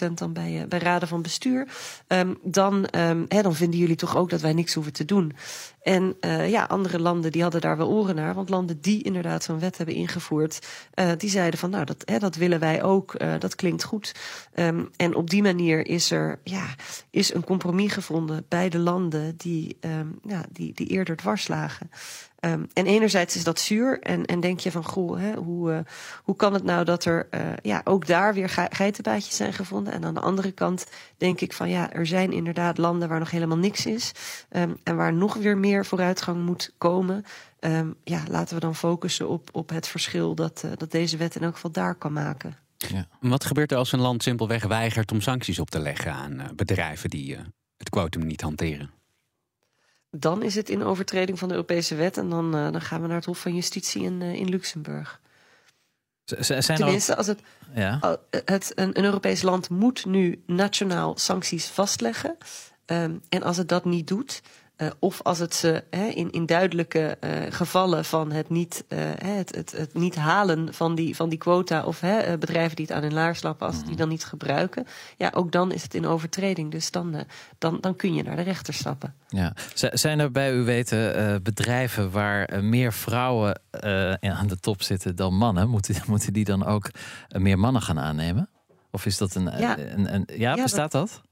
33% 0.09 0.13
dan 0.15 0.33
bij, 0.33 0.67
bij 0.69 0.79
raden 0.79 1.09
van 1.09 1.23
bestuur, 1.23 1.69
um, 2.09 2.39
dan, 2.43 2.89
dan 3.29 3.55
vinden 3.55 3.79
jullie 3.79 3.97
toch 3.97 4.17
ook 4.17 4.31
dat 4.31 4.41
wij 4.41 4.53
niks 4.53 4.75
hoeven 4.75 4.93
te 4.93 5.05
doen. 5.05 5.37
En 5.83 6.17
ja, 6.47 6.65
andere 6.65 6.99
landen 6.99 7.33
die 7.33 7.43
hadden 7.43 7.61
daar 7.61 7.77
wel 7.77 7.89
oren 7.89 8.15
naar, 8.15 8.35
want 8.35 8.49
landen 8.49 8.81
die 8.81 9.03
inderdaad 9.03 9.45
zo'n 9.45 9.61
wet 9.61 9.77
hebben 9.77 9.95
ingevoerd, 9.95 10.67
die 11.17 11.31
zeiden 11.31 11.59
van 11.59 11.71
nou, 11.71 11.85
dat, 11.85 12.21
dat 12.21 12.37
willen 12.37 12.61
wij 12.61 12.83
ook, 12.83 13.17
dat 13.39 13.55
klinkt 13.55 13.85
goed. 13.85 14.13
Um, 14.55 14.91
en 14.97 15.15
op 15.15 15.31
die 15.31 15.43
manier 15.43 15.87
is 15.87 16.11
er 16.11 16.41
ja, 16.45 16.67
is 17.11 17.35
een 17.35 17.45
compromis 17.45 17.93
gevonden 17.93 18.45
bij 18.49 18.69
de 18.69 18.79
landen 18.79 19.37
die, 19.37 19.79
ja, 20.23 20.45
die, 20.53 20.73
die 20.75 20.87
eerder 20.87 21.17
dwars 21.17 21.49
lagen. 21.49 21.91
Um, 22.41 22.67
en 22.73 22.87
enerzijds 22.87 23.37
is 23.37 23.45
dat 23.45 23.61
zuur 23.61 24.01
en, 24.01 24.25
en 24.25 24.41
denk 24.41 24.61
je 24.61 24.71
van 24.71 24.85
goh, 24.85 25.19
hè, 25.19 25.35
hoe, 25.35 25.73
uh, 25.73 25.79
hoe 26.25 26.37
kan 26.37 26.53
het 26.53 26.65
nou 26.65 26.85
dat 26.85 27.05
er 27.05 27.29
uh, 27.31 27.41
ja, 27.63 27.81
ook 27.85 28.07
daar 28.07 28.35
weer 28.35 28.49
ge 28.49 28.67
geitenbaatjes 28.71 29.37
zijn 29.37 29.53
gevonden? 29.53 29.93
En 29.93 30.05
aan 30.05 30.15
de 30.15 30.21
andere 30.21 30.53
kant 30.53 30.87
denk 31.17 31.41
ik 31.41 31.53
van 31.53 31.69
ja, 31.69 31.93
er 31.93 32.07
zijn 32.07 32.33
inderdaad 32.33 32.79
landen 32.79 33.09
waar 33.09 33.19
nog 33.19 33.31
helemaal 33.31 33.59
niks 33.59 33.87
is 33.87 34.13
en 34.83 34.97
waar 34.97 35.13
nog 35.13 35.35
weer 35.35 35.59
meer 35.59 35.87
vooruitgang 35.87 36.45
moet 36.45 36.75
komen. 36.79 37.25
Ja, 38.05 38.23
laten 38.29 38.55
we 38.55 38.61
dan 38.61 38.75
focussen 38.75 39.29
op, 39.29 39.49
op 39.53 39.71
het 39.71 39.87
verschil 39.87 40.35
dat, 40.35 40.63
uh, 40.65 40.71
dat 40.77 40.91
deze 40.91 41.17
wet 41.17 41.37
in 41.37 41.43
elk 41.43 41.55
geval 41.55 41.71
daar 41.71 41.95
kan 41.95 42.13
maken. 42.13 42.57
Ja. 42.89 43.09
Wat 43.21 43.45
gebeurt 43.45 43.73
er 43.73 43.79
als 43.79 43.93
een 43.93 44.01
land 44.01 44.23
simpelweg 44.23 44.65
weigert 44.65 45.13
om 45.13 45.21
sancties 45.21 45.59
op 45.59 45.71
te 45.71 45.79
leggen 45.79 46.13
aan 46.13 46.51
bedrijven 46.55 47.11
die 47.11 47.37
het 47.77 47.91
quotum 47.91 48.27
niet 48.27 48.41
hanteren? 48.41 48.91
dan 50.11 50.43
is 50.43 50.55
het 50.55 50.69
in 50.69 50.83
overtreding 50.83 51.39
van 51.39 51.49
de 51.49 51.55
Europese 51.55 51.95
wet 51.95 52.17
en 52.17 52.29
dan, 52.29 52.57
uh, 52.57 52.73
dan 52.73 52.81
gaan 52.81 53.01
we 53.01 53.07
naar 53.07 53.17
het 53.17 53.25
Hof 53.25 53.39
van 53.39 53.55
Justitie 53.55 54.03
in, 54.03 54.21
uh, 54.21 54.35
in 54.35 54.49
Luxemburg. 54.49 55.21
Z 56.25 56.59
zijn 56.59 56.79
Tenminste, 56.79 57.17
als 57.17 57.27
het, 57.27 57.41
ja. 57.75 58.19
het 58.45 58.73
een, 58.75 58.99
een, 58.99 59.05
Europees 59.05 59.43
land 59.43 59.71
moet 59.71 60.05
nu 60.05 60.43
nationaal 60.47 61.19
sancties 61.19 61.67
vastleggen. 61.67 62.37
Um, 62.87 63.21
en 63.29 63.43
als 63.43 63.57
het 63.57 63.69
dat 63.69 63.85
niet 63.85 64.09
doet, 64.09 64.43
uh, 64.81 64.91
of 64.99 65.23
als 65.23 65.39
het 65.39 65.55
ze 65.55 65.85
in, 66.15 66.31
in 66.31 66.47
duidelijke 66.47 67.19
uh, 67.21 67.31
gevallen 67.49 68.05
van 68.05 68.33
het 68.33 68.49
niet, 68.49 68.85
uh, 68.89 68.99
het, 69.25 69.55
het, 69.55 69.73
het, 69.73 69.95
niet 69.95 70.15
halen 70.15 70.75
van 70.75 70.95
die, 70.95 71.17
van 71.17 71.29
die 71.29 71.39
quota 71.39 71.85
of 71.85 72.01
bedrijven 72.39 72.77
die 72.77 72.87
het 72.87 72.95
aan 72.95 73.03
hun 73.03 73.13
laars 73.13 73.39
slappen, 73.39 73.67
als 73.67 73.77
mm 73.77 73.89
die 73.91 73.99
dan 73.99 74.09
niet 74.09 74.25
gebruiken, 74.25 74.87
ja, 75.17 75.31
ook 75.35 75.53
dan 75.53 75.73
is 75.73 75.83
het 75.83 75.95
in 75.95 76.07
overtreding. 76.07 76.71
Dus 76.71 76.91
dan, 76.91 77.25
dan, 77.59 77.79
dan 77.81 77.97
kun 77.97 78.15
je 78.15 78.23
naar 78.23 78.37
de 78.37 78.43
rechter 78.43 78.75
stappen. 78.75 79.15
Ja. 79.29 79.53
Zijn 79.75 80.19
er 80.19 80.31
bij 80.31 80.53
u 80.53 80.63
weten 80.63 81.43
bedrijven 81.43 82.11
waar 82.11 82.65
meer 82.65 82.93
vrouwen 82.93 83.61
aan 84.21 84.47
de 84.47 84.61
top 84.61 84.83
zitten 84.83 85.17
dan 85.17 85.35
mannen? 85.35 85.69
Moeten, 85.69 85.95
moeten 86.07 86.33
die 86.33 86.45
dan 86.45 86.67
ook 86.67 86.91
meer 87.29 87.59
mannen 87.59 87.83
gaan 87.83 87.99
aannemen? 87.99 88.49
Of 88.91 89.07
is 89.07 89.19
dat 89.19 89.35
een. 89.35 89.59
Ja, 89.59 89.79
een, 89.79 90.15
een, 90.15 90.29
ja, 90.37 90.55
bestaat 90.55 90.93
dat? 90.93 91.23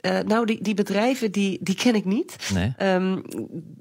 Uh, 0.00 0.18
nou, 0.18 0.46
die, 0.46 0.62
die 0.62 0.74
bedrijven, 0.74 1.32
die, 1.32 1.58
die 1.60 1.74
ken 1.74 1.94
ik 1.94 2.04
niet. 2.04 2.50
Nee. 2.54 2.74
Um, 2.94 3.22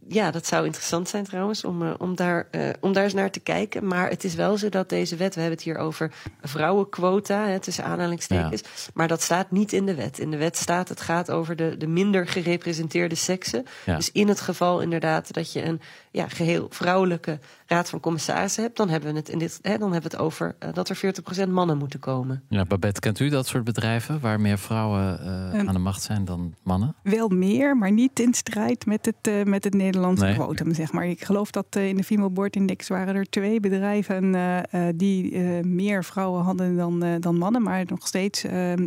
ja, 0.08 0.32
dat 0.32 0.48
zou 0.48 0.66
interessant 0.66 1.10
zijn 1.10 1.24
trouwens, 1.24 1.64
om, 1.64 1.82
uh, 1.82 1.94
om, 1.98 2.16
daar, 2.16 2.48
uh, 2.52 2.70
om 2.80 2.94
daar 2.94 3.04
eens 3.04 3.14
naar 3.14 3.32
te 3.32 3.40
kijken. 3.40 3.88
Maar 3.88 4.10
het 4.10 4.24
is 4.24 4.36
wel 4.36 4.58
zo 4.58 4.70
dat 4.70 4.90
deze 4.90 5.16
wet, 5.16 5.36
we 5.36 5.42
hebben 5.42 5.58
het 5.58 5.68
hier 5.68 5.78
over 5.78 6.12
vrouwenquota, 6.42 7.48
hè, 7.48 7.60
tussen 7.60 7.84
aanhalingstekens. 7.84 8.62
Ja. 8.62 8.92
Maar 8.94 9.08
dat 9.08 9.22
staat 9.22 9.52
niet 9.52 9.74
in 9.74 9.86
de 9.86 9.96
wet. 9.96 10.20
In 10.20 10.32
de 10.32 10.38
wet 10.38 10.58
staat, 10.58 10.90
het 10.90 11.02
gaat 11.02 11.32
over 11.32 11.56
de, 11.56 11.78
de 11.78 11.88
minder 11.88 12.28
gerepresenteerde 12.28 13.16
seksen. 13.16 13.66
Ja. 13.86 13.96
Dus 13.96 14.12
in 14.12 14.28
het 14.28 14.42
geval 14.42 14.82
inderdaad 14.82 15.34
dat 15.34 15.54
je 15.54 15.64
een 15.64 15.82
ja, 16.16 16.28
geheel 16.28 16.68
vrouwelijke 16.70 17.40
raad 17.66 17.90
van 17.90 18.00
commissarissen 18.00 18.64
hebt, 18.64 18.78
dan 18.78 18.90
hebben 18.90 19.12
we 19.12 19.18
het, 19.18 19.30
in 19.30 19.40
dit, 19.40 19.60
hè, 19.62 19.78
dan 19.78 19.92
hebben 19.92 20.12
we 20.12 20.18
het 20.18 20.26
over 20.26 20.56
dat 20.74 20.90
er 20.90 21.14
40% 21.48 21.50
mannen 21.50 21.78
moeten 21.78 22.00
komen. 22.00 22.44
Ja, 22.50 22.66
Babette, 22.66 23.00
kent 23.00 23.20
u 23.20 23.30
dat 23.30 23.48
soort 23.48 23.64
bedrijven 23.64 24.20
waar 24.20 24.40
meer 24.42 24.58
vrouwen 24.58 25.28
um, 25.56 25.68
aan 25.68 25.74
de 25.74 25.80
macht 25.80 26.02
zijn 26.02 26.26
dan 26.26 26.54
mannen? 26.64 26.96
Wel 27.04 27.28
meer, 27.28 27.78
maar 27.78 27.92
niet 27.92 28.20
in 28.20 28.34
strijd 28.34 28.86
met 28.86 29.06
het, 29.06 29.28
uh, 29.28 29.44
met 29.44 29.64
het 29.64 29.74
Nederlandse 29.74 30.26
nee. 30.26 30.34
quotum, 30.34 30.74
zeg 30.74 30.92
maar. 30.92 31.08
Ik 31.08 31.24
geloof 31.24 31.52
dat 31.52 31.66
uh, 31.78 31.88
in 31.88 31.96
de 31.96 32.04
Female 32.04 32.30
Board 32.30 32.56
Index 32.56 32.88
waren 32.88 33.16
er 33.16 33.30
twee 33.30 33.60
bedrijven 33.60 34.34
uh, 34.34 34.60
die 34.96 35.38
meer 35.64 36.04
vrouwen 36.04 36.44
hadden 36.44 36.76
dan, 36.76 37.20
dan 37.20 37.38
mannen, 37.38 37.62
maar 37.62 37.84
nog 37.88 38.08
steeds, 38.08 38.44
ehm, 38.44 38.86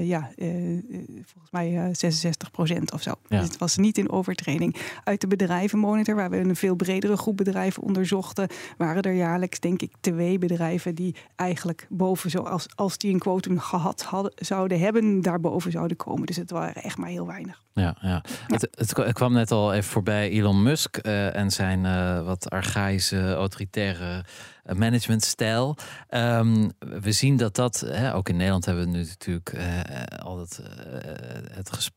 ja, 0.00 0.30
volgens 1.24 1.50
mij 1.50 1.88
66 1.92 2.50
procent 2.50 2.92
of 2.92 3.02
zo. 3.02 3.14
Ja. 3.28 3.38
Dus 3.40 3.48
het 3.48 3.58
was 3.58 3.76
niet 3.76 3.98
in 3.98 4.10
overtreding. 4.10 4.76
Uit 5.04 5.20
de 5.20 5.26
bedrijvenmonitor, 5.26 6.14
waar 6.14 6.30
we 6.30 6.36
een 6.36 6.56
veel 6.56 6.69
bredere 6.76 7.16
groep 7.16 7.36
bedrijven 7.36 7.82
onderzochten, 7.82 8.48
waren 8.76 9.02
er 9.02 9.12
jaarlijks, 9.12 9.60
denk 9.60 9.82
ik, 9.82 9.92
twee 10.00 10.38
bedrijven 10.38 10.94
die 10.94 11.16
eigenlijk 11.36 11.86
boven, 11.88 12.30
zoals 12.30 12.66
als 12.74 12.98
die 12.98 13.12
een 13.12 13.18
quotum 13.18 13.58
gehad 13.58 14.02
hadden, 14.02 14.32
zouden 14.36 14.80
hebben, 14.80 15.20
daarboven 15.20 15.70
zouden 15.70 15.96
komen. 15.96 16.26
Dus 16.26 16.36
het 16.36 16.50
waren 16.50 16.82
echt 16.82 16.98
maar 16.98 17.08
heel 17.08 17.26
weinig. 17.26 17.62
Ja, 17.72 17.96
ja. 18.00 18.08
ja. 18.08 18.22
Het, 18.46 18.68
het, 18.70 19.12
kwam 19.12 19.32
net 19.32 19.50
al 19.50 19.72
even 19.72 19.90
voorbij 19.90 20.30
Elon 20.30 20.62
Musk 20.62 21.06
uh, 21.06 21.36
en 21.36 21.50
zijn 21.50 21.84
uh, 21.84 22.24
wat 22.24 22.50
archaïsche, 22.50 23.34
autoritaire 23.34 24.24
managementstijl. 24.74 25.76
Um, 26.10 26.70
we 26.78 27.12
zien 27.12 27.36
dat 27.36 27.54
dat, 27.54 27.80
hè, 27.86 28.14
ook 28.14 28.28
in 28.28 28.36
Nederland 28.36 28.64
hebben 28.64 28.84
we 28.84 28.90
nu 28.90 29.04
natuurlijk 29.04 29.56
altijd 30.22 30.60
het 31.52 31.90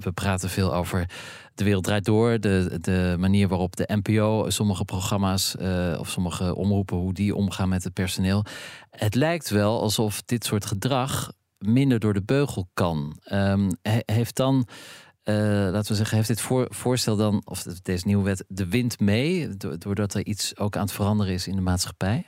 we 0.00 0.12
praten 0.12 0.48
veel 0.48 0.74
over 0.74 1.10
de 1.54 1.64
wereld 1.64 1.84
draait 1.84 2.04
door, 2.04 2.40
de, 2.40 2.78
de 2.80 3.16
manier 3.18 3.48
waarop 3.48 3.76
de 3.76 3.90
NPO 4.02 4.50
sommige 4.50 4.84
programma's 4.84 5.56
of 5.98 6.08
sommige 6.08 6.54
omroepen, 6.54 6.96
hoe 6.96 7.12
die 7.12 7.34
omgaan 7.34 7.68
met 7.68 7.84
het 7.84 7.92
personeel. 7.92 8.44
Het 8.90 9.14
lijkt 9.14 9.50
wel 9.50 9.80
alsof 9.80 10.22
dit 10.22 10.44
soort 10.44 10.66
gedrag 10.66 11.32
minder 11.58 11.98
door 11.98 12.14
de 12.14 12.22
beugel 12.22 12.68
kan. 12.74 13.16
Um, 13.32 13.70
heeft 14.04 14.36
dan, 14.36 14.66
uh, 15.24 15.36
laten 15.70 15.90
we 15.90 15.94
zeggen, 15.94 16.16
heeft 16.16 16.28
dit 16.28 16.40
voor, 16.40 16.66
voorstel 16.68 17.16
dan, 17.16 17.42
of 17.44 17.62
deze 17.62 18.06
nieuwe 18.06 18.24
wet, 18.24 18.44
de 18.48 18.68
wind 18.68 19.00
mee, 19.00 19.56
doordat 19.56 20.14
er 20.14 20.24
iets 20.26 20.56
ook 20.56 20.76
aan 20.76 20.82
het 20.82 20.92
veranderen 20.92 21.32
is 21.32 21.46
in 21.46 21.54
de 21.54 21.62
maatschappij? 21.62 22.26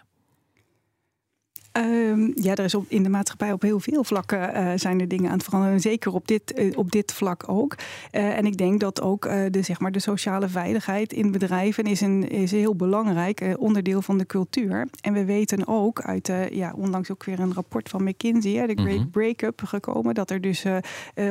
Um, 1.77 2.33
ja, 2.35 2.55
er 2.55 2.65
is 2.65 2.75
op, 2.75 2.85
in 2.89 3.03
de 3.03 3.09
maatschappij 3.09 3.53
op 3.53 3.63
heel 3.63 3.81
veel 3.81 4.05
vlakken 4.05 4.57
uh, 4.57 4.73
zijn 4.77 5.01
er 5.01 5.09
dingen 5.09 5.31
aan 5.31 5.37
het 5.37 5.45
veranderen. 5.45 5.81
Zeker 5.81 6.13
op 6.13 6.29
dit, 6.29 6.59
uh, 6.59 6.79
op 6.79 6.93
dit 6.93 7.13
vlak 7.13 7.45
ook. 7.47 7.75
Uh, 8.13 8.37
en 8.37 8.47
ik 8.47 8.57
denk 8.57 8.81
dat 8.81 9.01
ook 9.01 9.23
de, 9.51 9.63
zeg 9.63 9.81
maar 9.81 9.93
de 9.93 9.99
sociale 9.99 10.49
veiligheid 10.49 11.13
in 11.13 11.31
bedrijven 11.31 11.85
is 11.85 12.01
een, 12.01 12.29
is 12.29 12.53
een 12.53 12.59
heel 12.59 12.75
belangrijk 12.77 13.55
onderdeel 13.59 14.03
van 14.03 14.19
de 14.19 14.27
cultuur. 14.27 14.87
En 15.01 15.13
we 15.13 15.25
weten 15.25 15.67
ook 15.67 16.01
uit, 16.01 16.33
ja, 16.51 16.73
onlangs 16.77 17.11
ook 17.11 17.25
weer 17.25 17.41
een 17.41 17.55
rapport 17.55 17.89
van 17.89 18.05
McKinsey, 18.05 18.53
hè, 18.53 18.67
de 18.67 18.83
Great 18.83 18.97
-hmm. 18.97 19.11
Breakup, 19.11 19.63
gekomen. 19.65 20.15
Dat 20.15 20.31
er 20.31 20.41
dus 20.41 20.65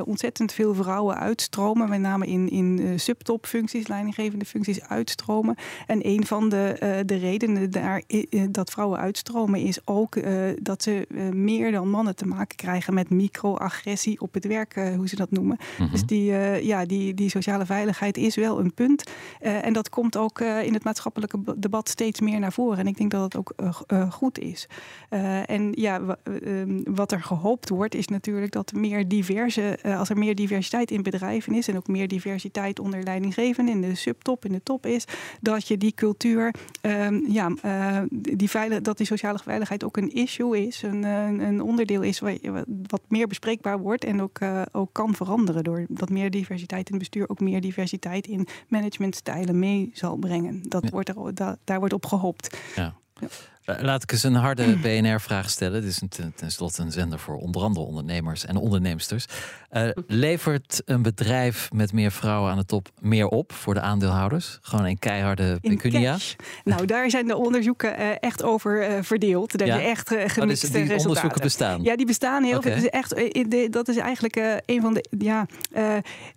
ontzettend 0.06 0.52
veel 0.52 0.74
vrouwen 0.74 1.18
uitstromen. 1.18 1.90
Met 1.90 2.00
name 2.00 2.26
in, 2.28 2.50
in 2.50 3.00
subtopfuncties, 3.00 3.88
leidinggevende 3.88 4.46
functies 4.46 4.82
uitstromen. 4.82 5.56
En 5.88 6.08
een 6.08 6.26
van 6.26 6.50
de, 6.50 7.04
de 7.06 7.16
redenen 7.16 7.72
daar, 7.72 8.02
dat 8.50 8.72
vrouwen 8.72 9.00
uitstromen 9.00 9.60
is 9.60 9.80
ook 9.86 10.16
dat 10.62 10.84
ze 10.84 11.08
uh, 11.10 11.30
meer 11.30 11.72
dan 11.72 11.90
mannen 11.90 12.16
te 12.16 12.28
maken 12.28 12.56
krijgen 12.56 12.94
met 12.94 13.10
microagressie 13.10 14.22
op 14.22 14.34
het 14.34 14.46
werk, 14.46 14.76
uh, 14.76 14.96
hoe 14.96 15.08
ze 15.08 15.16
dat 15.16 15.32
noemen. 15.32 15.58
Mm 15.60 15.76
-hmm. 15.78 15.92
Dus 15.92 16.06
die, 16.06 16.24
ja, 16.66 16.86
die, 16.86 17.14
die 17.14 17.30
sociale 17.30 17.66
veiligheid 17.66 18.18
is 18.18 18.36
wel 18.36 18.60
een 18.60 18.74
punt. 18.74 19.04
en 19.40 19.74
dat 19.74 19.90
komt 19.90 20.18
ook 20.18 20.40
in 20.40 20.74
het 20.74 20.84
maatschappelijke 20.84 21.38
debat 21.58 21.90
steeds 21.90 22.20
meer 22.20 22.40
naar 22.40 22.54
voren. 22.54 22.78
En 22.78 22.88
ik 22.88 22.98
denk 22.98 23.12
dat 23.12 23.24
het 23.24 23.36
ook 23.36 23.54
goed 24.10 24.40
is. 24.40 24.68
en 25.46 25.72
ja, 25.72 26.18
wat 26.84 27.12
er 27.12 27.22
gehoopt 27.22 27.70
wordt, 27.70 27.96
is 27.96 28.08
natuurlijk 28.08 28.52
dat 28.52 28.74
meer 28.74 29.08
diverse, 29.08 29.80
als 29.98 30.10
er 30.10 30.18
meer 30.18 30.36
diversiteit 30.36 30.92
in 30.92 31.04
bedrijven 31.04 31.54
is 31.54 31.68
en 31.68 31.78
ook 31.78 31.88
meer 31.88 32.08
diversiteit 32.08 32.80
onder 32.80 33.04
leidinggevenden 33.04 33.76
in 33.76 33.82
de 33.82 33.96
subtop, 33.96 34.46
in 34.46 34.52
de 34.52 34.64
top 34.64 34.86
is, 34.86 35.06
dat 35.42 35.68
je 35.68 35.78
die 35.78 35.94
cultuur, 35.94 36.54
um, 36.82 37.26
ja, 37.28 37.52
die 38.12 38.50
veilig, 38.50 38.82
dat 38.82 38.98
die 38.98 39.06
sociale 39.06 39.40
veiligheid 39.44 39.84
ook 39.84 39.98
een 39.98 40.16
issue 40.26 40.66
is, 40.68 40.82
een, 40.82 41.04
een 41.04 41.62
onderdeel 41.62 42.02
is 42.02 42.20
wat 42.88 43.02
meer 43.08 43.28
bespreekbaar 43.28 43.80
wordt 43.80 44.04
en 44.04 44.22
ook, 44.22 44.40
uh, 44.40 44.62
ook 44.72 44.90
kan 44.94 45.16
veranderen. 45.16 45.64
Doordat 45.64 46.10
meer 46.10 46.32
diversiteit 46.32 46.90
in 46.90 46.94
het 46.96 47.10
bestuur 47.10 47.30
ook 47.30 47.40
meer 47.40 47.62
diversiteit 47.62 48.28
in 48.28 48.48
managementstijlen 48.68 49.60
mee 49.60 49.90
zal 49.94 50.16
brengen. 50.16 50.62
Dat 50.70 50.84
ja. 50.84 50.90
wordt 50.90 51.10
er, 51.10 51.36
da, 51.36 51.58
daar 51.64 51.80
wordt 51.80 51.94
op 51.94 52.06
gehoopt. 52.06 52.58
Ja. 52.76 52.96
Ja. 53.20 53.28
Laat 53.66 54.04
ik 54.04 54.12
eens 54.12 54.24
een 54.24 54.36
harde 54.36 54.78
BNR-vraag 54.84 55.50
stellen. 55.50 55.82
Dit 55.82 55.90
is 55.90 56.02
een, 56.02 56.34
tenslotte 56.36 56.82
een 56.82 56.92
zender 56.92 57.20
voor 57.20 57.38
onder 57.38 57.62
andere 57.62 57.86
ondernemers 57.86 58.46
en 58.46 58.56
onderneemsters. 58.56 59.26
Uh, 59.72 59.90
levert 60.08 60.82
een 60.86 61.02
bedrijf 61.02 61.72
met 61.72 61.94
meer 61.94 62.12
vrouwen 62.12 62.52
aan 62.52 62.58
de 62.58 62.66
top 62.66 62.88
meer 63.02 63.28
op 63.28 63.54
voor 63.54 63.74
de 63.74 63.80
aandeelhouders? 63.80 64.60
Gewoon 64.62 64.86
een 64.86 65.00
keiharde 65.00 65.60
pecunia? 65.62 66.18
Nou, 66.64 66.86
daar 66.86 67.10
zijn 67.10 67.28
de 67.28 67.38
onderzoeken 67.38 68.00
uh, 68.00 68.08
echt 68.20 68.44
over 68.44 68.90
uh, 68.90 68.98
verdeeld. 69.02 69.58
Dat 69.58 69.68
ja? 69.68 69.76
je 69.76 69.82
echt 69.82 70.08
gemixte 70.08 70.42
oh, 70.42 70.48
dus 70.48 70.60
die 70.60 70.70
resultaten. 70.70 71.08
onderzoeken 71.08 71.42
bestaan? 71.42 71.84
Ja, 71.84 71.96
die 71.96 72.06
bestaan 72.06 72.44
heel 72.44 72.58
okay. 72.58 72.72
veel. 72.72 72.82
Dus 72.82 72.90
echt, 72.90 73.72
dat 73.72 73.88
is 73.88 73.98
eigenlijk 73.98 74.62
een 74.66 74.82
van 74.82 74.94
de... 74.94 75.06
Ja, 75.18 75.46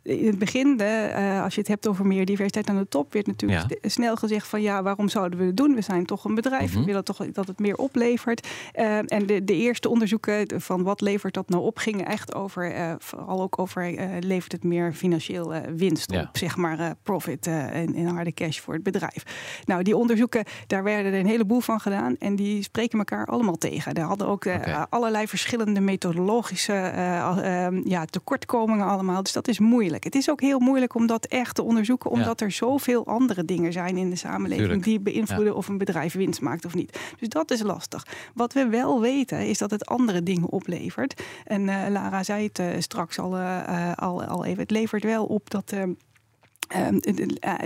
in 0.02 0.26
het 0.26 0.38
begin, 0.38 0.76
de, 0.76 1.40
als 1.42 1.54
je 1.54 1.60
het 1.60 1.68
hebt 1.68 1.88
over 1.88 2.06
meer 2.06 2.24
diversiteit 2.24 2.68
aan 2.68 2.78
de 2.78 2.88
top... 2.88 3.12
werd 3.12 3.26
natuurlijk 3.26 3.78
ja. 3.82 3.88
snel 3.88 4.16
gezegd 4.16 4.46
van... 4.46 4.62
ja, 4.62 4.82
waarom 4.82 5.08
zouden 5.08 5.38
we 5.38 5.44
het 5.44 5.56
doen? 5.56 5.74
We 5.74 5.80
zijn 5.80 6.06
toch 6.06 6.24
een 6.24 6.34
bedrijf. 6.34 6.62
Mm 6.62 6.70
-hmm. 6.70 6.80
We 6.80 6.86
willen 6.86 7.04
toch 7.04 7.17
dat 7.32 7.46
het 7.46 7.58
meer 7.58 7.76
oplevert. 7.76 8.48
Uh, 8.74 8.98
en 8.98 9.26
de, 9.26 9.44
de 9.44 9.54
eerste 9.54 9.88
onderzoeken 9.88 10.60
van 10.60 10.82
wat 10.82 11.00
levert 11.00 11.34
dat 11.34 11.48
nou 11.48 11.62
op, 11.62 11.78
gingen 11.78 12.06
echt 12.06 12.34
over, 12.34 12.76
uh, 12.76 12.94
vooral 12.98 13.42
ook 13.42 13.58
over, 13.58 13.92
uh, 13.92 14.04
levert 14.20 14.52
het 14.52 14.64
meer 14.64 14.92
financieel 14.92 15.52
winst 15.76 16.12
ja. 16.12 16.20
op, 16.20 16.36
zeg 16.36 16.56
maar 16.56 16.94
profit 17.02 17.46
in, 17.46 17.94
in, 17.94 18.06
harde 18.06 18.34
cash 18.34 18.58
voor 18.58 18.74
het 18.74 18.82
bedrijf. 18.82 19.22
Nou, 19.64 19.82
die 19.82 19.96
onderzoeken, 19.96 20.44
daar 20.66 20.82
werden 20.82 21.12
er 21.12 21.18
een 21.18 21.26
heleboel 21.26 21.60
van 21.60 21.80
gedaan 21.80 22.16
en 22.18 22.36
die 22.36 22.62
spreken 22.62 22.98
elkaar 22.98 23.26
allemaal 23.26 23.56
tegen. 23.56 23.94
Daar 23.94 24.04
hadden 24.04 24.26
ook 24.26 24.44
okay. 24.44 24.86
allerlei 24.90 25.26
verschillende 25.26 25.80
methodologische 25.80 26.72
ehm, 26.72 27.80
ja, 27.84 28.04
tekortkomingen 28.04 28.86
allemaal. 28.86 29.22
Dus 29.22 29.32
dat 29.32 29.48
is 29.48 29.58
moeilijk. 29.58 30.04
Het 30.04 30.14
is 30.14 30.30
ook 30.30 30.40
heel 30.40 30.58
moeilijk 30.58 30.94
om 30.94 31.06
dat 31.06 31.26
echt 31.26 31.54
te 31.54 31.62
onderzoeken, 31.62 32.10
omdat 32.10 32.40
ja. 32.40 32.46
er 32.46 32.52
zoveel 32.52 33.06
andere 33.06 33.44
dingen 33.44 33.72
zijn 33.72 33.96
in 33.96 34.10
de 34.10 34.16
samenleving 34.16 34.66
Tuurlijk. 34.66 34.84
die 34.84 35.00
beïnvloeden 35.00 35.52
ja. 35.52 35.58
of 35.58 35.68
een 35.68 35.78
bedrijf 35.78 36.12
winst 36.12 36.40
maakt 36.40 36.64
of 36.64 36.74
niet. 36.74 36.98
Dus 37.18 37.28
dat 37.28 37.50
is 37.50 37.62
lastig. 37.62 38.06
Wat 38.34 38.52
we 38.52 38.66
wel 38.66 39.00
weten 39.00 39.46
is 39.46 39.58
dat 39.58 39.70
het 39.70 39.86
andere 39.86 40.22
dingen 40.22 40.48
oplevert. 40.48 41.22
En 41.44 41.68
uh, 41.68 41.86
Lara 41.88 42.22
zei 42.22 42.46
het 42.46 42.58
uh, 42.58 42.66
straks 42.78 43.18
al, 43.18 43.36
uh, 43.38 43.92
al, 43.94 44.24
al 44.24 44.44
even. 44.44 44.62
Het 44.62 44.70
levert 44.70 45.02
wel 45.02 45.24
op 45.24 45.50
dat 45.50 45.72
Ehm, 45.78 45.92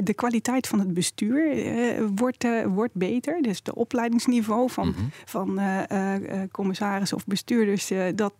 de 0.02 0.14
kwaliteit 0.14 0.66
van 0.66 0.78
het 0.78 0.94
bestuur 0.94 1.56
uh, 1.56 2.08
wordt, 2.14 2.44
uh, 2.44 2.66
wordt 2.66 2.94
beter. 2.94 3.42
Dus 3.42 3.62
de 3.62 3.74
opleidingsniveau 3.74 4.70
van, 4.70 4.86
mm 4.86 4.94
-hmm. 4.94 5.10
van 5.24 5.60
commissarissen 6.50 7.16
of 7.16 7.26
bestuurders, 7.26 7.90
dat, 8.14 8.32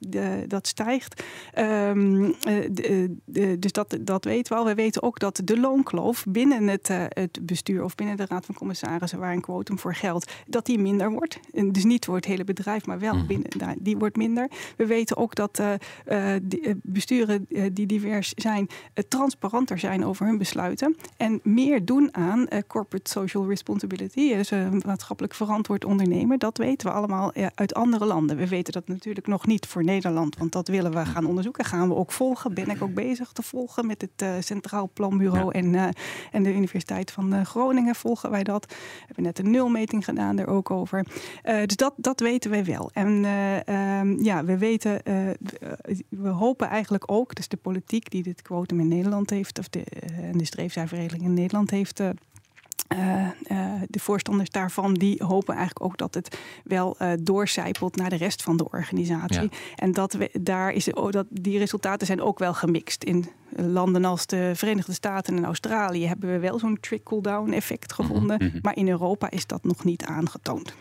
dat 0.47 0.67
stijgt. 0.67 1.23
Um, 1.59 2.35
dus 3.59 3.73
dat, 3.73 3.99
dat 4.01 4.25
weten 4.25 4.53
we 4.53 4.59
al. 4.59 4.67
We 4.67 4.75
weten 4.75 5.03
ook 5.03 5.19
dat 5.19 5.41
de 5.45 5.61
loonkloof 5.61 6.25
binnen 6.29 6.69
het, 6.69 6.89
het 6.89 7.39
bestuur 7.43 7.85
of 7.85 7.95
binnen 7.95 8.17
de 8.17 8.27
Raad 8.29 8.47
van 8.47 8.55
Commissarissen, 8.55 9.19
waar 9.19 9.33
een 9.33 9.41
quotum 9.41 9.79
voor 9.79 9.95
geldt, 9.95 10.33
dat 10.47 10.67
die 10.67 10.79
minder 10.79 11.11
wordt. 11.11 11.41
En 11.53 11.73
dus 11.73 11.85
niet 11.85 12.05
voor 12.05 12.17
het 12.17 12.25
hele 12.25 12.45
bedrijf, 12.45 12.87
maar 12.87 12.99
wel 12.99 13.13
mm 13.13 13.19
-hmm. 13.19 13.27
binnen, 13.27 13.77
die 13.79 13.97
wordt 13.97 14.17
minder. 14.17 14.51
We 14.77 14.87
weten 14.87 15.17
ook 15.17 15.35
dat 15.35 15.63
besturen 16.83 17.47
die 17.73 17.87
divers 17.87 18.33
zijn, 18.37 18.69
transparanter 19.09 19.79
zijn 19.79 20.05
over 20.05 20.27
hun 20.27 20.39
bestuur 20.39 20.51
uitsluiten. 20.59 20.97
En 21.17 21.41
meer 21.43 21.85
doen 21.85 22.09
aan 22.15 22.49
corporate 22.67 23.11
social 23.11 23.49
responsibility. 23.49 24.35
Dus 24.35 24.53
maatschappelijk 24.85 25.35
verantwoord 25.35 25.85
ondernemen. 25.85 26.39
Dat 26.39 26.59
weten 26.59 26.87
we 26.87 26.95
allemaal 26.95 27.33
uit 27.55 27.75
andere 27.75 28.05
landen. 28.05 28.37
We 28.37 28.49
weten 28.49 28.73
dat 28.73 28.89
natuurlijk 28.89 29.27
nog 29.27 29.47
niet 29.47 29.67
voor 29.67 29.85
Nederland. 29.85 30.39
Want 30.39 30.53
dat 30.53 30.69
willen 30.69 30.93
we 30.93 31.07
gaan 31.07 31.27
onderzoeken. 31.27 31.65
Gaan 31.65 31.89
we 31.89 31.95
ook 31.95 32.13
volgen. 32.13 32.55
Ben 32.55 32.71
ik 32.71 32.83
ook 32.83 32.95
bezig 32.95 33.33
te 33.33 33.43
volgen 33.43 33.87
met 33.87 34.01
het 34.01 34.45
Centraal 34.45 34.91
Planbureau 34.93 35.53
en, 35.53 35.95
en 36.33 36.43
de 36.43 36.55
Universiteit 36.55 37.11
van 37.11 37.47
Groningen 37.47 37.95
volgen 37.95 38.31
wij 38.31 38.43
dat. 38.43 38.67
We 38.67 38.77
hebben 39.07 39.25
net 39.25 39.39
een 39.39 39.51
nulmeting 39.51 40.05
gedaan 40.05 40.39
er 40.39 40.47
ook 40.47 40.71
over. 40.71 41.07
dus 41.43 41.77
dat, 41.77 41.95
dat 41.97 42.21
weten 42.21 42.51
wij 42.51 42.65
wel. 42.65 42.91
En 42.93 43.25
ehm, 43.65 44.23
ja, 44.23 44.45
we 44.45 44.59
weten, 44.59 45.01
we 46.09 46.29
hopen 46.29 46.69
eigenlijk 46.69 47.05
ook, 47.07 47.35
dus 47.35 47.49
de 47.49 47.57
politiek 47.57 48.11
die 48.11 48.23
dit 48.23 48.43
quotum 48.43 48.81
in 48.81 48.89
Nederland 48.89 49.31
heeft, 49.31 49.59
of 49.59 49.69
de, 49.69 49.85
de 50.51 51.09
in 51.19 51.35
Nederland 51.35 51.71
heeft. 51.71 52.01
Uh, 52.01 53.29
de 53.89 53.99
voorstanders 53.99 54.51
daarvan 54.51 54.95
die 54.95 55.23
hopen 55.25 55.55
eigenlijk 55.55 55.85
ook 55.85 55.99
dat 55.99 56.15
het 56.15 56.39
wel 56.65 56.97
uh, 56.99 57.13
doorcijpelt 57.21 57.97
naar 57.97 58.11
de 58.11 58.17
rest 58.17 58.43
van 58.43 58.57
de 58.57 58.71
organisatie. 58.71 59.51
En 59.77 59.93
dat 59.93 60.13
we, 60.13 60.31
daar 60.41 60.73
is, 60.73 60.93
oh, 60.93 61.11
dat, 61.11 61.27
die 61.31 61.59
resultaten 61.59 62.07
zijn 62.07 62.21
ook 62.21 62.39
wel 62.39 62.55
gemixt. 62.55 63.05
In 63.05 63.27
landen 63.57 64.05
als 64.05 64.27
de 64.27 64.53
Verenigde 64.55 64.93
Staten 64.93 65.37
en 65.37 65.45
Australië 65.45 66.07
hebben 66.07 66.33
we 66.33 66.39
wel 66.39 66.59
zo'n 66.59 66.81
trickle-down 66.81 67.53
effect 67.53 67.99
mhm, 67.99 68.03
gevonden. 68.03 68.37
Mhm. 68.45 68.59
Maar 68.63 68.77
in 68.77 68.89
Europa 68.89 69.31
is 69.31 69.47
dat 69.47 69.65
nog 69.65 69.85
niet 69.85 70.05
aangetoond. 70.05 70.75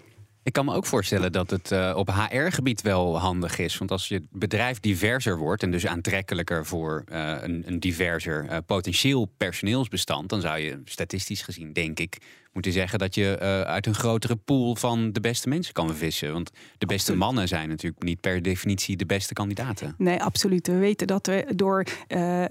Ik 0.44 0.54
kan 0.54 0.66
me 0.66 0.74
ook 0.74 0.86
voorstellen 0.86 1.32
dat 1.32 1.50
het 1.50 1.72
uh, 1.72 1.94
op 1.96 2.10
HR-gebied 2.10 2.82
wel 2.82 3.20
handig 3.20 3.58
is. 3.58 3.78
Want 3.78 3.92
als 3.92 4.08
je 4.08 4.24
bedrijf 4.32 4.80
diverser 4.80 5.38
wordt 5.38 5.64
en 5.64 5.72
dus 5.72 5.88
aantrekkelijker 5.88 6.66
voor 6.66 7.04
uh, 7.12 7.36
een, 7.42 7.64
een, 7.66 7.80
diverser 7.80 8.46
uh, 8.50 8.58
potentieel 8.66 9.26
personeelsbestand, 9.38 10.30
dan 10.30 10.42
zou 10.42 10.60
je 10.60 10.82
statistisch 10.86 11.42
gezien, 11.42 11.74
denk 11.74 12.00
ik, 12.00 12.18
moeten 12.54 12.72
zeggen 12.72 13.00
dat 13.00 13.16
je 13.16 13.38
uh, 13.42 13.62
uit 13.62 13.86
een 13.86 13.96
grotere 13.96 14.36
pool 14.36 14.76
van 14.76 15.12
de 15.12 15.20
beste 15.20 15.50
mensen 15.50 15.74
kan 15.74 15.96
vissen. 15.96 16.34
Want 16.34 16.52
de 16.78 16.86
beste 16.86 17.16
mannen 17.16 17.48
zijn 17.48 17.70
natuurlijk 17.70 18.04
niet 18.04 18.20
per 18.20 18.42
definitie 18.42 18.98
de 18.98 19.06
beste 19.06 19.34
kandidaten. 19.34 19.96
Nee, 19.98 20.24
absoluut. 20.24 20.68
We 20.68 20.78
weten 20.78 21.08
dat 21.08 21.28
we 21.28 21.46
door 21.56 21.86
uh, 22.08 22.44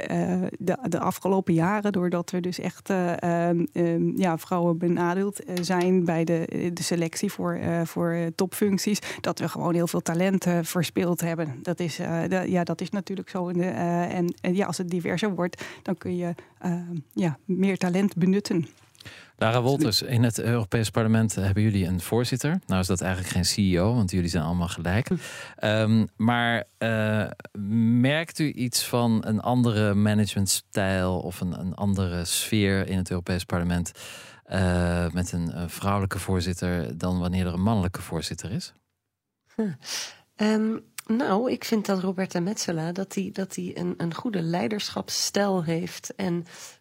de, 0.59 0.79
de, 0.89 0.99
afgelopen 0.99 1.55
jaren, 1.55 1.93
doordat 1.93 2.31
we 2.31 2.41
dus 2.41 2.59
echt 2.59 2.91
ehm, 2.91 3.65
ehm, 3.73 4.19
ja, 4.19 4.39
vrouwen 4.39 4.79
benadeeld 4.79 5.41
zijn 5.61 6.05
bij 6.05 6.25
de, 6.25 6.71
de 6.75 6.83
selectie 6.83 7.33
voor, 7.33 7.61
voor 7.85 8.31
topfuncties, 8.35 8.99
dat 9.21 9.39
we 9.39 9.49
gewoon 9.49 9.75
heel 9.75 9.87
veel 9.87 10.01
talenten 10.01 10.65
verspeeld 10.65 11.21
hebben. 11.21 11.59
Dat 11.63 11.81
is, 11.81 11.97
ja, 12.47 12.65
dat 12.65 12.81
is 12.81 12.91
natuurlijk 12.91 13.29
zo. 13.29 13.49
In 13.49 13.59
de, 13.59 13.65
en, 13.65 14.35
en 14.41 14.55
ja, 14.55 14.67
als 14.67 14.79
het 14.79 14.91
diverser 14.91 15.35
wordt, 15.35 15.65
dan 15.83 15.99
kun 15.99 16.17
je 16.17 16.35
ja, 17.13 17.39
meer 17.45 17.77
talent 17.77 18.17
benutten. 18.17 18.67
Lara 19.37 19.63
Wolters, 19.63 20.03
in 20.03 20.23
het 20.23 20.39
Europees 20.39 20.91
Parlement 20.91 21.35
hebben 21.35 21.63
jullie 21.63 21.87
een 21.87 22.01
voorzitter. 22.01 22.61
Nou 22.67 22.81
is 22.81 22.87
dat 22.87 23.01
eigenlijk 23.01 23.33
geen 23.33 23.45
CEO, 23.45 23.95
want 23.95 24.11
jullie 24.11 24.29
zijn 24.29 24.45
allemaal 24.45 24.69
gelijk. 24.69 25.09
Um, 25.65 26.09
maar 26.17 26.65
uh, 26.79 27.27
merkt 28.01 28.39
u 28.39 28.53
iets 28.53 28.85
van 28.85 29.23
een 29.27 29.41
andere 29.41 29.95
managementstijl 29.95 31.19
of 31.19 31.41
een, 31.41 31.61
een 31.61 31.75
andere 31.75 32.25
sfeer 32.25 32.89
in 32.89 32.97
het 32.97 33.11
Europees 33.11 33.45
Parlement 33.45 33.93
uh, 34.53 35.11
met 35.11 35.33
een, 35.33 35.71
vrouwelijke 35.71 36.19
voorzitter 36.19 36.99
dan 36.99 37.19
wanneer 37.19 37.47
er 37.47 37.53
een 37.53 37.63
mannelijke 37.63 38.03
voorzitter 38.03 38.51
is? 38.51 38.73
Hm. 39.55 39.73
Um, 40.37 40.81
nou, 41.17 41.51
ik 41.51 41.65
vind 41.65 41.87
dat 41.87 42.01
Roberta 42.01 42.41
Metsola 42.41 42.93
dat 42.93 43.15
hij 43.15 43.31
dat 43.33 43.55
die 43.55 43.79
een, 43.79 43.95
een 43.97 44.15
goede 44.15 44.43
leiderschapsstijl 44.43 45.65
heeft. 45.65 46.15
En 46.17 46.35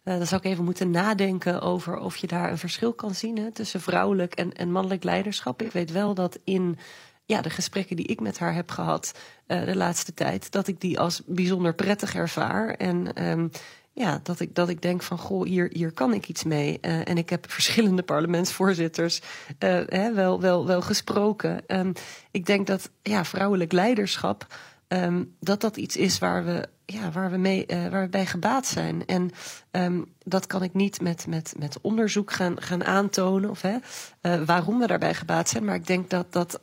uh, 0.04 0.16
dan 0.16 0.26
zou 0.26 0.40
ik 0.44 0.50
even 0.50 0.64
moeten 0.64 0.90
nadenken 0.90 1.60
over 1.60 1.98
of 1.98 2.16
je 2.16 2.26
daar 2.26 2.50
een 2.50 2.58
verschil 2.58 2.92
kan 2.92 3.14
zien 3.14 3.38
hè, 3.38 3.52
tussen 3.52 3.80
vrouwelijk 3.80 4.34
en, 4.34 4.52
en 4.52 4.72
mannelijk 4.72 5.04
leiderschap. 5.04 5.62
Ik 5.62 5.72
weet 5.72 5.90
wel 5.90 6.14
dat 6.14 6.38
in 6.44 6.78
ja, 7.24 7.40
de 7.40 7.50
gesprekken 7.50 7.96
die 7.96 8.06
ik 8.06 8.20
met 8.20 8.38
haar 8.38 8.54
heb 8.54 8.70
gehad 8.70 9.12
uh, 9.46 9.64
de 9.64 9.76
laatste 9.76 10.14
tijd, 10.14 10.50
dat 10.50 10.66
ik 10.66 10.80
die 10.80 11.00
als 11.00 11.22
bijzonder 11.26 11.74
prettig 11.74 12.14
ervaar. 12.14 12.74
En 12.74 13.28
um, 13.28 13.50
ja, 13.92 14.20
dat 14.22 14.40
ik, 14.40 14.54
dat 14.54 14.68
ik 14.68 14.82
denk 14.82 15.02
van 15.02 15.18
goh, 15.18 15.44
hier, 15.44 15.68
hier 15.72 15.92
kan 15.92 16.14
ik 16.14 16.28
iets 16.28 16.44
mee. 16.44 16.78
Uh, 16.82 17.08
en 17.08 17.18
ik 17.18 17.30
heb 17.30 17.50
verschillende 17.50 18.02
parlementsvoorzitters 18.02 19.20
uh, 19.58 19.80
hè, 19.86 20.14
wel, 20.14 20.40
wel, 20.40 20.66
wel 20.66 20.82
gesproken. 20.82 21.62
Um, 21.66 21.92
ik 22.30 22.46
denk 22.46 22.66
dat 22.66 22.90
ja, 23.02 23.24
vrouwelijk 23.24 23.72
leiderschap, 23.72 24.46
um, 24.88 25.34
dat 25.40 25.60
dat 25.60 25.76
iets 25.76 25.96
is 25.96 26.18
waar 26.18 26.44
we, 26.44 26.68
ja, 26.86 27.10
waar 27.10 27.30
we, 27.30 27.36
mee, 27.36 27.64
uh, 27.66 27.88
waar 27.88 28.02
we 28.02 28.08
bij 28.08 28.26
gebaat 28.26 28.66
zijn. 28.66 29.06
En 29.06 29.30
um, 29.70 30.12
dat 30.24 30.46
kan 30.46 30.62
ik 30.62 30.74
niet 30.74 31.00
met, 31.00 31.26
met, 31.26 31.54
met 31.58 31.78
onderzoek 31.80 32.32
gaan, 32.32 32.62
gaan 32.62 32.84
aantonen 32.84 33.50
of 33.50 33.62
hè, 33.62 33.76
waarom 34.44 34.78
we 34.78 34.86
daarbij 34.86 35.14
gebaat 35.14 35.48
zijn. 35.48 35.64
Maar 35.64 35.74
ik 35.74 35.86
denk 35.86 36.10
dat 36.10 36.32
dat 36.32 36.60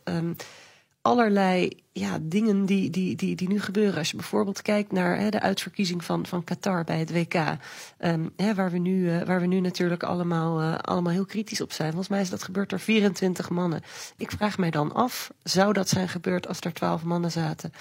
allerlei 1.08 1.70
ja, 1.92 2.18
dingen 2.22 2.66
die, 2.66 2.90
die, 2.90 3.16
die, 3.16 3.36
die 3.36 3.48
nu 3.48 3.60
gebeuren. 3.60 3.98
Als 3.98 4.10
je 4.10 4.16
bijvoorbeeld 4.16 4.62
kijkt 4.62 4.92
naar 4.92 5.18
hè, 5.18 5.30
de 5.30 5.40
uitverkiezing 5.40 6.04
van, 6.04 6.26
van 6.26 6.44
Qatar 6.44 6.84
bij 6.84 7.00
het 7.00 7.12
WK. 7.12 7.34
Um, 8.00 8.32
hè, 8.36 8.56
waar, 8.56 8.72
we 8.72 8.78
nu, 8.78 9.12
uh, 9.12 9.22
waar 9.22 9.40
we 9.40 9.46
nu 9.46 9.60
natuurlijk 9.60 10.04
allemaal, 10.04 10.62
uh, 10.62 10.78
allemaal 10.78 11.14
heel 11.14 11.26
kritisch 11.26 11.62
op 11.62 11.72
zijn. 11.72 11.90
Volgens 11.90 12.10
mij 12.10 12.22
is 12.22 12.30
dat 12.30 12.44
gebeurd 12.44 12.70
door 12.70 12.80
24 12.80 13.50
mannen. 13.50 13.82
Ik 14.18 14.32
vraag 14.32 14.58
mij 14.58 14.72
dan 14.72 14.94
af, 14.94 15.32
zou 15.44 15.74
dat 15.74 15.90
zijn 15.90 16.10
gebeurd 16.10 16.48
als 16.48 16.60
er 16.60 16.74
12 16.74 17.04
mannen 17.04 17.32
zaten? 17.32 17.72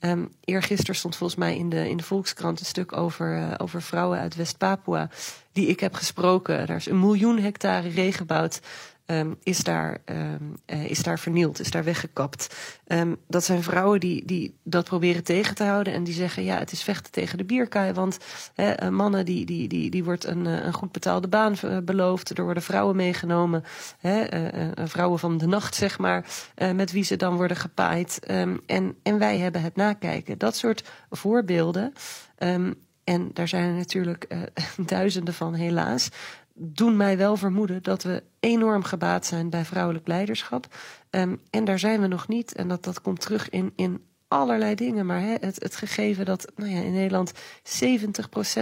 Um, 0.00 0.32
eergisteren 0.44 0.94
stond 0.94 1.16
volgens 1.16 1.38
mij 1.38 1.56
in 1.56 1.68
de, 1.68 1.88
in 1.88 1.96
de 1.96 2.02
Volkskrant 2.02 2.60
een 2.60 2.66
stuk 2.66 2.96
over, 2.96 3.36
uh, 3.38 3.54
over 3.56 3.82
vrouwen 3.82 4.18
uit 4.18 4.36
West-Papua. 4.36 5.08
Die 5.52 5.66
ik 5.66 5.80
heb 5.80 5.94
gesproken. 5.94 6.66
Daar 6.66 6.76
is 6.76 6.86
een 6.86 7.00
miljoen 7.00 7.38
hectare 7.38 7.88
regenwoud 7.88 8.60
um, 9.12 9.36
is, 9.42 9.58
daar, 9.58 9.98
um, 10.04 10.56
uh, 10.66 10.84
is 10.84 11.02
daar 11.02 11.18
vernield, 11.18 11.60
is 11.60 11.70
daar 11.70 11.84
weggekapt. 11.84 12.56
Um, 12.86 13.16
dat 13.28 13.44
zijn 13.44 13.62
vrouwen 13.62 14.00
die, 14.00 14.24
die 14.24 14.54
dat 14.62 14.84
proberen 14.84 15.24
tegen 15.24 15.54
te 15.54 15.64
houden 15.64 15.92
en 15.92 16.04
die 16.04 16.14
zeggen: 16.14 16.44
ja, 16.44 16.58
het 16.58 16.72
is 16.72 16.82
vechten 16.82 17.12
tegen 17.12 17.38
de 17.38 17.44
bierkaai. 17.44 17.92
Want 17.92 18.18
uh, 18.56 18.88
mannen, 18.88 19.24
die, 19.24 19.46
die, 19.46 19.68
die, 19.68 19.90
die 19.90 20.04
wordt 20.04 20.24
een, 20.24 20.46
uh, 20.46 20.64
een 20.64 20.72
goed 20.72 20.92
betaalde 20.92 21.28
baan 21.28 21.54
beloofd. 21.84 22.38
Er 22.38 22.44
worden 22.44 22.62
vrouwen 22.62 22.96
meegenomen, 22.96 23.64
vrouwen 24.74 25.18
van 25.18 25.38
de 25.38 25.46
nacht, 25.46 25.74
zeg 25.74 25.98
maar, 25.98 26.24
met 26.74 26.92
wie 26.92 27.04
ze 27.04 27.16
dan 27.16 27.36
worden 27.36 27.56
gepaaid. 27.56 28.18
en, 28.66 28.96
en 29.02 29.18
wij 29.18 29.38
hebben 29.38 29.62
het 29.62 29.76
nakijken. 29.76 30.38
Dat 30.38 30.56
soort 30.56 30.84
voorbeelden. 31.10 31.92
en 33.04 33.30
daar 33.32 33.48
zijn 33.48 33.68
er 33.68 33.74
natuurlijk 33.74 34.26
duizenden 34.86 35.34
van, 35.34 35.54
helaas 35.54 36.10
doen 36.62 36.96
mij 36.96 37.16
wel 37.16 37.36
vermoeden 37.36 37.82
dat 37.82 38.02
we 38.02 38.22
enorm 38.40 38.82
gebaat 38.82 39.26
zijn 39.26 39.50
bij 39.50 39.64
vrouwelijk 39.64 40.06
leiderschap. 40.06 40.66
Um, 41.10 41.40
en 41.50 41.64
daar 41.64 41.78
zijn 41.78 42.00
we 42.00 42.06
nog 42.06 42.28
niet. 42.28 42.52
En 42.52 42.68
dat, 42.68 42.84
dat 42.84 43.00
komt 43.00 43.20
terug 43.20 43.48
in, 43.50 43.72
in 43.76 44.00
allerlei 44.32 44.74
dingen. 44.74 45.06
Maar 45.06 45.20
hè, 45.20 45.34
het, 45.40 45.62
het 45.62 45.76
gegeven 45.76 46.24
dat 46.24 46.52
nou 46.56 46.70
ja, 46.70 46.80
in 46.80 46.92
Nederland 46.92 47.32
70% 47.34 47.36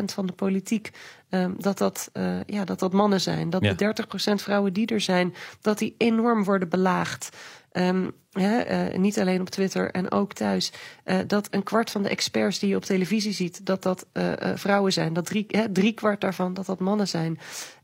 van 0.05 0.27
de 0.27 0.33
politiek 0.33 0.91
um, 1.31 1.55
dat, 1.59 1.79
dat, 1.79 2.11
uh, 2.13 2.45
ja, 2.47 2.65
dat 2.65 2.79
dat 2.79 2.93
mannen 2.93 3.21
zijn. 3.21 3.51
Dat 3.51 3.63
ja. 3.63 3.73
de 3.73 3.95
30% 4.33 4.35
vrouwen 4.35 4.73
die 4.73 4.87
er 4.87 5.01
zijn, 5.01 5.35
dat 5.61 5.79
die 5.79 5.95
enorm 5.99 6.45
worden 6.45 6.69
belaagd. 6.69 7.37
Um, 7.73 8.13
uh, 8.33 8.95
niet 8.95 9.21
alleen 9.21 9.41
op 9.41 9.51
Twitter 9.51 9.91
en 9.91 10.11
ook 10.11 10.33
thuis, 10.33 10.73
uh, 11.05 11.19
dat 11.27 11.49
een 11.51 11.63
kwart 11.63 11.91
van 11.91 12.03
de 12.03 12.09
experts 12.09 12.59
die 12.59 12.69
je 12.69 12.77
op 12.77 12.85
televisie 12.85 13.33
ziet, 13.33 13.67
dat 13.67 13.83
dat 13.83 14.07
vrouwen 14.55 14.93
zijn. 14.93 15.13
Dat 15.13 15.27
drie, 15.27 15.47
drie 15.73 15.93
kwart 15.93 16.21
daarvan, 16.21 16.55
dat 16.55 16.67
dat 16.67 16.79
mannen 16.79 17.09
zijn. 17.09 17.39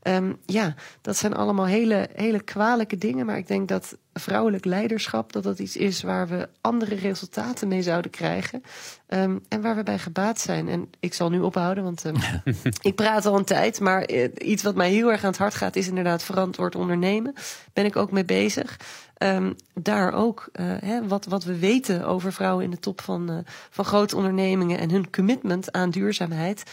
Um, 0.07 0.37
ja, 0.45 0.75
dat 1.01 1.17
zijn 1.17 1.33
allemaal 1.33 1.65
hele, 1.65 2.09
hele 2.13 2.41
kwalijke 2.41 2.97
dingen. 2.97 3.25
Maar 3.25 3.37
ik 3.37 3.47
denk 3.47 3.67
dat 3.67 3.97
vrouwelijk 4.13 4.65
leiderschap, 4.65 5.33
dat 5.33 5.43
dat 5.43 5.59
iets 5.59 5.77
is 5.77 6.01
waar 6.01 6.27
we 6.27 6.49
andere 6.61 6.95
resultaten 6.95 7.67
mee 7.67 7.81
zouden 7.81 8.11
krijgen. 8.11 8.63
Um, 9.07 9.43
en 9.49 9.61
waar 9.61 9.75
we 9.75 9.83
bij 9.83 9.99
gebaat 9.99 10.39
zijn. 10.39 10.67
En 10.67 10.89
ik 10.99 11.13
zal 11.13 11.29
nu 11.29 11.39
ophouden, 11.39 11.83
want 11.83 12.05
um, 12.05 12.15
ik 12.81 12.95
praat 12.95 13.25
al 13.25 13.37
een 13.37 13.45
tijd. 13.45 13.79
Maar 13.79 14.09
iets 14.37 14.63
wat 14.63 14.75
mij 14.75 14.91
heel 14.91 15.11
erg 15.11 15.23
aan 15.23 15.29
het 15.29 15.39
hart 15.39 15.55
gaat, 15.55 15.75
is 15.75 15.87
inderdaad 15.87 16.23
verantwoord 16.23 16.75
ondernemen. 16.75 17.33
Ben 17.73 17.85
ik 17.85 17.95
ook 17.95 18.11
mee 18.11 18.25
bezig. 18.25 18.79
Um, 19.23 19.55
daar 19.73 20.13
ook 20.13 20.49
uh, 20.51 20.65
hè, 20.79 21.07
wat, 21.07 21.25
wat 21.25 21.43
we 21.43 21.59
weten 21.59 22.05
over 22.05 22.33
vrouwen 22.33 22.63
in 22.63 22.71
de 22.71 22.79
top 22.79 23.01
van, 23.01 23.31
uh, 23.31 23.37
van 23.69 23.85
grote 23.85 24.15
ondernemingen 24.15 24.79
en 24.79 24.91
hun 24.91 25.09
commitment 25.09 25.71
aan 25.71 25.89
duurzaamheid. 25.89 26.63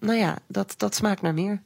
Nou 0.00 0.14
ja, 0.14 0.38
dat, 0.48 0.74
dat 0.76 0.94
smaakt 0.94 1.22
naar 1.22 1.34
meer. 1.34 1.62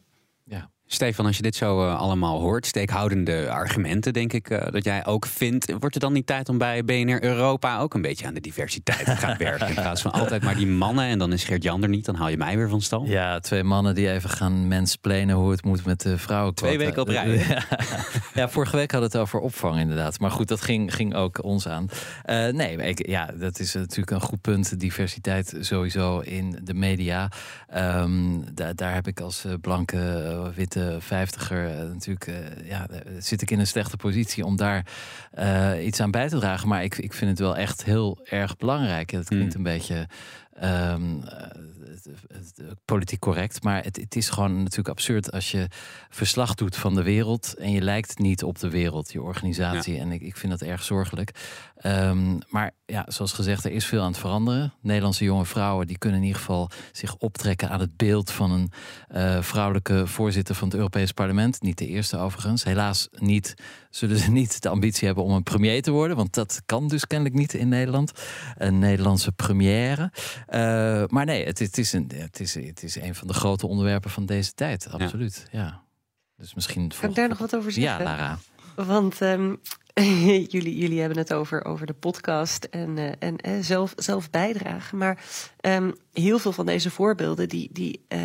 Stefan, 0.91 1.26
als 1.26 1.36
je 1.36 1.43
dit 1.43 1.57
zo 1.57 1.84
uh, 1.84 1.99
allemaal 1.99 2.41
hoort, 2.41 2.66
steekhoudende 2.66 3.51
argumenten, 3.51 4.12
denk 4.12 4.32
ik 4.32 4.51
uh, 4.51 4.66
dat 4.70 4.84
jij 4.84 5.07
ook 5.07 5.26
vindt. 5.26 5.72
Wordt 5.78 5.95
er 5.95 6.01
dan 6.01 6.12
niet 6.12 6.26
tijd 6.26 6.49
om 6.49 6.59
bij 6.59 6.84
BNR 6.84 7.24
Europa 7.24 7.78
ook 7.78 7.95
een 7.95 8.03
beetje 8.03 8.26
aan 8.26 8.34
de 8.34 8.41
diversiteit 8.41 9.05
te 9.05 9.16
gaan 9.16 9.36
werken? 9.49 9.68
In 9.68 9.74
plaats 9.74 10.03
van 10.03 10.12
altijd 10.12 10.43
maar 10.43 10.57
die 10.57 10.66
mannen 10.66 11.05
en 11.05 11.18
dan 11.18 11.32
is 11.32 11.45
Geert 11.45 11.62
Jan 11.62 11.82
er 11.82 11.89
niet, 11.89 12.05
dan 12.05 12.14
haal 12.14 12.28
je 12.28 12.36
mij 12.36 12.57
weer 12.57 12.68
van 12.68 12.80
stal. 12.80 13.05
Ja, 13.05 13.39
twee 13.39 13.62
mannen 13.62 13.95
die 13.95 14.11
even 14.11 14.30
gaan 14.30 14.68
mensplenen 14.68 15.36
hoe 15.36 15.51
het 15.51 15.64
moet 15.64 15.84
met 15.84 16.01
de 16.01 16.18
vrouwen. 16.18 16.55
Twee 16.55 16.78
weken 16.78 17.03
op 17.03 17.09
rij. 17.09 17.26
ja, 18.34 18.49
vorige 18.49 18.76
week 18.76 18.91
hadden 18.91 19.11
we 19.11 19.16
het 19.16 19.26
over 19.26 19.41
opvang 19.41 19.78
inderdaad. 19.78 20.20
Maar 20.20 20.30
goed, 20.30 20.49
dat 20.49 20.61
ging, 20.61 20.95
ging 20.95 21.14
ook 21.14 21.45
ons 21.45 21.68
aan. 21.68 21.89
Uh, 22.26 22.47
nee, 22.47 22.76
ik, 22.76 23.07
ja, 23.07 23.30
dat 23.39 23.59
is 23.59 23.74
natuurlijk 23.74 24.11
een 24.11 24.20
goed 24.20 24.41
punt. 24.41 24.80
Diversiteit 24.80 25.57
sowieso 25.61 26.18
in 26.18 26.59
de 26.62 26.74
media. 26.74 27.30
Um, 27.76 28.45
daar, 28.55 28.74
daar 28.74 28.95
heb 28.95 29.07
ik 29.07 29.20
als 29.20 29.47
blanke, 29.61 30.53
witte 30.55 30.78
vijftiger 30.99 31.70
uh, 31.70 31.76
natuurlijk, 31.76 32.26
uh, 32.26 32.68
ja, 32.68 32.87
zit 33.18 33.43
ik 33.43 33.51
in 33.51 33.59
een 33.59 33.66
slechte 33.66 33.97
positie 33.97 34.45
om 34.45 34.57
daar 34.57 34.87
iets 35.83 36.01
aan 36.01 36.11
bij 36.11 36.29
te 36.29 36.39
dragen. 36.39 36.68
Maar 36.68 36.85
ik, 36.85 36.99
ik 36.99 37.12
vind 37.12 37.31
het 37.31 37.39
wel 37.39 37.57
echt 37.57 37.85
heel 37.85 38.18
erg 38.24 38.57
belangrijk. 38.57 39.11
Het 39.11 39.29
klinkt 39.29 39.57
mm. 39.57 39.66
een 39.66 39.72
beetje 39.72 40.07
um, 40.62 41.22
politiek 42.84 43.20
correct. 43.20 43.62
Maar 43.62 43.84
het, 43.84 43.96
het, 43.96 44.16
is 44.16 44.28
gewoon 44.28 44.56
natuurlijk 44.59 44.88
absurd 44.88 45.32
als 45.32 45.50
je 45.50 45.68
verslag 46.09 46.54
doet 46.54 46.76
van 46.76 46.94
de 46.94 47.02
wereld 47.02 47.54
en 47.54 47.70
je 47.70 47.80
lijkt 47.80 48.18
niet 48.18 48.42
op 48.42 48.59
de 48.59 48.70
wereld, 48.70 49.12
je 49.12 49.22
organisatie. 49.22 49.98
En 49.98 50.12
ik, 50.12 50.22
ik 50.22 50.36
vind 50.36 50.52
dat 50.52 50.68
erg 50.68 50.82
zorgelijk. 50.82 51.30
Um, 51.82 52.38
maar 52.48 52.70
ja, 52.86 53.04
zoals 53.09 53.32
gezegd, 53.32 53.64
er 53.64 53.72
is 53.72 53.86
veel 53.86 54.00
aan 54.00 54.11
het 54.11 54.18
veranderen. 54.18 54.72
Nederlandse 54.80 55.24
jonge 55.24 55.44
vrouwen 55.44 55.86
die 55.86 55.98
kunnen 55.98 56.18
in 56.18 56.26
ieder 56.26 56.40
geval 56.40 56.70
zich 56.92 57.16
optrekken 57.16 57.70
aan 57.70 57.80
het 57.80 57.96
beeld 57.96 58.30
van 58.30 58.50
een 58.50 58.70
uh, 59.14 59.42
vrouwelijke 59.42 60.06
voorzitter 60.06 60.54
van 60.54 60.68
het 60.68 60.76
Europees 60.76 61.12
Parlement. 61.12 61.62
Niet 61.62 61.78
de 61.78 61.86
eerste 61.86 62.16
overigens. 62.16 62.64
Helaas 62.64 63.09
niet, 63.11 63.54
zullen 63.91 64.18
ze 64.18 64.30
niet 64.30 64.62
de 64.62 64.68
ambitie 64.68 65.07
hebben 65.07 65.24
om 65.24 65.30
een 65.30 65.43
premier 65.43 65.82
te 65.82 65.91
worden. 65.91 66.16
Want 66.16 66.34
dat 66.34 66.62
kan 66.66 66.89
dus 66.89 67.07
kennelijk 67.07 67.36
niet 67.36 67.55
in 67.55 67.68
Nederland. 67.68 68.12
Een 68.57 68.78
Nederlandse 68.78 69.32
première. 69.32 70.12
Uh, 70.49 71.05
maar 71.07 71.24
nee, 71.24 71.45
het, 71.45 71.59
het, 71.59 71.78
is 71.78 71.93
een, 71.93 72.11
het, 72.14 72.41
is, 72.41 72.55
het 72.55 72.82
is 72.82 72.97
een 72.97 73.14
van 73.14 73.26
de 73.26 73.34
grote 73.34 73.66
onderwerpen 73.66 74.11
van 74.11 74.26
deze 74.26 74.53
tijd. 74.53 74.91
Absoluut. 74.91 75.47
Ja. 75.53 75.61
ja. 75.61 75.82
Dus 76.36 76.55
misschien. 76.55 76.93
Kan 77.01 77.09
ik 77.09 77.14
daar 77.14 77.28
nog 77.28 77.39
wat 77.39 77.57
over 77.57 77.72
zeggen? 77.72 77.93
Ja, 77.93 78.03
Lara. 78.03 78.39
Want 78.74 79.20
um, 79.20 79.61
jullie, 80.55 80.78
jullie 80.78 81.01
hebben 81.01 81.18
het 81.18 81.32
over, 81.32 81.64
over 81.64 81.86
de 81.86 81.92
podcast 81.92 82.64
en, 82.64 82.96
uh, 82.96 83.11
en 83.18 83.36
uh, 83.49 83.53
zelf, 83.61 83.92
zelf 83.96 84.30
bijdragen. 84.30 84.99
Maar 84.99 85.24
um, 85.61 85.94
heel 86.12 86.38
veel 86.38 86.53
van 86.53 86.66
deze 86.66 86.90
voorbeelden 86.90 87.49
die, 87.49 87.68
die 87.72 88.05
uh, 88.09 88.20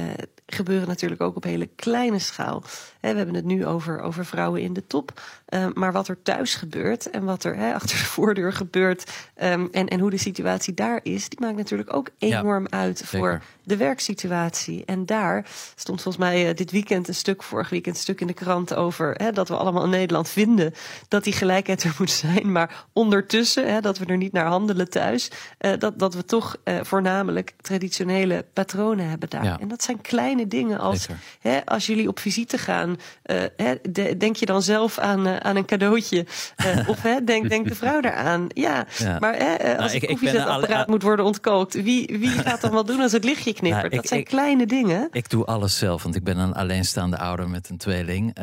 gebeuren 0.45 0.87
natuurlijk 0.87 1.21
ook 1.21 1.35
op 1.35 1.43
hele 1.43 1.69
kleine 1.75 2.19
schaal. 2.19 2.63
we 3.01 3.07
hebben 3.07 3.35
het 3.35 3.45
nu 3.45 3.65
over, 3.65 3.99
over 3.99 4.25
vrouwen 4.25 4.61
in 4.61 4.73
de 4.73 4.87
top. 4.87 5.21
Um, 5.49 5.71
maar 5.73 5.91
wat 5.91 6.07
er 6.07 6.21
thuis 6.21 6.55
gebeurt 6.55 7.09
en 7.09 7.23
wat 7.23 7.43
er 7.43 7.55
he, 7.55 7.73
achter 7.79 7.97
de 7.97 8.03
voordeur 8.03 8.53
gebeurt 8.53 9.11
um, 9.43 9.67
en, 9.71 9.87
en 9.87 9.99
hoe 9.99 10.09
de 10.09 10.17
situatie 10.17 10.73
daar 10.73 10.99
is, 11.03 11.29
die 11.29 11.39
maakt 11.39 11.55
natuurlijk 11.55 11.93
ook 11.93 12.09
enorm 12.17 12.67
ja, 12.69 12.77
uit 12.77 13.03
voor 13.05 13.31
zeker. 13.31 13.43
de 13.63 13.77
werksituatie. 13.77 14.85
En 14.85 15.05
daar 15.05 15.45
stond 15.75 16.01
volgens 16.01 16.23
mij 16.23 16.53
dit 16.53 16.71
weekend 16.71 17.07
een 17.07 17.15
stuk, 17.15 17.43
vorig 17.43 17.69
weekend 17.69 17.95
een 17.95 18.01
stuk 18.01 18.21
in 18.21 18.27
de 18.27 18.33
krant 18.33 18.75
over 18.75 19.13
he, 19.17 19.31
dat 19.31 19.47
we 19.47 19.57
allemaal 19.57 19.83
in 19.83 19.89
Nederland 19.89 20.29
vinden 20.29 20.73
dat 21.07 21.23
die 21.23 21.33
gelijkheid 21.63 21.83
er 21.83 21.99
moet 22.03 22.11
zijn. 22.11 22.51
Maar 22.51 22.85
ondertussen, 22.93 23.73
he, 23.73 23.81
dat 23.81 23.97
we 23.97 24.05
er 24.05 24.17
niet 24.17 24.31
naar 24.31 24.45
handelen 24.45 24.89
thuis, 24.89 25.31
uh, 25.59 25.71
dat, 25.79 25.99
dat 25.99 26.13
we 26.13 26.25
toch 26.25 26.55
uh, 26.63 26.75
voornamelijk 26.81 27.53
traditionele 27.61 28.45
patronen 28.53 29.09
hebben 29.09 29.29
daar. 29.29 29.43
Ja. 29.43 29.59
En 29.59 29.67
dat 29.67 29.83
zijn 29.83 30.01
kleine 30.01 30.47
dingen 30.47 30.79
als 30.79 31.07
hè, 31.39 31.65
als 31.65 31.85
jullie 31.85 32.07
op 32.07 32.19
visite 32.19 32.57
gaan, 32.57 32.89
uh, 32.89 33.41
hè, 33.57 33.75
de, 33.89 34.17
denk 34.17 34.35
je 34.35 34.45
dan 34.45 34.61
zelf 34.61 34.97
aan, 34.97 35.27
uh, 35.27 35.37
aan 35.37 35.55
een 35.55 35.65
cadeautje? 35.65 36.25
Uh, 36.65 36.89
of 36.93 37.01
hè, 37.01 37.23
denk, 37.23 37.49
denk 37.49 37.67
de 37.67 37.75
vrouw 37.75 38.01
daaraan? 38.01 38.45
Ja, 38.47 38.85
ja. 38.97 39.19
maar 39.19 39.35
hè, 39.35 39.77
als 39.77 39.91
nou, 39.91 39.91
het 39.91 40.05
koffiezetapparaat 40.05 40.87
moet 40.87 41.03
worden 41.03 41.25
ontkookt, 41.25 41.73
wie, 41.73 42.15
wie 42.19 42.29
gaat 42.29 42.61
dan 42.61 42.71
wel 42.71 42.85
doen 42.85 43.01
als 43.01 43.11
het 43.11 43.23
lichtje 43.23 43.53
knippert? 43.53 43.83
Nou, 43.83 43.93
ik, 43.93 43.95
dat 43.95 44.07
zijn 44.07 44.19
ik, 44.19 44.25
kleine 44.25 44.65
dingen. 44.65 45.07
Ik 45.11 45.29
doe 45.29 45.45
alles 45.45 45.77
zelf, 45.77 46.03
want 46.03 46.15
ik 46.15 46.23
ben 46.23 46.37
een 46.37 46.53
alleenstaande 46.53 47.17
ouder 47.17 47.49
met 47.49 47.69
een 47.69 47.77
tweeling. 47.77 48.33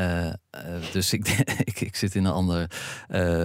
Dus 0.92 1.12
ik, 1.12 1.28
ik, 1.70 1.80
ik, 1.80 1.96
zit 1.96 2.14
in 2.14 2.24
een 2.24 2.32
ander 2.32 2.70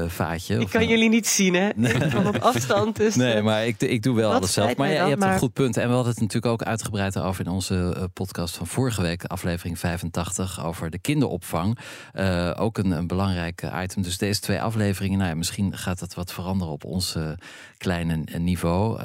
vaatje. 0.08 0.60
Ik 0.60 0.70
kan 0.70 0.88
jullie 0.88 1.10
niet 1.10 1.28
zien, 1.28 1.54
hè? 1.54 1.70
Nee. 1.76 2.10
Van 2.10 2.28
op 2.28 2.38
afstand. 2.38 2.96
Dus 2.96 3.16
nee, 3.16 3.42
maar 3.42 3.68
ik, 3.68 3.82
ik 3.82 4.04
doe 4.04 4.16
wel 4.16 4.34
alles 4.34 4.54
zelf. 4.54 4.76
Maar 4.76 4.92
ja, 4.92 5.04
je 5.04 5.10
hebt 5.10 5.20
maar... 5.20 5.34
een 5.34 5.40
goed 5.40 5.54
punt. 5.54 5.78
En 5.78 5.88
we 5.88 5.94
hadden 5.94 6.12
het 6.12 6.22
natuurlijk 6.22 6.54
ook 6.54 6.64
uitgebreid 6.64 7.20
over 7.20 7.46
in 7.46 7.52
onze 7.52 7.96
uh, 7.98 8.04
podcast 8.14 8.58
van 8.58 8.68
vorige 8.68 9.02
week, 9.02 9.24
aflevering 9.24 9.80
85, 9.80 10.66
over 10.66 10.90
de 10.90 11.00
kinderopvang. 11.00 11.78
ook 12.56 12.78
een, 12.78 12.92
een 12.92 13.08
belangrijk 13.08 13.64
item. 13.84 14.02
Dus 14.02 14.18
deze 14.18 14.40
twee 14.40 14.62
afleveringen, 14.62 15.18
nou 15.18 15.30
ja, 15.30 15.36
misschien 15.36 15.78
gaat 15.78 16.00
dat 16.00 16.14
wat 16.14 16.34
veranderen 16.34 16.74
op 16.74 16.84
ons 16.84 17.18
kleine 17.78 18.24
niveau. 18.38 18.98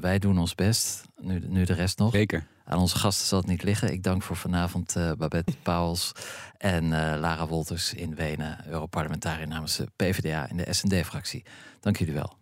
wij 0.00 0.18
doen 0.18 0.38
ons 0.38 0.54
best, 0.54 1.04
nu, 1.20 1.42
nu 1.48 1.64
de 1.64 1.74
rest 1.74 1.98
nog. 1.98 2.12
Zeker. 2.12 2.46
Aan 2.70 2.78
onze 2.78 2.98
gasten 2.98 3.26
zal 3.26 3.38
het 3.38 3.46
niet 3.46 3.62
liggen. 3.62 3.92
Ik 3.92 4.02
dank 4.02 4.22
voor 4.22 4.36
vanavond 4.36 4.96
uh, 4.96 5.12
Babette 5.18 5.52
Pauwels 5.62 6.12
en 6.58 6.84
uh, 6.84 6.90
Lara 6.90 7.46
Wolters 7.46 7.94
in 7.94 8.14
Wenen, 8.14 8.58
Europarlementariër 8.66 9.48
namens 9.48 9.76
de 9.76 9.88
PvdA 9.96 10.48
in 10.48 10.56
de 10.56 10.66
SND-fractie. 10.70 11.44
Dank 11.80 11.96
jullie 11.96 12.14
wel. 12.14 12.32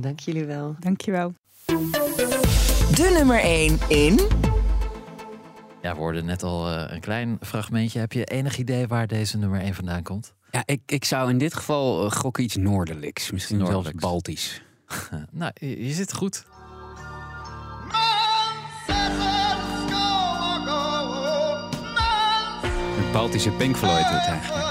Dank 0.00 0.20
jullie 0.20 0.44
wel. 0.44 0.76
Dank 0.78 1.00
je 1.00 1.10
wel. 1.10 1.34
De 2.94 3.14
nummer 3.16 3.40
1 3.40 3.78
in. 3.88 4.20
Ja, 5.82 5.92
we 5.92 5.98
hoorden 5.98 6.24
net 6.24 6.42
al 6.42 6.70
uh, 6.70 6.84
een 6.86 7.00
klein 7.00 7.38
fragmentje. 7.40 7.98
Heb 7.98 8.12
je 8.12 8.24
enig 8.24 8.58
idee 8.58 8.86
waar 8.86 9.06
deze 9.06 9.38
nummer 9.38 9.60
1 9.60 9.74
vandaan 9.74 10.02
komt? 10.02 10.34
Ja, 10.50 10.62
ik, 10.64 10.80
ik 10.86 11.04
zou 11.04 11.30
in 11.30 11.38
dit 11.38 11.54
geval 11.54 12.10
gokken 12.10 12.44
iets 12.44 12.56
noordelijks. 12.56 13.30
Misschien 13.30 13.58
noordelijks. 13.58 14.00
zelfs 14.00 14.12
Baltisch. 14.12 14.62
nou, 15.30 15.52
je, 15.54 15.86
je 15.86 15.92
zit 15.92 16.12
goed. 16.12 16.44
Baltische 23.16 23.50
Pink 23.50 23.76
Floyd 23.76 24.04
het 24.08 24.26
eigenlijk. 24.26 24.66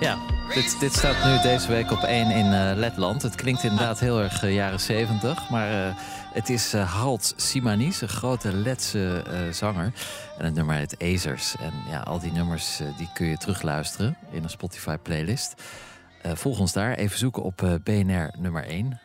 Ja, 0.00 0.18
dit, 0.54 0.80
dit 0.80 0.92
staat 0.92 1.24
nu 1.24 1.42
deze 1.42 1.68
week 1.68 1.90
op 1.90 2.02
één 2.02 2.30
in 2.30 2.46
uh, 2.46 2.70
Letland. 2.74 3.22
Het 3.22 3.34
klinkt 3.34 3.62
inderdaad 3.62 4.00
heel 4.00 4.20
erg 4.20 4.42
uh, 4.42 4.54
jaren 4.54 4.80
zeventig. 4.80 5.50
Maar 5.50 5.70
uh, 5.72 5.94
het 6.32 6.48
is 6.48 6.72
Halt 6.72 7.34
Simanis, 7.36 8.00
een 8.00 8.08
grote 8.08 8.52
Letse 8.52 9.24
zanger. 9.50 9.92
En 10.38 10.44
het 10.44 10.54
nummer 10.54 10.74
heet 10.74 11.02
Azers. 11.02 11.56
En 11.56 11.72
ja, 11.90 12.00
al 12.00 12.18
die 12.18 12.32
nummers 12.32 12.80
die 12.96 13.08
kun 13.14 13.26
je 13.26 13.36
terugluisteren 13.36 14.16
in 14.30 14.42
een 14.42 14.50
Spotify 14.50 14.96
playlist. 14.96 15.62
volg 16.22 16.58
ons 16.58 16.72
daar. 16.72 16.94
Even 16.94 17.18
zoeken 17.18 17.42
op 17.42 17.78
BNR 17.84 18.30
nummer 18.38 18.64
1. 18.64 19.00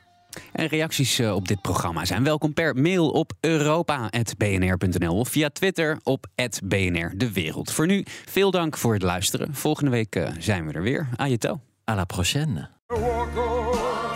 En 0.51 0.67
reacties 0.67 1.19
eh, 1.19 1.35
op 1.35 1.47
dit 1.47 1.61
programma 1.61 2.05
zijn 2.05 2.23
welkom 2.23 2.53
per 2.53 2.75
mail 2.75 3.09
op 3.09 3.33
europa.bnr.nl 3.39 5.17
of 5.17 5.29
via 5.29 5.49
Twitter 5.49 5.99
op 6.03 6.27
BNR 6.63 7.11
De 7.15 7.31
Wereld. 7.31 7.71
Voor 7.71 7.85
nu, 7.85 8.05
veel 8.25 8.51
dank 8.51 8.77
voor 8.77 8.93
het 8.93 9.01
luisteren. 9.01 9.55
Volgende 9.55 9.91
week 9.91 10.15
eh, 10.15 10.29
zijn 10.39 10.67
we 10.67 10.73
er 10.73 10.81
weer. 10.81 11.07
A 11.21 11.25
je 11.25 11.37
toe. 11.37 11.59
À 11.91 11.95
la 11.95 12.05
prochaine. 12.05 12.69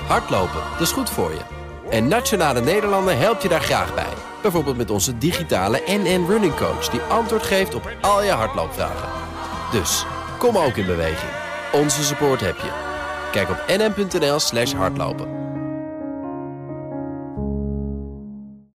Hardlopen, 0.07 0.61
dat 0.71 0.81
is 0.81 0.91
goed 0.91 1.09
voor 1.09 1.31
je. 1.31 1.41
En 1.89 2.07
Nationale 2.07 2.61
Nederlanden 2.61 3.17
helpt 3.17 3.41
je 3.41 3.49
daar 3.49 3.61
graag 3.61 3.95
bij. 3.95 4.13
Bijvoorbeeld 4.41 4.77
met 4.77 4.89
onze 4.89 5.17
digitale 5.17 5.81
NN 5.87 6.25
Running 6.27 6.55
Coach... 6.55 6.89
die 6.89 6.99
antwoord 6.99 7.43
geeft 7.43 7.75
op 7.75 7.91
al 8.01 8.23
je 8.23 8.31
hardloopvragen. 8.31 9.09
Dus, 9.71 10.05
kom 10.37 10.57
ook 10.57 10.75
in 10.75 10.85
beweging. 10.85 11.31
Onze 11.73 12.03
support 12.03 12.39
heb 12.39 12.57
je. 12.57 12.71
Kijk 13.31 13.49
op 13.49 13.63
nn.nl 13.67 14.39
slash 14.39 14.73
hardlopen. 14.73 15.27